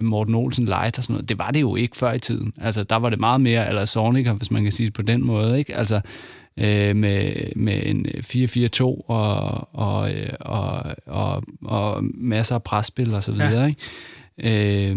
Morten 0.00 0.34
Olsen 0.34 0.64
light 0.64 0.98
og 0.98 1.04
sådan 1.04 1.14
noget. 1.14 1.28
Det 1.28 1.38
var 1.38 1.50
det 1.50 1.60
jo 1.60 1.76
ikke 1.76 1.96
før 1.96 2.12
i 2.12 2.18
tiden. 2.18 2.52
Altså, 2.60 2.82
der 2.82 2.96
var 2.96 3.10
det 3.10 3.20
meget 3.20 3.40
mere, 3.40 3.68
eller 3.68 3.84
Sorniger, 3.84 4.32
hvis 4.32 4.50
man 4.50 4.62
kan 4.62 4.72
sige 4.72 4.86
det 4.86 4.94
på 4.94 5.02
den 5.02 5.26
måde, 5.26 5.58
ikke? 5.58 5.76
Altså, 5.76 6.00
øh, 6.56 6.96
med, 6.96 7.32
med 7.56 7.82
en 7.86 8.06
4-4-2 8.06 8.82
og, 8.82 9.68
og, 9.74 10.10
og, 10.40 10.94
og, 11.06 11.44
og 11.64 12.04
masser 12.04 12.54
af 12.54 12.62
presspil 12.62 13.14
og 13.14 13.24
så 13.24 13.32
videre, 13.32 13.60
ja. 13.60 13.66
ikke? 13.66 14.90
Øh, 14.90 14.96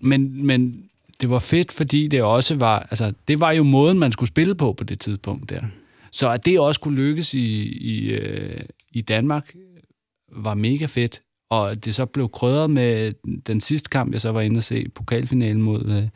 men, 0.00 0.46
men 0.46 0.84
det 1.20 1.30
var 1.30 1.38
fedt, 1.38 1.72
fordi 1.72 2.06
det 2.06 2.22
også 2.22 2.54
var, 2.54 2.78
altså, 2.90 3.12
det 3.28 3.40
var 3.40 3.52
jo 3.52 3.62
måden, 3.62 3.98
man 3.98 4.12
skulle 4.12 4.28
spille 4.28 4.54
på 4.54 4.72
på 4.72 4.84
det 4.84 5.00
tidspunkt 5.00 5.50
der. 5.50 5.60
Så 6.12 6.30
at 6.30 6.44
det 6.44 6.60
også 6.60 6.80
kunne 6.80 6.96
lykkes 6.96 7.34
i, 7.34 7.62
i, 7.62 8.10
øh, 8.10 8.60
i 8.92 9.00
Danmark, 9.00 9.54
var 10.32 10.54
mega 10.54 10.86
fedt. 10.86 11.22
Og 11.50 11.84
det 11.84 11.94
så 11.94 12.06
blev 12.06 12.28
krydret 12.28 12.70
med 12.70 13.12
den 13.46 13.60
sidste 13.60 13.88
kamp, 13.88 14.12
jeg 14.12 14.20
så 14.20 14.32
var 14.32 14.40
inde 14.40 14.58
og 14.58 14.62
se, 14.62 14.88
pokalfinalen 14.94 15.62
mod, 15.62 15.84
øh, 15.84 16.08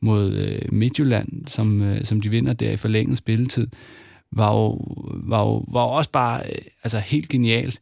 mod 0.00 0.32
øh, 0.32 0.62
Midtjylland, 0.72 1.46
som, 1.46 1.82
øh, 1.82 2.04
som 2.04 2.20
de 2.20 2.28
vinder 2.28 2.52
der 2.52 2.70
i 2.70 2.76
forlænget 2.76 3.18
spilletid, 3.18 3.66
var 4.32 4.54
jo, 4.54 4.68
var 5.24 5.40
jo, 5.40 5.64
var 5.72 5.82
jo 5.82 5.88
også 5.88 6.10
bare 6.10 6.42
øh, 6.46 6.58
altså 6.82 6.98
helt 6.98 7.28
genialt. 7.28 7.80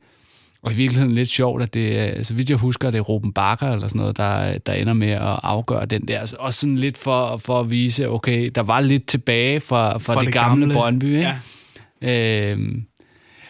Og 0.63 0.73
i 0.73 0.75
virkeligheden 0.75 1.15
lidt 1.15 1.29
sjovt, 1.29 1.63
at 1.63 1.75
det, 1.75 2.27
så 2.27 2.35
vidt 2.35 2.51
jeg 2.51 2.59
husker, 2.59 2.91
det 2.91 2.99
er 2.99 3.03
Ruben 3.03 3.33
Bakker 3.33 3.73
eller 3.73 3.89
sådan 3.89 3.99
noget, 3.99 4.17
der, 4.17 4.59
der 4.59 4.73
ender 4.73 4.93
med 4.93 5.11
at 5.11 5.41
afgøre 5.43 5.87
den 5.87 6.09
der. 6.09 6.35
Og 6.39 6.55
sådan 6.55 6.79
lidt 6.79 6.99
for, 6.99 7.37
for 7.37 7.61
at 7.61 7.71
vise, 7.71 8.09
okay, 8.09 8.51
der 8.55 8.63
var 8.63 8.81
lidt 8.81 9.07
tilbage 9.07 9.61
fra, 9.61 9.93
fra, 9.93 9.99
fra 9.99 10.21
det, 10.21 10.27
det 10.27 10.35
gamle, 10.35 10.61
gamle 10.61 10.75
Brøndby. 10.75 11.05
Ikke? 11.05 11.33
Ja. 12.03 12.51
Øhm, 12.51 12.85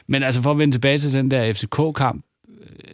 men 0.07 0.23
altså 0.23 0.43
for 0.43 0.51
at 0.51 0.59
vende 0.59 0.75
tilbage 0.75 0.99
til 0.99 1.13
den 1.13 1.31
der 1.31 1.53
FCK-kamp, 1.53 2.25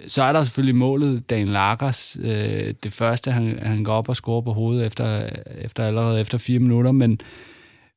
så 0.06 0.22
er 0.22 0.32
der 0.32 0.44
selvfølgelig 0.44 0.76
målet, 0.76 1.30
Dan 1.30 1.48
Lagers. 1.48 2.16
Øh, 2.22 2.74
det 2.82 2.92
første, 2.92 3.32
han, 3.32 3.58
han 3.62 3.84
går 3.84 3.92
op 3.92 4.08
og 4.08 4.16
scorer 4.16 4.40
på 4.40 4.52
hovedet 4.52 4.86
efter, 4.86 5.28
efter 5.58 5.86
allerede 5.86 6.20
efter 6.20 6.38
fire 6.38 6.58
minutter, 6.58 6.92
men, 6.92 7.20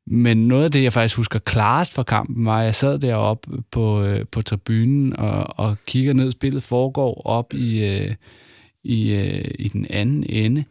men 0.08 0.48
noget 0.48 0.64
af 0.64 0.72
det, 0.72 0.84
jeg 0.84 0.94
faktisk 0.94 1.18
husker 1.18 1.40
klarest 1.40 1.94
fra 1.94 2.04
kampen, 2.04 2.46
var, 2.46 2.60
at 2.60 2.66
jeg 2.66 2.76
sad 2.76 3.00
deroppe 3.00 3.64
på, 3.72 4.04
øh, 4.04 4.26
på 4.32 4.42
tribunen 4.42 5.20
og, 5.20 5.60
og 5.60 5.78
kigger 5.86 6.14
ned, 6.14 6.32
spillet 6.32 6.64
foregår 6.64 7.22
op 7.26 7.54
i, 7.54 7.86
øh, 7.86 8.16
i, 8.84 9.12
øh, 9.12 9.52
i 9.60 9.68
den 9.68 9.88
anden 9.90 10.24
ende. 10.30 10.64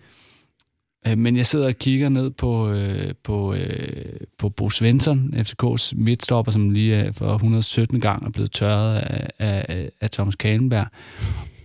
Øh, 1.06 1.18
men 1.18 1.36
jeg 1.36 1.46
sidder 1.46 1.66
og 1.66 1.74
kigger 1.74 2.08
ned 2.08 2.30
på, 2.30 2.70
øh, 2.70 3.14
på, 3.22 3.54
øh, 3.54 4.20
på 4.38 4.48
Bo 4.48 4.70
Svensson, 4.70 5.34
FCK's 5.36 5.92
midtstopper, 5.96 6.52
som 6.52 6.70
lige 6.70 7.12
for 7.12 7.34
117 7.34 8.00
gang 8.00 8.26
er 8.26 8.30
blevet 8.30 8.52
tørret 8.52 8.98
af, 8.98 9.30
af, 9.38 9.90
af 10.00 10.10
Thomas 10.10 10.34
Kalenberg. 10.34 10.86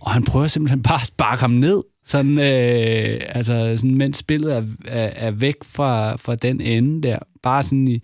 Og 0.00 0.10
han 0.10 0.24
prøver 0.24 0.46
simpelthen 0.46 0.82
bare 0.82 1.00
at 1.00 1.06
sparke 1.06 1.40
ham 1.40 1.50
ned, 1.50 1.82
sådan, 2.04 2.38
øh, 2.38 3.20
altså, 3.28 3.74
sådan, 3.76 3.94
mens 3.94 4.18
spillet 4.18 4.56
er, 4.56 4.62
er, 4.84 5.06
er 5.06 5.30
væk 5.30 5.56
fra, 5.64 6.16
fra 6.16 6.34
den 6.34 6.60
ende 6.60 7.08
der. 7.08 7.18
Bare 7.42 7.62
sådan 7.62 7.88
i, 7.88 8.02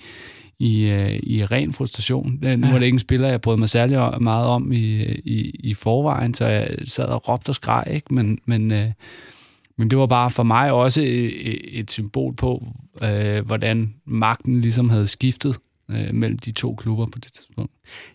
i, 0.58 0.84
øh, 0.84 1.20
i 1.22 1.44
ren 1.44 1.72
frustration. 1.72 2.38
Nu 2.58 2.66
var 2.66 2.78
det 2.78 2.84
ikke 2.84 2.94
en 2.94 2.98
spiller, 2.98 3.28
jeg 3.28 3.40
brød 3.40 3.56
mig 3.56 3.70
særlig 3.70 4.22
meget 4.22 4.46
om 4.46 4.72
i, 4.72 5.02
i, 5.04 5.50
i 5.64 5.74
forvejen, 5.74 6.34
så 6.34 6.46
jeg 6.46 6.68
sad 6.84 7.04
og 7.04 7.28
råbte 7.28 7.48
og 7.48 7.54
skreg, 7.54 7.84
ikke? 7.90 8.14
men, 8.14 8.38
men 8.46 8.72
øh, 8.72 8.90
men 9.78 9.90
det 9.90 9.98
var 9.98 10.06
bare 10.06 10.30
for 10.30 10.42
mig 10.42 10.72
også 10.72 11.02
et, 11.02 11.78
et 11.78 11.90
symbol 11.90 12.34
på, 12.34 12.66
øh, 13.02 13.46
hvordan 13.46 13.94
magten 14.04 14.60
ligesom 14.60 14.90
havde 14.90 15.06
skiftet 15.06 15.56
øh, 15.90 16.14
mellem 16.14 16.38
de 16.38 16.52
to 16.52 16.74
klubber 16.74 17.06
på 17.06 17.18
det 17.18 17.32
tidspunkt. 17.32 17.72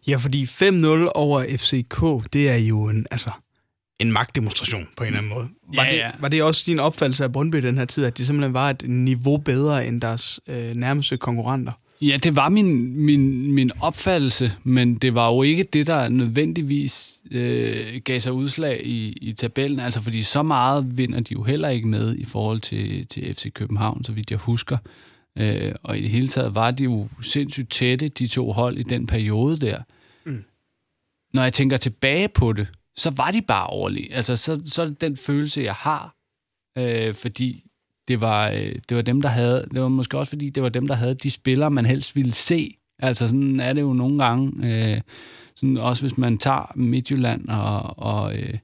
Ja, 0.07 0.17
fordi 0.17 0.43
5-0 0.43 1.11
over 1.15 1.43
FCK, 1.57 2.33
det 2.33 2.49
er 2.49 2.55
jo 2.55 2.89
en, 2.89 3.05
altså, 3.11 3.31
en 4.01 4.11
magtdemonstration 4.11 4.87
på 4.97 5.03
en 5.03 5.07
eller 5.07 5.19
anden 5.19 5.33
måde. 5.33 5.47
Var, 5.75 5.83
ja, 5.83 5.95
ja. 5.95 6.11
Det, 6.11 6.21
var 6.21 6.27
det 6.27 6.43
også 6.43 6.63
din 6.65 6.79
opfattelse 6.79 7.23
af 7.23 7.31
Brøndby 7.31 7.57
den 7.57 7.77
her 7.77 7.85
tid, 7.85 8.05
at 8.05 8.17
de 8.17 8.25
simpelthen 8.25 8.53
var 8.53 8.69
et 8.69 8.83
niveau 8.87 9.37
bedre 9.37 9.87
end 9.87 10.01
deres 10.01 10.39
øh, 10.47 10.73
nærmeste 10.73 11.17
konkurrenter? 11.17 11.71
Ja, 12.01 12.17
det 12.23 12.35
var 12.35 12.49
min, 12.49 12.97
min, 13.05 13.51
min 13.51 13.71
opfattelse, 13.79 14.51
men 14.63 14.95
det 14.95 15.15
var 15.15 15.27
jo 15.27 15.41
ikke 15.43 15.63
det, 15.63 15.87
der 15.87 16.09
nødvendigvis 16.09 17.15
øh, 17.31 18.01
gav 18.05 18.19
sig 18.19 18.33
udslag 18.33 18.81
i, 18.85 19.11
i 19.21 19.33
tabellen. 19.33 19.79
Altså, 19.79 20.01
fordi 20.01 20.23
så 20.23 20.43
meget 20.43 20.97
vinder 20.97 21.19
de 21.19 21.33
jo 21.33 21.43
heller 21.43 21.69
ikke 21.69 21.87
med 21.87 22.15
i 22.15 22.25
forhold 22.25 22.59
til, 22.59 23.07
til 23.07 23.35
FC 23.35 23.53
København, 23.53 24.03
så 24.03 24.11
vidt 24.11 24.31
jeg 24.31 24.39
husker. 24.39 24.77
Øh, 25.37 25.71
og 25.83 25.97
i 25.97 26.01
det 26.01 26.09
hele 26.09 26.27
taget 26.27 26.55
var 26.55 26.71
de 26.71 26.83
jo 26.83 27.07
sindssygt 27.21 27.69
tætte, 27.69 28.07
de 28.07 28.27
to 28.27 28.51
hold, 28.51 28.77
i 28.77 28.83
den 28.83 29.07
periode 29.07 29.57
der. 29.57 29.77
Mm. 30.25 30.43
Når 31.33 31.43
jeg 31.43 31.53
tænker 31.53 31.77
tilbage 31.77 32.27
på 32.27 32.53
det, 32.53 32.67
så 32.95 33.09
var 33.09 33.31
de 33.31 33.41
bare 33.41 33.67
overlige. 33.67 34.13
Altså, 34.13 34.35
så, 34.35 34.61
så 34.65 34.81
er 34.81 34.85
det 34.85 35.01
den 35.01 35.17
følelse, 35.17 35.61
jeg 35.61 35.73
har, 35.73 36.15
øh, 36.77 37.13
fordi 37.15 37.65
det 38.07 38.21
var, 38.21 38.49
øh, 38.49 38.75
det 38.89 38.97
var 38.97 39.01
dem, 39.01 39.21
der 39.21 39.29
havde, 39.29 39.65
det 39.73 39.81
var 39.81 39.87
måske 39.87 40.17
også 40.17 40.29
fordi, 40.29 40.49
det 40.49 40.63
var 40.63 40.69
dem, 40.69 40.87
der 40.87 40.95
havde 40.95 41.15
de 41.15 41.31
spillere, 41.31 41.71
man 41.71 41.85
helst 41.85 42.15
ville 42.15 42.33
se. 42.33 42.75
Altså 42.99 43.27
sådan 43.27 43.59
er 43.59 43.73
det 43.73 43.81
jo 43.81 43.93
nogle 43.93 44.23
gange, 44.23 44.51
øh, 44.63 45.01
sådan 45.55 45.77
også 45.77 46.03
hvis 46.03 46.17
man 46.17 46.37
tager 46.37 46.71
Midtjylland 46.75 47.49
og, 47.49 47.99
og, 47.99 48.35
øh, 48.35 48.57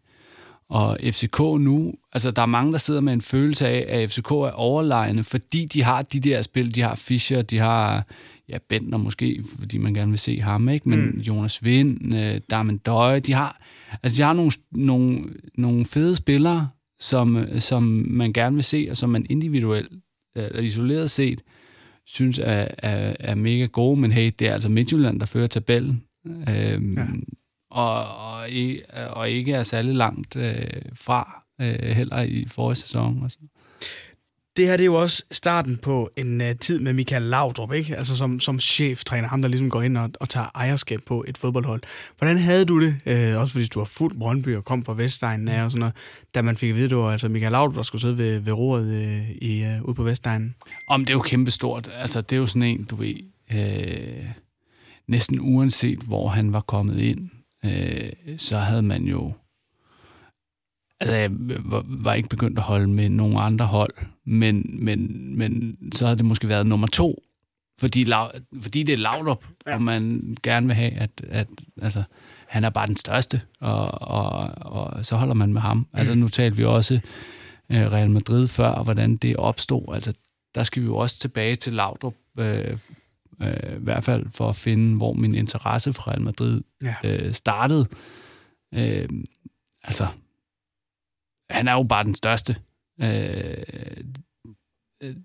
Og 0.69 0.97
FCK 1.03 1.39
nu, 1.39 1.93
altså 2.13 2.31
der 2.31 2.41
er 2.41 2.45
mange, 2.45 2.71
der 2.71 2.77
sidder 2.77 3.01
med 3.01 3.13
en 3.13 3.21
følelse 3.21 3.67
af, 3.67 3.85
at 4.01 4.11
FCK 4.11 4.31
er 4.31 4.51
overlegne, 4.51 5.23
fordi 5.23 5.65
de 5.65 5.83
har 5.83 6.01
de 6.01 6.19
der 6.19 6.41
spil, 6.41 6.75
de 6.75 6.81
har 6.81 6.95
Fischer, 6.95 7.41
de 7.41 7.57
har 7.59 8.05
ja, 8.49 8.57
Bentner 8.69 8.97
måske, 8.97 9.43
fordi 9.59 9.77
man 9.77 9.93
gerne 9.93 10.11
vil 10.11 10.19
se 10.19 10.41
ham, 10.41 10.69
ikke? 10.69 10.89
men 10.89 11.05
mm. 11.05 11.19
Jonas 11.19 11.65
Vind, 11.65 12.15
øh, 12.15 12.41
Darmen 12.49 12.77
Døje, 12.77 13.19
de 13.19 13.33
har, 13.33 13.61
altså 14.03 14.17
de 14.17 14.23
har 14.23 14.33
nogle, 14.33 14.51
nogle, 14.71 15.23
nogle 15.55 15.85
fede 15.85 16.15
spillere, 16.15 16.69
som, 16.99 17.45
som 17.59 17.83
man 18.07 18.33
gerne 18.33 18.55
vil 18.55 18.63
se, 18.63 18.87
og 18.89 18.97
som 18.97 19.09
man 19.09 19.25
individuelt, 19.29 19.91
eller 20.35 20.61
isoleret 20.61 21.11
set, 21.11 21.43
synes 22.05 22.39
er, 22.39 22.67
er, 22.77 23.15
er 23.19 23.35
mega 23.35 23.65
gode, 23.65 23.99
men 23.99 24.11
hey, 24.11 24.31
det 24.39 24.47
er 24.47 24.53
altså 24.53 24.69
Midtjylland, 24.69 25.19
der 25.19 25.25
fører 25.25 25.47
tabellen. 25.47 26.03
Øhm, 26.49 26.97
ja. 26.97 27.05
og, 27.71 28.05
og, 28.17 28.47
og 29.09 29.29
ikke 29.29 29.53
er 29.53 29.63
særlig 29.63 29.95
langt 29.95 30.35
øh, 30.35 30.63
fra 30.93 31.43
øh, 31.61 31.95
heller 31.95 32.21
i 32.21 32.45
forrige 32.47 32.75
sæson. 32.75 33.23
Og 33.23 33.31
så. 33.31 33.37
Det 34.57 34.67
her 34.67 34.77
det 34.77 34.83
er 34.83 34.85
jo 34.85 34.95
også 34.95 35.23
starten 35.31 35.77
på 35.77 36.09
en 36.15 36.41
uh, 36.41 36.47
tid 36.61 36.79
med 36.79 36.93
Michael 36.93 37.23
Laudrup, 37.23 37.73
ikke? 37.73 37.95
Altså 37.95 38.17
som, 38.17 38.39
som 38.39 38.59
cheftræner, 38.59 39.27
ham 39.27 39.41
der 39.41 39.49
ligesom 39.49 39.69
går 39.69 39.81
ind 39.81 39.97
og, 39.97 40.09
og 40.19 40.29
tager 40.29 40.47
ejerskab 40.55 41.01
på 41.05 41.25
et 41.27 41.37
fodboldhold. 41.37 41.81
Hvordan 42.17 42.37
havde 42.37 42.65
du 42.65 42.81
det, 42.81 42.95
uh, 43.05 43.41
også 43.41 43.53
fordi 43.53 43.65
du 43.65 43.79
var 43.79 43.85
fuld 43.85 44.19
Brøndby 44.19 44.55
og 44.55 44.65
kom 44.65 44.85
fra 44.85 44.93
Vestegnen 44.93 45.47
og 45.47 45.71
sådan 45.71 45.79
noget, 45.79 45.95
da 46.35 46.41
man 46.41 46.57
fik 46.57 46.69
at 46.69 46.75
vide, 46.75 46.85
at 46.85 46.89
det 46.89 46.97
var 46.97 47.11
altså 47.11 47.29
Michael 47.29 47.51
Laudrup, 47.51 47.75
der 47.75 47.83
skulle 47.83 48.01
sidde 48.01 48.17
ved, 48.17 48.39
ved 48.39 48.53
roret 48.53 48.87
uh, 48.87 49.31
i, 49.31 49.65
uh, 49.65 49.85
ude 49.85 49.95
på 49.95 50.03
Vestegnen? 50.03 50.55
Om 50.87 51.05
det 51.05 51.09
er 51.09 51.17
jo 51.17 51.21
kæmpestort. 51.21 51.89
Altså 51.97 52.21
det 52.21 52.35
er 52.35 52.39
jo 52.39 52.47
sådan 52.47 52.63
en, 52.63 52.83
du 52.83 52.95
ved, 52.95 53.15
øh, 53.51 54.25
næsten 55.07 55.39
uanset 55.39 55.99
hvor 55.99 56.29
han 56.29 56.53
var 56.53 56.61
kommet 56.61 56.99
ind, 56.99 57.29
øh, 57.65 58.37
så 58.37 58.57
havde 58.57 58.81
man 58.81 59.03
jo 59.03 59.33
Altså, 60.99 61.15
jeg 61.15 61.31
var 61.85 62.13
ikke 62.13 62.29
begyndt 62.29 62.57
at 62.57 62.63
holde 62.63 62.87
med 62.87 63.09
nogle 63.09 63.41
andre 63.41 63.65
hold, 63.65 63.93
men, 64.25 64.85
men, 64.85 65.31
men 65.37 65.77
så 65.93 66.05
havde 66.05 66.17
det 66.17 66.25
måske 66.25 66.47
været 66.47 66.67
nummer 66.67 66.87
to, 66.87 67.23
fordi, 67.79 68.11
fordi 68.61 68.83
det 68.83 68.93
er 68.93 68.97
Laudrup, 68.97 69.45
ja. 69.67 69.73
og 69.73 69.81
man 69.81 70.37
gerne 70.43 70.67
vil 70.67 70.75
have, 70.75 70.91
at, 70.91 71.09
at 71.29 71.47
altså, 71.81 72.03
han 72.47 72.63
er 72.63 72.69
bare 72.69 72.87
den 72.87 72.97
største, 72.97 73.41
og, 73.59 74.01
og, 74.01 74.49
og 74.57 75.05
så 75.05 75.15
holder 75.15 75.33
man 75.33 75.53
med 75.53 75.61
ham. 75.61 75.87
Altså, 75.93 76.15
nu 76.15 76.27
talte 76.27 76.57
vi 76.57 76.65
også 76.65 76.99
uh, 77.69 77.75
Real 77.75 78.09
Madrid 78.09 78.47
før, 78.47 78.67
og 78.67 78.83
hvordan 78.83 79.15
det 79.15 79.35
opstod. 79.35 79.93
Altså, 79.93 80.13
der 80.55 80.63
skal 80.63 80.81
vi 80.81 80.87
jo 80.87 80.97
også 80.97 81.19
tilbage 81.19 81.55
til 81.55 81.73
Laudrup, 81.73 82.15
øh, 82.39 82.77
øh, 83.41 83.77
i 83.77 83.83
hvert 83.83 84.03
fald 84.03 84.25
for 84.35 84.49
at 84.49 84.55
finde, 84.55 84.97
hvor 84.97 85.13
min 85.13 85.35
interesse 85.35 85.93
for 85.93 86.07
Real 86.07 86.21
Madrid 86.21 86.61
ja. 86.83 86.95
øh, 87.03 87.33
startede. 87.33 87.85
Øh, 88.73 89.09
altså, 89.83 90.07
han 91.49 91.67
er 91.67 91.73
jo 91.73 91.83
bare 91.83 92.03
den 92.03 92.15
største. 92.15 92.55
Øh, 93.01 93.63
øh, 95.03 95.15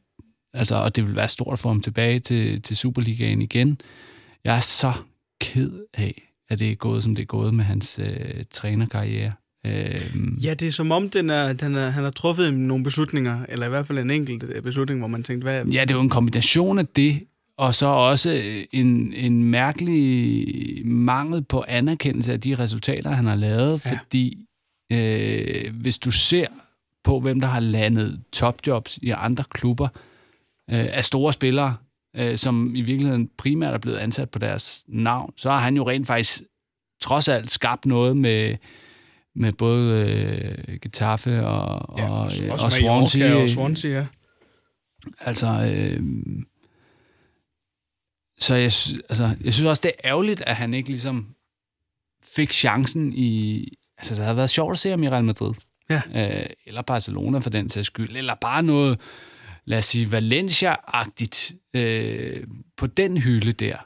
altså, 0.55 0.75
og 0.75 0.97
det 0.97 1.07
vil 1.07 1.17
være 1.17 1.29
stort 1.29 1.59
for 1.59 1.69
ham 1.69 1.81
tilbage 1.81 2.21
til, 2.21 2.63
til 2.63 2.77
Superligaen 2.77 3.43
igen. 3.43 3.81
Jeg 4.45 4.57
er 4.57 4.61
så 4.61 4.93
ked 5.41 5.85
af, 5.95 6.23
at 6.49 6.59
det 6.59 6.71
er 6.71 6.75
gået, 6.75 7.03
som 7.03 7.15
det 7.15 7.23
er 7.23 7.27
gået 7.27 7.55
med 7.55 7.65
hans 7.65 7.99
øh, 8.03 8.45
trænerkarriere. 8.51 9.33
Øh, 9.67 10.45
ja, 10.45 10.55
det 10.55 10.69
er 10.69 10.73
som 10.73 10.91
om, 10.91 11.11
den 11.11 11.31
er, 11.31 11.53
den 11.53 11.75
er, 11.75 11.91
han 11.91 12.05
har 12.05 12.11
truffet 12.11 12.55
nogle 12.55 12.85
beslutninger, 12.85 13.47
eller 13.49 13.67
i 13.67 13.69
hvert 13.69 13.87
fald 13.87 13.99
en 13.99 14.11
enkelt 14.11 14.63
beslutning, 14.63 15.01
hvor 15.01 15.09
man 15.09 15.23
tænkte, 15.23 15.45
hvad... 15.45 15.65
Ja, 15.65 15.81
det 15.81 15.91
er 15.91 15.95
jo 15.95 16.01
en 16.01 16.09
kombination 16.09 16.79
af 16.79 16.87
det, 16.87 17.21
og 17.59 17.75
så 17.75 17.87
også 17.87 18.43
en, 18.73 19.13
en 19.13 19.45
mærkelig 19.45 20.87
mangel 20.87 21.43
på 21.45 21.65
anerkendelse 21.69 22.33
af 22.33 22.41
de 22.41 22.55
resultater, 22.55 23.11
han 23.11 23.27
har 23.27 23.35
lavet, 23.35 23.87
ja. 23.87 23.93
fordi 23.93 24.39
øh, 24.93 25.75
hvis 25.81 25.99
du 25.99 26.11
ser 26.11 26.47
på, 27.05 27.21
hvem 27.21 27.41
der 27.41 27.49
har 27.49 27.61
landet 27.61 28.23
topjobs 28.33 28.99
i 29.03 29.11
andre 29.11 29.45
klubber 29.51 29.89
øh, 30.71 30.87
af 30.93 31.05
store 31.05 31.33
spillere, 31.33 31.77
øh, 32.17 32.39
som 32.39 32.75
i 32.75 32.81
virkeligheden 32.81 33.31
primært 33.39 33.75
er 33.75 33.79
blevet 33.79 33.99
ansat 33.99 34.31
på 34.31 34.39
deres 34.39 34.85
navn, 34.89 35.33
så 35.37 35.51
har 35.51 35.59
han 35.59 35.77
jo 35.77 35.89
rent 35.89 36.07
faktisk 36.07 36.43
trods 37.01 37.29
alt 37.29 37.51
skabt 37.51 37.87
noget 37.87 38.17
med, 38.17 38.57
med 39.35 39.53
både 39.53 40.07
øh, 40.69 40.79
Getafe 40.83 41.47
og, 41.47 41.99
ja, 41.99 42.11
og, 42.11 42.21
og, 42.21 42.59
og 42.65 42.73
Swansea. 42.73 43.35
Og 43.35 43.49
Swansea 43.49 43.91
ja. 43.91 44.07
Altså, 45.21 45.47
øh, 45.47 46.03
så 48.39 48.55
jeg, 48.55 48.73
altså, 49.09 49.37
jeg 49.45 49.55
synes 49.55 49.65
også, 49.65 49.81
det 49.83 49.93
er 49.99 50.11
ærgerligt, 50.11 50.43
at 50.47 50.57
han 50.57 50.75
ikke 50.75 50.89
ligesom 50.89 51.35
fik 52.37 52.53
chancen 52.53 53.13
i, 53.13 53.69
Altså, 54.03 54.15
det 54.15 54.25
har 54.25 54.35
været 54.35 54.51
sjovt 54.51 54.73
at 54.73 54.79
se 54.79 54.91
ham 54.91 55.03
i 55.03 55.09
Real 55.09 55.25
Madrid. 55.25 55.51
Ja. 55.91 56.03
Øh, 56.15 56.47
eller 56.67 56.83
Barcelona 56.83 57.39
for 57.39 57.51
den 57.51 57.71
sags 57.71 57.87
skyld. 57.87 58.17
Eller 58.17 58.35
bare 58.35 58.63
noget, 58.63 59.01
lad 59.65 59.79
os 59.79 59.85
sige, 59.85 60.07
Valencia-agtigt 60.07 61.55
øh, 61.75 62.45
på 62.77 62.87
den 62.87 63.17
hylde 63.17 63.53
der. 63.53 63.77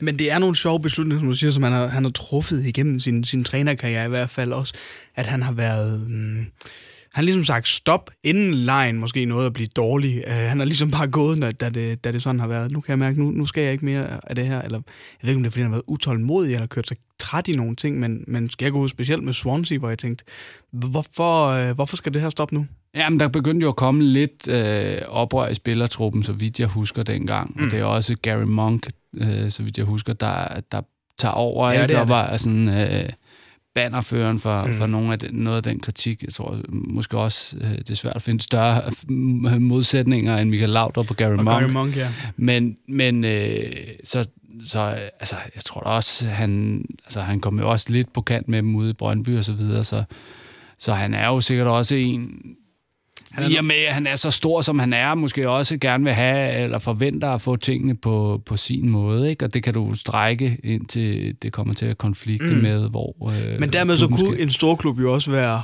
Men 0.00 0.18
det 0.18 0.32
er 0.32 0.38
nogle 0.38 0.56
sjove 0.56 0.80
beslutninger, 0.80 1.20
som 1.20 1.28
du 1.28 1.34
siger, 1.34 1.50
som 1.50 1.62
han 1.62 1.72
har, 1.72 1.86
han 1.86 2.04
har 2.04 2.10
truffet 2.10 2.66
igennem 2.66 2.98
sin, 2.98 3.24
sin 3.24 3.44
trænerkarriere 3.44 4.06
i 4.06 4.08
hvert 4.08 4.30
fald 4.30 4.52
også. 4.52 4.74
At 5.14 5.26
han 5.26 5.42
har 5.42 5.52
været... 5.52 6.00
Mm, 6.10 6.46
han 7.12 7.22
har 7.22 7.22
ligesom 7.22 7.44
sagt 7.44 7.68
stop, 7.68 8.10
inden 8.24 8.54
lejen 8.54 8.98
måske 8.98 9.24
nåede 9.24 9.46
at 9.46 9.52
blive 9.52 9.68
dårlig. 9.76 10.24
Uh, 10.26 10.32
han 10.32 10.58
har 10.58 10.64
ligesom 10.64 10.90
bare 10.90 11.08
gået, 11.08 11.60
da 11.60 11.68
det, 11.68 12.04
da 12.04 12.12
det 12.12 12.22
sådan 12.22 12.40
har 12.40 12.46
været. 12.46 12.72
Nu 12.72 12.80
kan 12.80 12.90
jeg 12.90 12.98
mærke, 12.98 13.18
nu, 13.18 13.30
nu 13.30 13.46
skal 13.46 13.62
jeg 13.62 13.72
ikke 13.72 13.84
mere 13.84 14.30
af 14.30 14.34
det 14.34 14.46
her. 14.46 14.62
Eller, 14.62 14.78
jeg 14.78 15.22
ved 15.22 15.30
ikke, 15.30 15.38
om 15.38 15.42
det 15.42 15.48
er, 15.48 15.50
fordi 15.50 15.62
han 15.62 15.70
har 15.70 15.76
været 15.76 15.84
utålmodig, 15.86 16.54
eller 16.54 16.66
kørt 16.66 16.88
sig 16.88 16.96
træt 17.20 17.48
i 17.48 17.52
nogle 17.52 17.76
ting, 17.76 18.00
men, 18.00 18.24
men 18.26 18.50
skal 18.50 18.64
jeg 18.64 18.72
gå 18.72 18.78
ud 18.78 18.88
specielt 18.88 19.22
med 19.22 19.32
Swansea, 19.32 19.78
hvor 19.78 19.88
jeg 19.88 19.98
tænkte, 19.98 20.24
hvorfor, 20.72 21.68
uh, 21.68 21.74
hvorfor 21.74 21.96
skal 21.96 22.14
det 22.14 22.22
her 22.22 22.30
stoppe 22.30 22.54
nu? 22.54 22.66
Jamen, 22.94 23.20
der 23.20 23.28
begyndte 23.28 23.64
jo 23.64 23.68
at 23.68 23.76
komme 23.76 24.04
lidt 24.04 24.48
øh, 24.48 24.98
oprør 25.08 25.48
i 25.48 25.54
spillertruppen, 25.54 26.22
så 26.22 26.32
vidt 26.32 26.60
jeg 26.60 26.68
husker 26.68 27.02
dengang. 27.02 27.52
Mm. 27.56 27.64
Og 27.64 27.70
det 27.70 27.80
er 27.80 27.84
også 27.84 28.16
Gary 28.22 28.42
Monk, 28.42 28.90
øh, 29.16 29.50
så 29.50 29.62
vidt 29.62 29.78
jeg 29.78 29.86
husker, 29.86 30.12
der, 30.12 30.60
der 30.72 30.80
tager 31.18 31.32
over. 31.32 31.66
Ja, 31.66 31.82
ikke? 31.82 31.92
det 31.92 32.00
er 32.00 32.04
var 32.04 32.36
sådan... 32.36 32.68
Øh, 32.68 33.10
bannerføren 33.74 34.38
for, 34.38 34.64
mm. 34.64 34.72
for 34.72 34.86
nogle 34.86 35.12
af 35.12 35.18
den, 35.18 35.34
noget 35.34 35.56
af 35.56 35.62
den 35.62 35.80
kritik. 35.80 36.22
Jeg 36.22 36.32
tror 36.32 36.60
måske 36.68 37.18
også, 37.18 37.56
øh, 37.60 37.78
det 37.78 37.90
er 37.90 37.94
svært 37.94 38.16
at 38.16 38.22
finde 38.22 38.42
større 38.42 38.82
modsætninger 39.60 40.36
end 40.36 40.50
Michael 40.50 40.70
Laudrup 40.70 41.10
og 41.10 41.16
Gary 41.16 41.36
og 41.36 41.44
Monk. 41.44 41.60
Gary 41.60 41.70
Monk 41.70 41.96
ja. 41.96 42.08
Men, 42.36 42.76
men 42.88 43.24
øh, 43.24 43.72
så, 44.04 44.24
så 44.64 44.80
altså, 45.20 45.36
jeg 45.54 45.64
tror 45.64 45.80
da 45.80 45.88
også, 45.88 46.28
han, 46.28 46.84
altså, 47.04 47.20
han 47.20 47.40
kom 47.40 47.58
jo 47.58 47.70
også 47.70 47.86
lidt 47.90 48.12
på 48.12 48.20
kant 48.20 48.48
med 48.48 48.58
dem 48.58 48.74
ude 48.74 48.90
i 48.90 48.92
Brøndby 48.92 49.38
og 49.38 49.44
så 49.44 49.52
videre, 49.52 49.84
så, 49.84 50.04
så 50.78 50.92
han 50.92 51.14
er 51.14 51.26
jo 51.26 51.40
sikkert 51.40 51.66
også 51.66 51.94
en, 51.94 52.56
han 53.32 53.50
I 53.50 53.56
og 53.56 53.64
med, 53.64 53.76
at 53.76 53.94
han 53.94 54.06
er 54.06 54.16
så 54.16 54.30
stor, 54.30 54.60
som 54.60 54.78
han 54.78 54.92
er, 54.92 55.14
måske 55.14 55.48
også 55.48 55.78
gerne 55.78 56.04
vil 56.04 56.12
have, 56.12 56.54
eller 56.54 56.78
forventer 56.78 57.30
at 57.30 57.40
få 57.40 57.56
tingene 57.56 57.96
på, 57.96 58.42
på 58.46 58.56
sin 58.56 58.88
måde, 58.88 59.30
ikke? 59.30 59.44
Og 59.44 59.54
det 59.54 59.62
kan 59.62 59.74
du 59.74 59.94
strække 59.94 60.60
indtil 60.64 61.36
det 61.42 61.52
kommer 61.52 61.74
til 61.74 61.86
at 61.86 61.98
konflikte 61.98 62.54
mm. 62.54 62.62
med, 62.62 62.90
hvor... 62.90 63.30
Øh, 63.30 63.60
Men 63.60 63.72
dermed 63.72 63.98
så 63.98 64.08
kunne 64.08 64.32
skal... 64.32 64.42
en 64.42 64.50
stor 64.50 64.76
klub 64.76 65.00
jo 65.00 65.14
også 65.14 65.30
være 65.30 65.62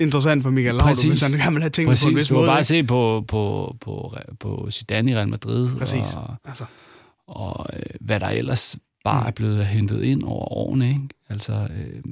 interessant 0.00 0.42
for 0.42 0.50
Michael 0.50 0.74
Laudrup, 0.74 1.06
hvis 1.06 1.22
han 1.22 1.32
gerne 1.32 1.52
vil 1.52 1.62
have 1.62 1.70
tingene 1.70 1.90
Præcis. 1.90 2.04
på 2.04 2.10
en 2.10 2.16
vis 2.16 2.30
måde. 2.30 2.46
Præcis, 2.46 2.54
bare 2.54 2.64
se 2.64 2.82
på, 2.82 3.24
på, 3.28 3.76
på, 3.80 4.14
på 4.40 4.68
Zidane 4.70 5.10
i 5.10 5.14
Real 5.14 5.28
Madrid. 5.28 5.68
Præcis. 5.78 6.14
Og, 6.16 6.34
altså. 6.44 6.64
Og 7.28 7.66
øh, 7.72 7.82
hvad 8.00 8.20
der 8.20 8.28
ellers 8.28 8.78
bare 9.04 9.22
mm. 9.22 9.26
er 9.26 9.30
blevet 9.30 9.66
hentet 9.66 10.02
ind 10.02 10.22
over 10.24 10.52
årene, 10.52 10.88
ikke? 10.88 11.08
Altså, 11.28 11.52
øh, 11.52 12.02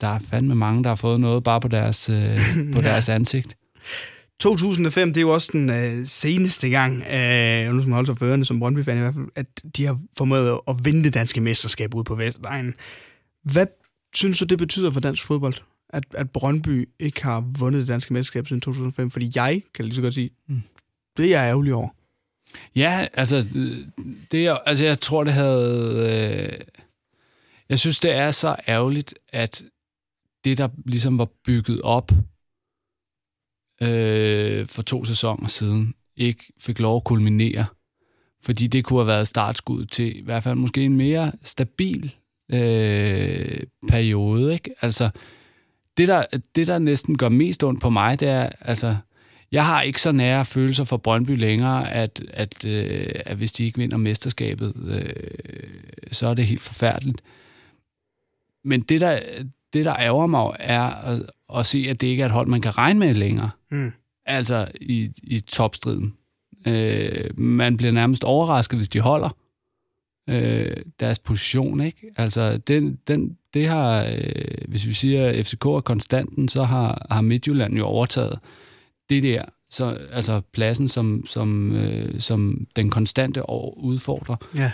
der 0.00 0.08
er 0.08 0.18
fandme 0.18 0.54
mange, 0.54 0.82
der 0.82 0.90
har 0.90 0.94
fået 0.94 1.20
noget 1.20 1.44
bare 1.44 1.60
på 1.60 1.68
deres, 1.68 2.08
øh, 2.08 2.38
på 2.74 2.80
ja. 2.80 2.88
deres 2.88 3.08
ansigt. 3.08 3.56
2005, 4.40 5.08
det 5.08 5.16
er 5.16 5.20
jo 5.20 5.32
også 5.32 5.50
den 5.52 5.70
øh, 5.70 6.06
seneste 6.06 6.68
gang, 6.68 7.02
øh, 7.02 7.74
nu 7.74 7.82
som 7.82 7.92
holder 7.92 8.06
sig 8.06 8.18
førende 8.18 8.44
som 8.44 8.60
Brøndby-fan 8.60 8.96
i 8.96 9.00
hvert 9.00 9.14
fald, 9.14 9.28
at 9.36 9.46
de 9.76 9.86
har 9.86 10.00
formået 10.18 10.60
at 10.68 10.76
vinde 10.84 11.04
det 11.04 11.14
danske 11.14 11.40
mesterskab 11.40 11.94
ud 11.94 12.04
på 12.04 12.14
Vestegnen. 12.14 12.74
Hvad 13.44 13.66
synes 14.14 14.38
du, 14.38 14.44
det 14.44 14.58
betyder 14.58 14.90
for 14.90 15.00
dansk 15.00 15.24
fodbold, 15.26 15.54
at, 15.88 16.04
at 16.14 16.30
Brøndby 16.30 16.88
ikke 17.00 17.24
har 17.24 17.44
vundet 17.58 17.80
det 17.80 17.88
danske 17.88 18.12
mesterskab 18.12 18.46
siden 18.46 18.60
2005? 18.60 19.10
Fordi 19.10 19.30
jeg 19.34 19.62
kan 19.74 19.84
lige 19.84 19.94
så 19.94 20.02
godt 20.02 20.14
sige, 20.14 20.30
mm. 20.48 20.62
det 21.16 21.24
er 21.24 21.40
jeg 21.40 21.48
ærgerlig 21.48 21.74
over. 21.74 21.88
Ja, 22.76 23.06
altså, 23.14 23.46
det, 24.32 24.58
altså 24.66 24.84
jeg 24.84 25.00
tror, 25.00 25.24
det 25.24 25.32
havde... 25.32 26.52
Øh, 26.52 26.60
jeg 27.68 27.78
synes, 27.78 28.00
det 28.00 28.10
er 28.10 28.30
så 28.30 28.56
ærgerligt, 28.68 29.14
at 29.28 29.64
det, 30.44 30.58
der 30.58 30.68
ligesom 30.86 31.18
var 31.18 31.28
bygget 31.44 31.80
op 31.80 32.12
øh, 33.82 34.66
for 34.66 34.82
to 34.82 35.04
sæsoner 35.04 35.48
siden 35.48 35.94
ikke 36.16 36.52
fik 36.60 36.78
lov 36.78 36.96
at 36.96 37.04
kulminere. 37.04 37.66
Fordi 38.42 38.66
det 38.66 38.84
kunne 38.84 38.98
have 38.98 39.06
været 39.06 39.28
startskud 39.28 39.84
til 39.84 40.18
i 40.18 40.22
hvert 40.24 40.42
fald 40.42 40.54
måske 40.54 40.84
en 40.84 40.96
mere 40.96 41.32
stabil 41.42 42.14
øh, 42.52 43.62
periode. 43.88 44.52
Ikke? 44.52 44.70
Altså, 44.80 45.10
det 45.96 46.08
der, 46.08 46.24
det, 46.54 46.66
der 46.66 46.78
næsten 46.78 47.18
gør 47.18 47.28
mest 47.28 47.64
ondt 47.64 47.80
på 47.80 47.90
mig, 47.90 48.20
det 48.20 48.28
er, 48.28 48.50
altså, 48.60 48.96
jeg 49.52 49.66
har 49.66 49.82
ikke 49.82 50.00
så 50.00 50.12
nære 50.12 50.44
følelser 50.44 50.84
for 50.84 50.96
Brøndby 50.96 51.36
længere, 51.36 51.92
at, 51.92 52.22
at, 52.30 52.64
øh, 52.64 53.06
at 53.14 53.36
hvis 53.36 53.52
de 53.52 53.64
ikke 53.64 53.78
vinder 53.78 53.96
mesterskabet, 53.96 54.74
øh, 54.86 56.12
så 56.12 56.28
er 56.28 56.34
det 56.34 56.46
helt 56.46 56.62
forfærdeligt. 56.62 57.22
Men 58.64 58.80
det 58.80 59.00
der, 59.00 59.18
det, 59.72 59.84
der 59.84 59.96
ærger 59.96 60.26
mig, 60.26 60.52
er 60.58 60.82
at, 60.82 61.22
at 61.54 61.66
se, 61.66 61.86
at 61.90 62.00
det 62.00 62.06
ikke 62.06 62.22
er 62.22 62.26
et 62.26 62.32
hold, 62.32 62.46
man 62.46 62.60
kan 62.60 62.78
regne 62.78 62.98
med 62.98 63.14
længere. 63.14 63.50
Mm. 63.70 63.92
Altså 64.26 64.68
i, 64.80 65.10
i 65.22 65.40
topstriden. 65.40 66.14
Øh, 66.66 67.38
man 67.38 67.76
bliver 67.76 67.92
nærmest 67.92 68.24
overrasket, 68.24 68.78
hvis 68.78 68.88
de 68.88 69.00
holder 69.00 69.36
øh, 70.28 70.76
deres 71.00 71.18
position. 71.18 71.80
Ikke? 71.80 72.12
Altså, 72.16 72.56
den, 72.56 72.98
den, 73.08 73.36
det 73.54 73.68
har, 73.68 74.04
øh, 74.04 74.68
hvis 74.68 74.86
vi 74.86 74.92
siger, 74.92 75.26
at 75.26 75.46
FCK 75.46 75.64
er 75.64 75.80
konstanten, 75.80 76.48
så 76.48 76.64
har, 76.64 77.06
har 77.10 77.20
Midtjylland 77.20 77.74
jo 77.76 77.86
overtaget 77.86 78.38
det 79.10 79.22
der, 79.22 79.44
så, 79.70 79.98
altså 80.12 80.40
pladsen 80.52 80.88
som, 80.88 81.24
som, 81.26 81.76
øh, 81.76 82.20
som 82.20 82.66
den 82.76 82.90
konstante 82.90 83.42
udfordrer. 83.76 84.36
Ja. 84.54 84.72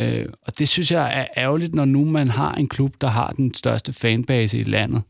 Øh, 0.00 0.26
og 0.42 0.58
det 0.58 0.68
synes 0.68 0.92
jeg 0.92 1.20
er 1.20 1.26
ærgerligt, 1.36 1.74
når 1.74 1.84
nu 1.84 2.04
man 2.04 2.28
har 2.28 2.54
en 2.54 2.68
klub, 2.68 2.94
der 3.00 3.08
har 3.08 3.32
den 3.32 3.54
største 3.54 3.92
fanbase 3.92 4.58
i 4.58 4.64
landet, 4.64 5.02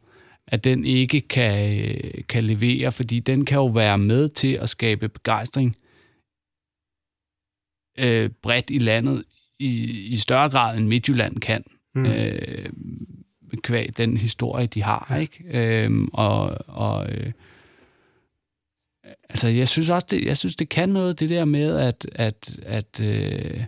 at 0.46 0.64
den 0.64 0.84
ikke 0.84 1.20
kan, 1.20 1.94
kan 2.28 2.44
levere, 2.44 2.92
fordi 2.92 3.20
den 3.20 3.44
kan 3.44 3.56
jo 3.56 3.66
være 3.66 3.98
med 3.98 4.28
til 4.28 4.52
at 4.52 4.68
skabe 4.68 5.08
begejstring 5.08 5.76
øh, 7.98 8.30
bredt 8.42 8.70
i 8.70 8.78
landet 8.78 9.24
i, 9.58 9.90
i 10.06 10.16
større 10.16 10.50
grad, 10.50 10.78
end 10.78 10.86
Midtjylland 10.86 11.36
kan. 11.40 11.64
Mm. 11.94 12.06
Øh, 12.06 12.68
kvæg 13.62 13.96
den 13.96 14.16
historie, 14.16 14.66
de 14.66 14.82
har. 14.82 15.06
Ja. 15.10 15.16
ikke? 15.16 15.44
Øh, 15.52 16.08
og 16.12 16.58
og 16.66 17.10
øh, 17.12 17.32
altså, 19.28 19.48
jeg 19.48 19.68
synes 19.68 19.90
også, 19.90 20.06
det, 20.10 20.24
jeg 20.24 20.36
synes, 20.36 20.56
det 20.56 20.68
kan 20.68 20.88
noget, 20.88 21.20
det 21.20 21.30
der 21.30 21.44
med, 21.44 21.76
at, 21.76 22.06
at, 22.14 22.50
at 22.66 23.00
øh, 23.00 23.64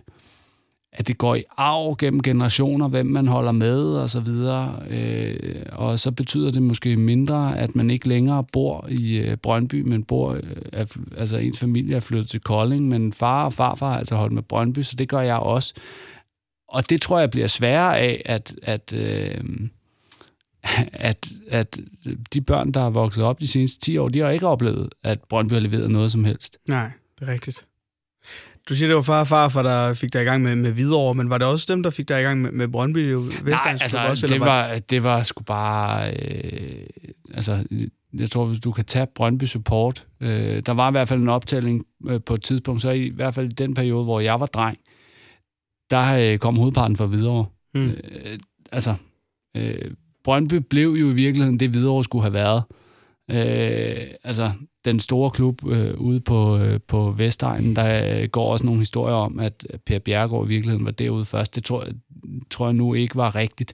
at 0.93 1.07
det 1.07 1.17
går 1.17 1.35
i 1.35 1.43
arv 1.57 1.95
gennem 1.99 2.21
generationer, 2.21 2.87
hvem 2.87 3.05
man 3.05 3.27
holder 3.27 3.51
med 3.51 3.83
og 3.83 4.09
så 4.09 4.19
videre. 4.19 4.83
Øh, 4.89 5.65
og 5.71 5.99
så 5.99 6.11
betyder 6.11 6.51
det 6.51 6.63
måske 6.63 6.97
mindre, 6.97 7.59
at 7.59 7.75
man 7.75 7.89
ikke 7.89 8.07
længere 8.07 8.43
bor 8.43 8.87
i 8.89 9.17
øh, 9.17 9.37
Brøndby, 9.37 9.81
men 9.81 10.03
bor, 10.03 10.33
øh, 10.73 10.87
altså 11.17 11.37
ens 11.37 11.59
familie 11.59 11.95
er 11.95 11.99
flyttet 11.99 12.29
til 12.29 12.39
Kolding, 12.39 12.87
men 12.87 13.13
far 13.13 13.45
og 13.45 13.53
farfar 13.53 13.89
har 13.89 13.99
altså 13.99 14.15
holdt 14.15 14.33
med 14.33 14.43
Brøndby, 14.43 14.81
så 14.81 14.95
det 14.95 15.09
gør 15.09 15.21
jeg 15.21 15.37
også. 15.37 15.73
Og 16.67 16.89
det 16.89 17.01
tror 17.01 17.19
jeg 17.19 17.29
bliver 17.29 17.47
sværere 17.47 17.99
af, 17.99 18.21
at, 18.25 18.55
at, 18.63 18.93
øh, 18.93 19.43
at, 20.93 21.29
at 21.47 21.79
de 22.33 22.41
børn, 22.41 22.71
der 22.71 22.81
har 22.81 22.89
vokset 22.89 23.23
op 23.23 23.39
de 23.39 23.47
seneste 23.47 23.79
10 23.79 23.97
år, 23.97 24.07
de 24.07 24.19
har 24.19 24.29
ikke 24.29 24.47
oplevet, 24.47 24.89
at 25.03 25.19
Brøndby 25.29 25.53
har 25.53 25.59
leveret 25.59 25.91
noget 25.91 26.11
som 26.11 26.23
helst. 26.25 26.57
Nej, 26.67 26.91
det 27.19 27.29
er 27.29 27.33
rigtigt. 27.33 27.65
Du 28.69 28.75
siger, 28.75 28.87
det 28.87 28.95
var 28.95 29.01
far 29.01 29.19
og 29.19 29.27
far, 29.27 29.49
for 29.49 29.61
der 29.61 29.93
fik 29.93 30.13
dig 30.13 30.21
i 30.21 30.25
gang 30.25 30.43
med, 30.43 30.55
med 30.55 30.71
Hvidovre, 30.71 31.13
men 31.13 31.29
var 31.29 31.37
det 31.37 31.47
også 31.47 31.65
dem, 31.69 31.83
der 31.83 31.89
fik 31.89 32.09
dig 32.09 32.19
i 32.19 32.23
gang 32.23 32.41
med, 32.41 32.51
med 32.51 32.67
Brøndby? 32.67 32.97
Nej, 32.97 33.77
altså, 33.81 33.99
også, 33.99 34.27
det, 34.27 34.39
var, 34.39 34.45
var, 34.45 34.79
det 34.79 35.03
var 35.03 35.23
sgu 35.23 35.43
bare... 35.43 36.13
Øh, 36.13 36.85
altså, 37.33 37.65
jeg 38.13 38.29
tror, 38.29 38.45
hvis 38.45 38.59
du 38.59 38.71
kan 38.71 38.85
tage 38.85 39.07
Brøndby 39.15 39.43
Support, 39.43 40.05
øh, 40.19 40.63
der 40.65 40.71
var 40.71 40.87
i 40.87 40.91
hvert 40.91 41.07
fald 41.07 41.19
en 41.19 41.29
optælling 41.29 41.85
øh, 42.07 42.21
på 42.25 42.33
et 42.33 42.43
tidspunkt, 42.43 42.81
så 42.81 42.89
i, 42.89 43.05
i 43.05 43.15
hvert 43.15 43.35
fald 43.35 43.45
i 43.45 43.55
den 43.55 43.73
periode, 43.73 44.03
hvor 44.03 44.19
jeg 44.19 44.39
var 44.39 44.45
dreng, 44.45 44.77
der 45.91 46.33
øh, 46.33 46.37
kom 46.37 46.57
hovedparten 46.57 46.97
fra 46.97 47.05
Hvidovre. 47.05 47.45
Mm. 47.73 47.89
Øh, 47.89 48.37
altså, 48.71 48.95
øh, 49.57 49.91
Brøndby 50.23 50.55
blev 50.55 50.89
jo 50.89 51.09
i 51.09 51.13
virkeligheden 51.13 51.59
det, 51.59 51.69
Hvidovre 51.69 52.03
skulle 52.03 52.23
have 52.23 52.33
været. 52.33 52.63
Øh, 53.31 54.07
altså, 54.23 54.51
den 54.85 54.99
store 54.99 55.31
klub 55.31 55.67
øh, 55.67 55.93
ude 55.97 56.19
på, 56.19 56.57
øh, 56.57 56.79
på 56.87 57.11
Vestegnen, 57.11 57.75
der 57.75 58.21
øh, 58.21 58.29
går 58.29 58.51
også 58.51 58.65
nogle 58.65 58.81
historier 58.81 59.15
om, 59.15 59.39
at 59.39 59.67
Per 59.85 59.99
Bjergård 59.99 60.45
i 60.45 60.49
virkeligheden 60.49 60.85
var 60.85 60.91
derude 60.91 61.25
først. 61.25 61.55
Det 61.55 61.63
tror, 61.63 61.87
tror 62.49 62.67
jeg 62.67 62.73
nu 62.73 62.93
ikke 62.93 63.15
var 63.15 63.35
rigtigt. 63.35 63.73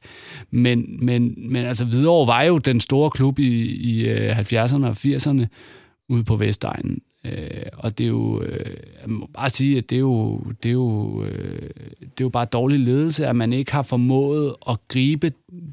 Men, 0.51 1.05
men, 1.05 1.51
men 1.51 1.65
altså, 1.65 1.85
Hvidovre 1.85 2.27
var 2.27 2.41
jo 2.41 2.57
den 2.57 2.79
store 2.79 3.09
klub 3.09 3.39
i, 3.39 3.65
i 3.65 4.07
øh, 4.07 4.39
70'erne 4.39 4.85
og 4.85 4.95
80'erne 4.97 5.45
ude 6.09 6.23
på 6.23 6.35
Vestegnen. 6.35 7.01
Øh, 7.25 7.65
og 7.73 7.97
det 7.97 8.03
er 8.03 8.07
jo, 8.07 8.41
øh, 8.41 8.77
jeg 9.01 9.09
må 9.09 9.29
bare 9.33 9.49
sige, 9.49 9.77
at 9.77 9.89
det 9.89 9.95
er 9.95 9.99
jo, 9.99 10.43
det 10.63 10.69
er 10.69 10.73
jo, 10.73 11.23
øh, 11.23 11.69
det 11.99 12.07
er 12.07 12.21
jo 12.21 12.29
bare 12.29 12.45
dårlig 12.45 12.79
ledelse, 12.79 13.27
at 13.27 13.35
man 13.35 13.53
ikke 13.53 13.71
har 13.71 13.81
formået 13.81 14.55
at 14.69 14.77
gribe 14.87 15.31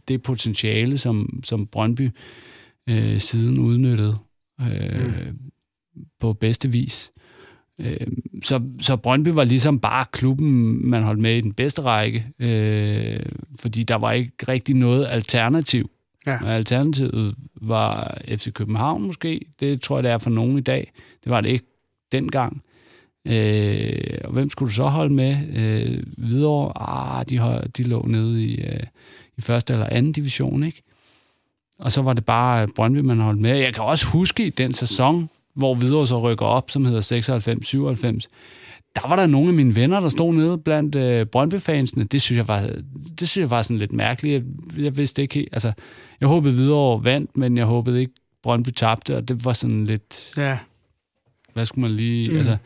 det 0.09 0.23
potentiale, 0.23 0.99
som, 0.99 1.41
som 1.45 1.67
Brøndby 1.67 2.11
øh, 2.89 3.21
siden 3.21 3.59
udnyttede 3.59 4.17
øh, 4.61 5.27
mm. 5.27 5.39
på 6.21 6.33
bedste 6.33 6.73
vis. 6.73 7.13
Øh, 7.79 8.07
så, 8.43 8.61
så 8.81 8.97
Brøndby 8.97 9.29
var 9.29 9.45
ligesom 9.45 9.81
bare 9.81 10.05
klubben, 10.13 10.81
man 10.91 11.03
holdt 11.03 11.21
med 11.21 11.37
i 11.37 11.41
den 11.41 11.53
bedste 11.53 11.83
række, 11.83 12.27
øh, 12.39 13.27
fordi 13.59 13.83
der 13.83 13.95
var 13.95 14.13
ikke 14.13 14.33
rigtig 14.49 14.75
noget 14.75 15.07
alternativ. 15.11 15.91
Ja. 16.27 16.39
Og 16.45 16.55
alternativet 16.55 17.35
var 17.61 18.19
FC 18.29 18.53
København 18.53 19.03
måske. 19.03 19.41
Det 19.61 19.81
tror 19.81 19.97
jeg, 19.97 20.03
det 20.05 20.13
er 20.13 20.19
for 20.19 20.31
nogen 20.31 20.59
i 20.59 20.61
dag. 20.61 20.93
Det 21.25 21.31
var 21.31 21.41
det 21.41 21.49
ikke 21.49 21.67
dengang. 22.13 22.63
Øh, 23.27 24.19
og 24.25 24.33
hvem 24.33 24.51
skulle 24.51 24.69
du 24.71 24.75
så 24.75 24.87
holde 24.87 25.15
med? 25.15 25.37
Øh, 25.57 26.03
videre, 26.17 26.73
ah, 26.77 27.25
de, 27.31 27.63
de 27.77 27.83
lå 27.83 28.03
nede 28.03 28.45
i, 28.45 28.61
øh, 28.61 28.83
i 29.37 29.41
første 29.41 29.73
eller 29.73 29.87
anden 29.87 30.13
division, 30.13 30.63
ikke? 30.63 30.83
Og 31.79 31.93
så 31.93 32.03
var 32.03 32.13
det 32.13 32.25
bare 32.25 32.69
Brøndby, 32.69 32.99
man 32.99 33.21
holdt 33.21 33.41
med. 33.41 33.57
Jeg 33.57 33.75
kan 33.75 33.85
også 33.85 34.07
huske 34.07 34.47
i 34.47 34.51
den 34.51 34.73
sæson, 34.73 35.31
hvor 35.55 35.75
Hvidovre 35.75 36.07
så 36.07 36.21
rykker 36.21 36.47
op, 36.47 36.71
som 36.71 36.85
hedder 36.85 38.21
96-97, 38.21 38.29
der 38.95 39.09
var 39.09 39.17
der 39.17 39.27
nogle 39.27 39.49
af 39.49 39.55
mine 39.55 39.75
venner, 39.75 40.01
der 40.01 40.09
stod 40.09 40.35
nede 40.35 40.59
blandt 40.59 40.95
øh, 40.95 41.27
Brøndby-fansene. 41.27 42.05
Det 42.05 42.23
synes 42.23 42.37
jeg 42.37 42.49
var, 42.49 42.61
det 43.19 43.29
synes 43.29 43.43
jeg 43.43 43.51
var 43.51 43.63
sådan 43.63 43.79
lidt 43.79 43.93
mærkeligt. 43.93 44.35
Jeg, 44.35 44.83
jeg 44.85 44.97
vidste 44.97 45.23
ikke 45.23 45.35
helt, 45.35 45.49
altså, 45.53 45.73
jeg 46.21 46.29
håbede 46.29 46.55
Hvidovre 46.55 47.05
vandt, 47.05 47.37
men 47.37 47.59
jeg 47.59 47.67
håbede 47.67 48.01
ikke 48.01 48.13
Brøndby 48.43 48.69
tabte, 48.69 49.17
og 49.17 49.29
det 49.29 49.45
var 49.45 49.53
sådan 49.53 49.87
lidt... 49.87 50.33
Ja. 50.37 50.59
Hvad 51.55 51.67
skulle 51.67 51.83
man 51.83 51.97
lige... 51.97 52.31
Mm. 52.31 52.37
Altså, 52.37 52.57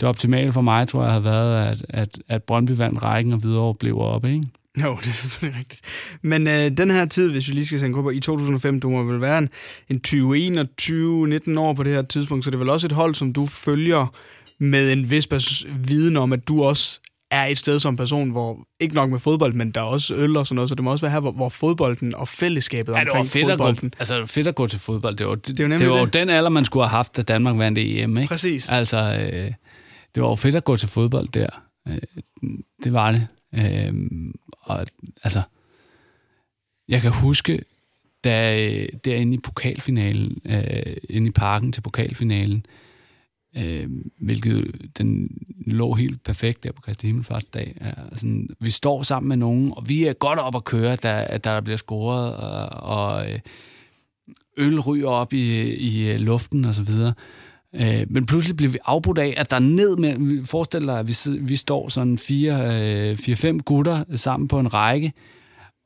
det 0.00 0.08
optimale 0.08 0.52
for 0.52 0.60
mig, 0.60 0.88
tror 0.88 1.04
jeg, 1.04 1.12
har 1.12 1.20
været, 1.20 1.72
at, 1.72 1.86
at, 1.88 2.18
at 2.28 2.42
Brøndby 2.42 2.70
vandt 2.70 3.02
rækken, 3.02 3.32
og 3.32 3.38
Hvidovre 3.38 3.74
blev 3.74 3.98
oppe, 3.98 4.32
ikke? 4.32 4.46
Jo, 4.84 4.96
det 5.00 5.08
er 5.08 5.12
selvfølgelig 5.12 5.58
rigtigt. 5.58 5.80
Men 6.22 6.46
øh, 6.46 6.70
den 6.70 6.90
her 6.90 7.04
tid, 7.04 7.30
hvis 7.30 7.48
vi 7.48 7.52
lige 7.52 7.66
skal 7.66 7.78
sende 7.78 7.94
på, 7.94 8.10
i 8.10 8.20
2005, 8.20 8.80
du 8.80 8.90
må 8.90 9.02
vel 9.02 9.20
være 9.20 9.38
en, 9.38 9.48
en 9.88 10.00
20-21-19 10.08 11.58
år 11.58 11.72
på 11.72 11.82
det 11.82 11.94
her 11.94 12.02
tidspunkt, 12.02 12.44
så 12.44 12.50
det 12.50 12.54
er 12.54 12.58
vel 12.58 12.68
også 12.68 12.86
et 12.86 12.92
hold, 12.92 13.14
som 13.14 13.32
du 13.32 13.46
følger 13.46 14.06
med 14.58 14.92
en 14.92 15.10
vis 15.10 15.66
viden 15.84 16.16
om, 16.16 16.32
at 16.32 16.48
du 16.48 16.64
også 16.64 17.00
er 17.30 17.44
et 17.44 17.58
sted 17.58 17.80
som 17.80 17.96
person, 17.96 18.30
hvor 18.30 18.66
ikke 18.80 18.94
nok 18.94 19.10
med 19.10 19.18
fodbold, 19.18 19.52
men 19.52 19.70
der 19.70 19.80
er 19.80 19.84
også 19.84 20.14
øl 20.14 20.36
og 20.36 20.46
sådan 20.46 20.54
noget, 20.54 20.68
så 20.68 20.74
det 20.74 20.84
må 20.84 20.90
også 20.90 21.04
være 21.04 21.12
her, 21.12 21.20
hvor, 21.20 21.32
hvor 21.32 21.48
fodbolden 21.48 22.14
og 22.14 22.28
fællesskabet 22.28 22.92
ja, 22.92 23.00
omkring 23.00 23.26
fedt 23.26 23.46
fodbolden... 23.46 23.86
At 23.86 23.92
gå, 23.92 23.98
altså, 23.98 24.26
fedt 24.26 24.46
at 24.46 24.54
gå 24.54 24.66
til 24.66 24.78
fodbold. 24.78 25.16
Det 25.16 25.26
var, 25.26 25.34
det, 25.34 25.58
det, 25.58 25.70
var, 25.70 25.78
det 25.78 25.90
var 25.90 25.98
jo 25.98 26.04
den 26.04 26.28
alder, 26.30 26.50
man 26.50 26.64
skulle 26.64 26.84
have 26.84 26.96
haft, 26.96 27.16
da 27.16 27.22
Danmark 27.22 27.58
vandt 27.58 27.78
EM, 27.78 28.18
ikke? 28.18 28.28
Præcis. 28.28 28.68
Altså, 28.68 28.98
øh, 28.98 29.52
det 30.14 30.22
var 30.22 30.28
jo 30.28 30.34
fedt 30.34 30.54
at 30.54 30.64
gå 30.64 30.76
til 30.76 30.88
fodbold 30.88 31.28
der. 31.28 31.62
Øh, 31.88 31.98
det 32.84 32.92
var 32.92 33.12
det. 33.12 33.26
Øh, 33.54 33.92
og 34.62 34.86
altså, 35.24 35.42
jeg 36.88 37.02
kan 37.02 37.10
huske, 37.10 37.58
da 38.24 38.56
derinde 39.04 39.34
i 39.34 39.40
pokalfinalen, 39.44 40.38
øh, 40.46 40.96
inde 41.08 41.26
i 41.26 41.30
parken 41.30 41.72
til 41.72 41.80
pokalfinalen, 41.80 42.66
øh, 42.68 42.87
øh, 43.58 43.88
hvilket 44.20 44.74
den 44.98 45.28
lå 45.66 45.94
helt 45.94 46.22
perfekt 46.22 46.64
der 46.64 46.72
på 46.72 46.82
Kristi 46.82 47.06
Himmelfartsdag. 47.06 47.74
sådan, 48.14 48.48
vi 48.60 48.70
står 48.70 49.02
sammen 49.02 49.28
med 49.28 49.36
nogen, 49.36 49.72
og 49.76 49.88
vi 49.88 50.06
er 50.06 50.12
godt 50.12 50.38
op 50.38 50.56
at 50.56 50.64
køre, 50.64 50.96
da, 50.96 51.38
der 51.44 51.60
bliver 51.60 51.76
scoret, 51.76 52.36
og, 52.36 52.68
og 52.68 53.30
øh, 53.30 53.38
øl 54.56 54.80
ryger 54.80 55.08
op 55.08 55.32
i, 55.32 55.74
i 55.74 56.10
øh, 56.10 56.20
luften 56.20 56.64
og 56.64 56.74
så 56.74 56.82
videre. 56.82 57.14
Øh, 57.74 58.06
men 58.10 58.26
pludselig 58.26 58.56
bliver 58.56 58.72
vi 58.72 58.78
afbrudt 58.84 59.18
af, 59.18 59.34
at 59.36 59.50
der 59.50 59.58
ned 59.58 59.96
med, 59.96 60.46
forestil 60.46 60.86
dig, 60.86 60.98
at 60.98 61.08
vi, 61.08 61.14
vi 61.40 61.56
står 61.56 61.88
sådan 61.88 62.18
fire, 62.18 62.80
øh, 62.82 63.16
fire-fem 63.16 63.60
gutter 63.60 64.04
sammen 64.14 64.48
på 64.48 64.58
en 64.58 64.74
række, 64.74 65.12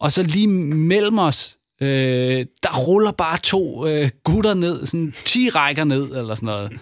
og 0.00 0.12
så 0.12 0.22
lige 0.22 0.48
mellem 0.48 1.18
os, 1.18 1.56
øh, 1.80 2.46
der 2.62 2.86
ruller 2.86 3.12
bare 3.12 3.38
to 3.38 3.86
øh, 3.86 4.10
gutter 4.24 4.54
ned, 4.54 4.86
sådan 4.86 5.14
10 5.24 5.48
rækker 5.48 5.84
ned, 5.84 6.16
eller 6.16 6.34
sådan 6.34 6.46
noget. 6.46 6.72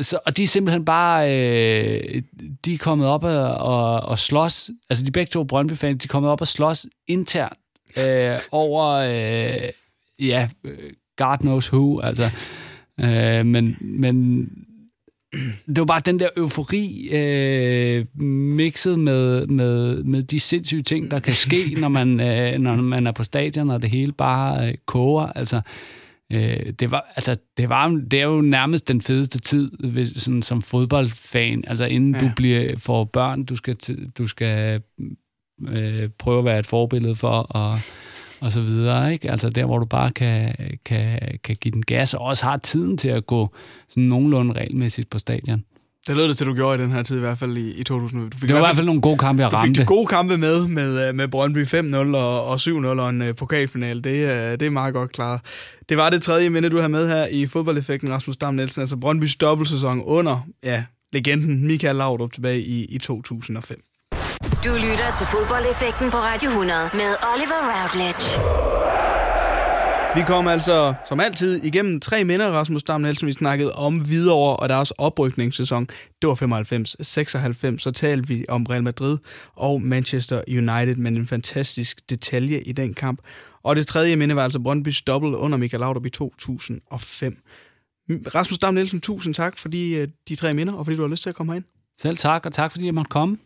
Så, 0.00 0.18
og 0.26 0.36
de 0.36 0.42
er 0.42 0.46
simpelthen 0.46 0.84
bare, 0.84 1.24
øh, 1.24 2.22
de 2.64 2.74
er 2.74 2.78
kommet 2.78 3.08
op 3.08 3.24
og, 3.24 3.54
og, 3.54 4.00
og 4.00 4.18
slås, 4.18 4.70
altså 4.90 5.04
de 5.04 5.10
begge 5.10 5.30
to 5.30 5.44
Brøndby-fans, 5.44 6.02
de 6.02 6.06
er 6.06 6.08
kommet 6.08 6.30
op 6.30 6.40
og 6.40 6.48
slås 6.48 6.86
internt 7.06 7.58
øh, 7.96 8.38
over, 8.52 8.86
øh, 8.86 9.68
ja, 10.18 10.48
øh, 10.64 10.78
God 11.16 11.38
knows 11.38 11.72
who, 11.72 12.00
altså 12.00 12.30
Øh, 13.00 13.46
men, 13.46 13.76
men 13.80 14.48
det 15.66 15.78
var 15.78 15.84
bare 15.84 16.02
den 16.04 16.20
der 16.20 16.28
eufori 16.36 17.08
øh, 17.12 18.06
mixet 18.22 18.98
med, 18.98 19.46
med, 19.46 20.02
med 20.04 20.22
de 20.22 20.40
sindssyge 20.40 20.82
ting, 20.82 21.10
der 21.10 21.20
kan 21.20 21.34
ske, 21.34 21.74
når 21.78 21.88
man, 21.88 22.20
øh, 22.20 22.58
når 22.58 22.76
man 22.76 23.06
er 23.06 23.12
på 23.12 23.24
stadion, 23.24 23.70
og 23.70 23.82
det 23.82 23.90
hele 23.90 24.12
bare 24.12 24.68
øh, 24.68 24.74
koger. 24.86 25.26
Altså, 25.26 25.56
øh, 25.56 25.62
det, 26.30 26.90
var, 26.90 27.12
altså, 27.16 27.36
det, 27.56 27.68
var, 27.68 27.88
det 28.10 28.20
er 28.20 28.24
jo 28.24 28.40
nærmest 28.40 28.88
den 28.88 29.00
fedeste 29.00 29.40
tid 29.40 29.68
hvis, 29.90 30.08
sådan, 30.08 30.42
som 30.42 30.62
fodboldfan. 30.62 31.64
Altså 31.66 31.84
inden 31.84 32.14
ja. 32.14 32.20
du 32.20 32.30
bliver 32.36 32.76
for 32.76 33.04
børn, 33.04 33.44
du 33.44 33.56
skal, 33.56 33.76
du 34.18 34.26
skal 34.26 34.82
øh, 35.68 36.08
prøve 36.18 36.38
at 36.38 36.44
være 36.44 36.58
et 36.58 36.66
forbillede 36.66 37.14
for, 37.14 37.28
og 37.30 37.80
og 38.40 38.52
så 38.52 38.60
videre. 38.60 39.12
Ikke? 39.12 39.30
Altså 39.30 39.50
der, 39.50 39.64
hvor 39.64 39.78
du 39.78 39.84
bare 39.84 40.10
kan, 40.10 40.54
kan, 40.84 41.20
kan 41.44 41.56
give 41.60 41.72
den 41.72 41.82
gas, 41.82 42.14
og 42.14 42.20
også 42.20 42.44
har 42.44 42.56
tiden 42.56 42.96
til 42.96 43.08
at 43.08 43.26
gå 43.26 43.54
sådan 43.88 44.02
nogenlunde 44.02 44.52
regelmæssigt 44.52 45.10
på 45.10 45.18
stadion. 45.18 45.64
Det 46.08 46.16
lød 46.16 46.28
det 46.28 46.38
til, 46.38 46.46
du 46.46 46.54
gjorde 46.54 46.78
i 46.78 46.82
den 46.82 46.92
her 46.92 47.02
tid, 47.02 47.16
i 47.16 47.20
hvert 47.20 47.38
fald 47.38 47.56
i, 47.56 47.72
i 47.72 47.84
2000. 47.84 48.30
Du 48.30 48.38
fik 48.38 48.48
det 48.48 48.54
var 48.54 48.60
i 48.60 48.66
hvert 48.66 48.76
fald 48.76 48.86
nogle 48.86 49.00
gode 49.00 49.18
kampe, 49.18 49.42
jeg 49.42 49.52
ramte. 49.52 49.68
Du 49.68 49.74
fik 49.74 49.80
de 49.80 49.86
gode 49.86 50.06
kampe 50.06 50.38
med, 50.38 50.68
med, 50.68 51.08
øh, 51.08 51.14
med 51.14 51.28
Brøndby 51.28 51.66
5-0 51.66 52.16
og, 52.16 52.44
og 52.46 52.54
7-0 52.54 52.86
og 52.86 53.10
en 53.10 53.22
uh, 53.22 53.34
pokalfinale. 53.36 54.00
Det, 54.02 54.24
uh, 54.24 54.30
det 54.30 54.62
er 54.62 54.70
meget 54.70 54.94
godt 54.94 55.12
klaret. 55.12 55.40
Det 55.88 55.96
var 55.96 56.10
det 56.10 56.22
tredje 56.22 56.50
minde, 56.50 56.68
du 56.68 56.80
har 56.80 56.88
med 56.88 57.08
her 57.08 57.26
i 57.26 57.46
fodboldeffekten, 57.46 58.12
Rasmus 58.12 58.36
Dam 58.36 58.54
Nielsen. 58.54 58.80
Altså 58.80 58.96
Brøndbys 58.96 59.36
dobbeltsæson 59.36 60.02
under 60.04 60.46
ja, 60.64 60.84
legenden 61.12 61.66
Michael 61.66 61.96
Laudrup 61.96 62.32
tilbage 62.32 62.60
i, 62.60 62.84
i 62.84 62.98
2005. 62.98 63.80
Du 64.64 64.70
lytter 64.74 65.12
til 65.18 65.26
fodboldeffekten 65.26 66.10
på 66.10 66.16
Radio 66.16 66.48
100 66.48 66.90
med 66.94 67.10
Oliver 67.32 67.60
Routledge. 67.70 69.07
Vi 70.18 70.22
kom 70.26 70.48
altså, 70.48 70.94
som 71.08 71.20
altid, 71.20 71.64
igennem 71.64 72.00
tre 72.00 72.24
minder, 72.24 72.50
Rasmus 72.50 72.82
Dam 72.82 73.00
Nielsen. 73.00 73.26
Vi 73.26 73.32
snakkede 73.32 73.72
om 73.72 73.98
Hvidovre 73.98 74.56
og 74.56 74.68
deres 74.68 74.90
oprykningssæson. 74.90 75.86
Det 76.22 76.28
var 76.28 76.34
95-96. 76.34 77.78
Så 77.78 77.90
talte 77.94 78.28
vi 78.28 78.44
om 78.48 78.64
Real 78.64 78.82
Madrid 78.82 79.18
og 79.56 79.82
Manchester 79.82 80.42
United, 80.48 80.94
men 80.94 81.16
en 81.16 81.26
fantastisk 81.26 82.10
detalje 82.10 82.60
i 82.60 82.72
den 82.72 82.94
kamp. 82.94 83.20
Og 83.62 83.76
det 83.76 83.86
tredje 83.86 84.16
minde 84.16 84.36
var 84.36 84.44
altså 84.44 84.58
Brøndby's 84.58 85.02
dobbelt 85.06 85.34
under 85.34 85.58
Michael 85.58 85.80
Laudrup 85.80 86.06
i 86.06 86.10
2005. 86.10 87.42
Rasmus 88.10 88.58
Dam 88.58 88.74
Nielsen, 88.74 89.00
tusind 89.00 89.34
tak 89.34 89.58
for 89.58 89.68
de, 89.68 89.90
øh, 89.90 90.08
de 90.28 90.36
tre 90.36 90.54
minder, 90.54 90.72
og 90.72 90.86
fordi 90.86 90.96
du 90.96 91.02
har 91.02 91.08
lyst 91.08 91.22
til 91.22 91.28
at 91.30 91.34
komme 91.34 91.52
herind. 91.52 91.64
Selv 92.00 92.16
tak, 92.16 92.46
og 92.46 92.52
tak 92.52 92.72
fordi 92.72 92.86
jeg 92.86 92.94
måtte 92.94 93.08
komme. 93.08 93.38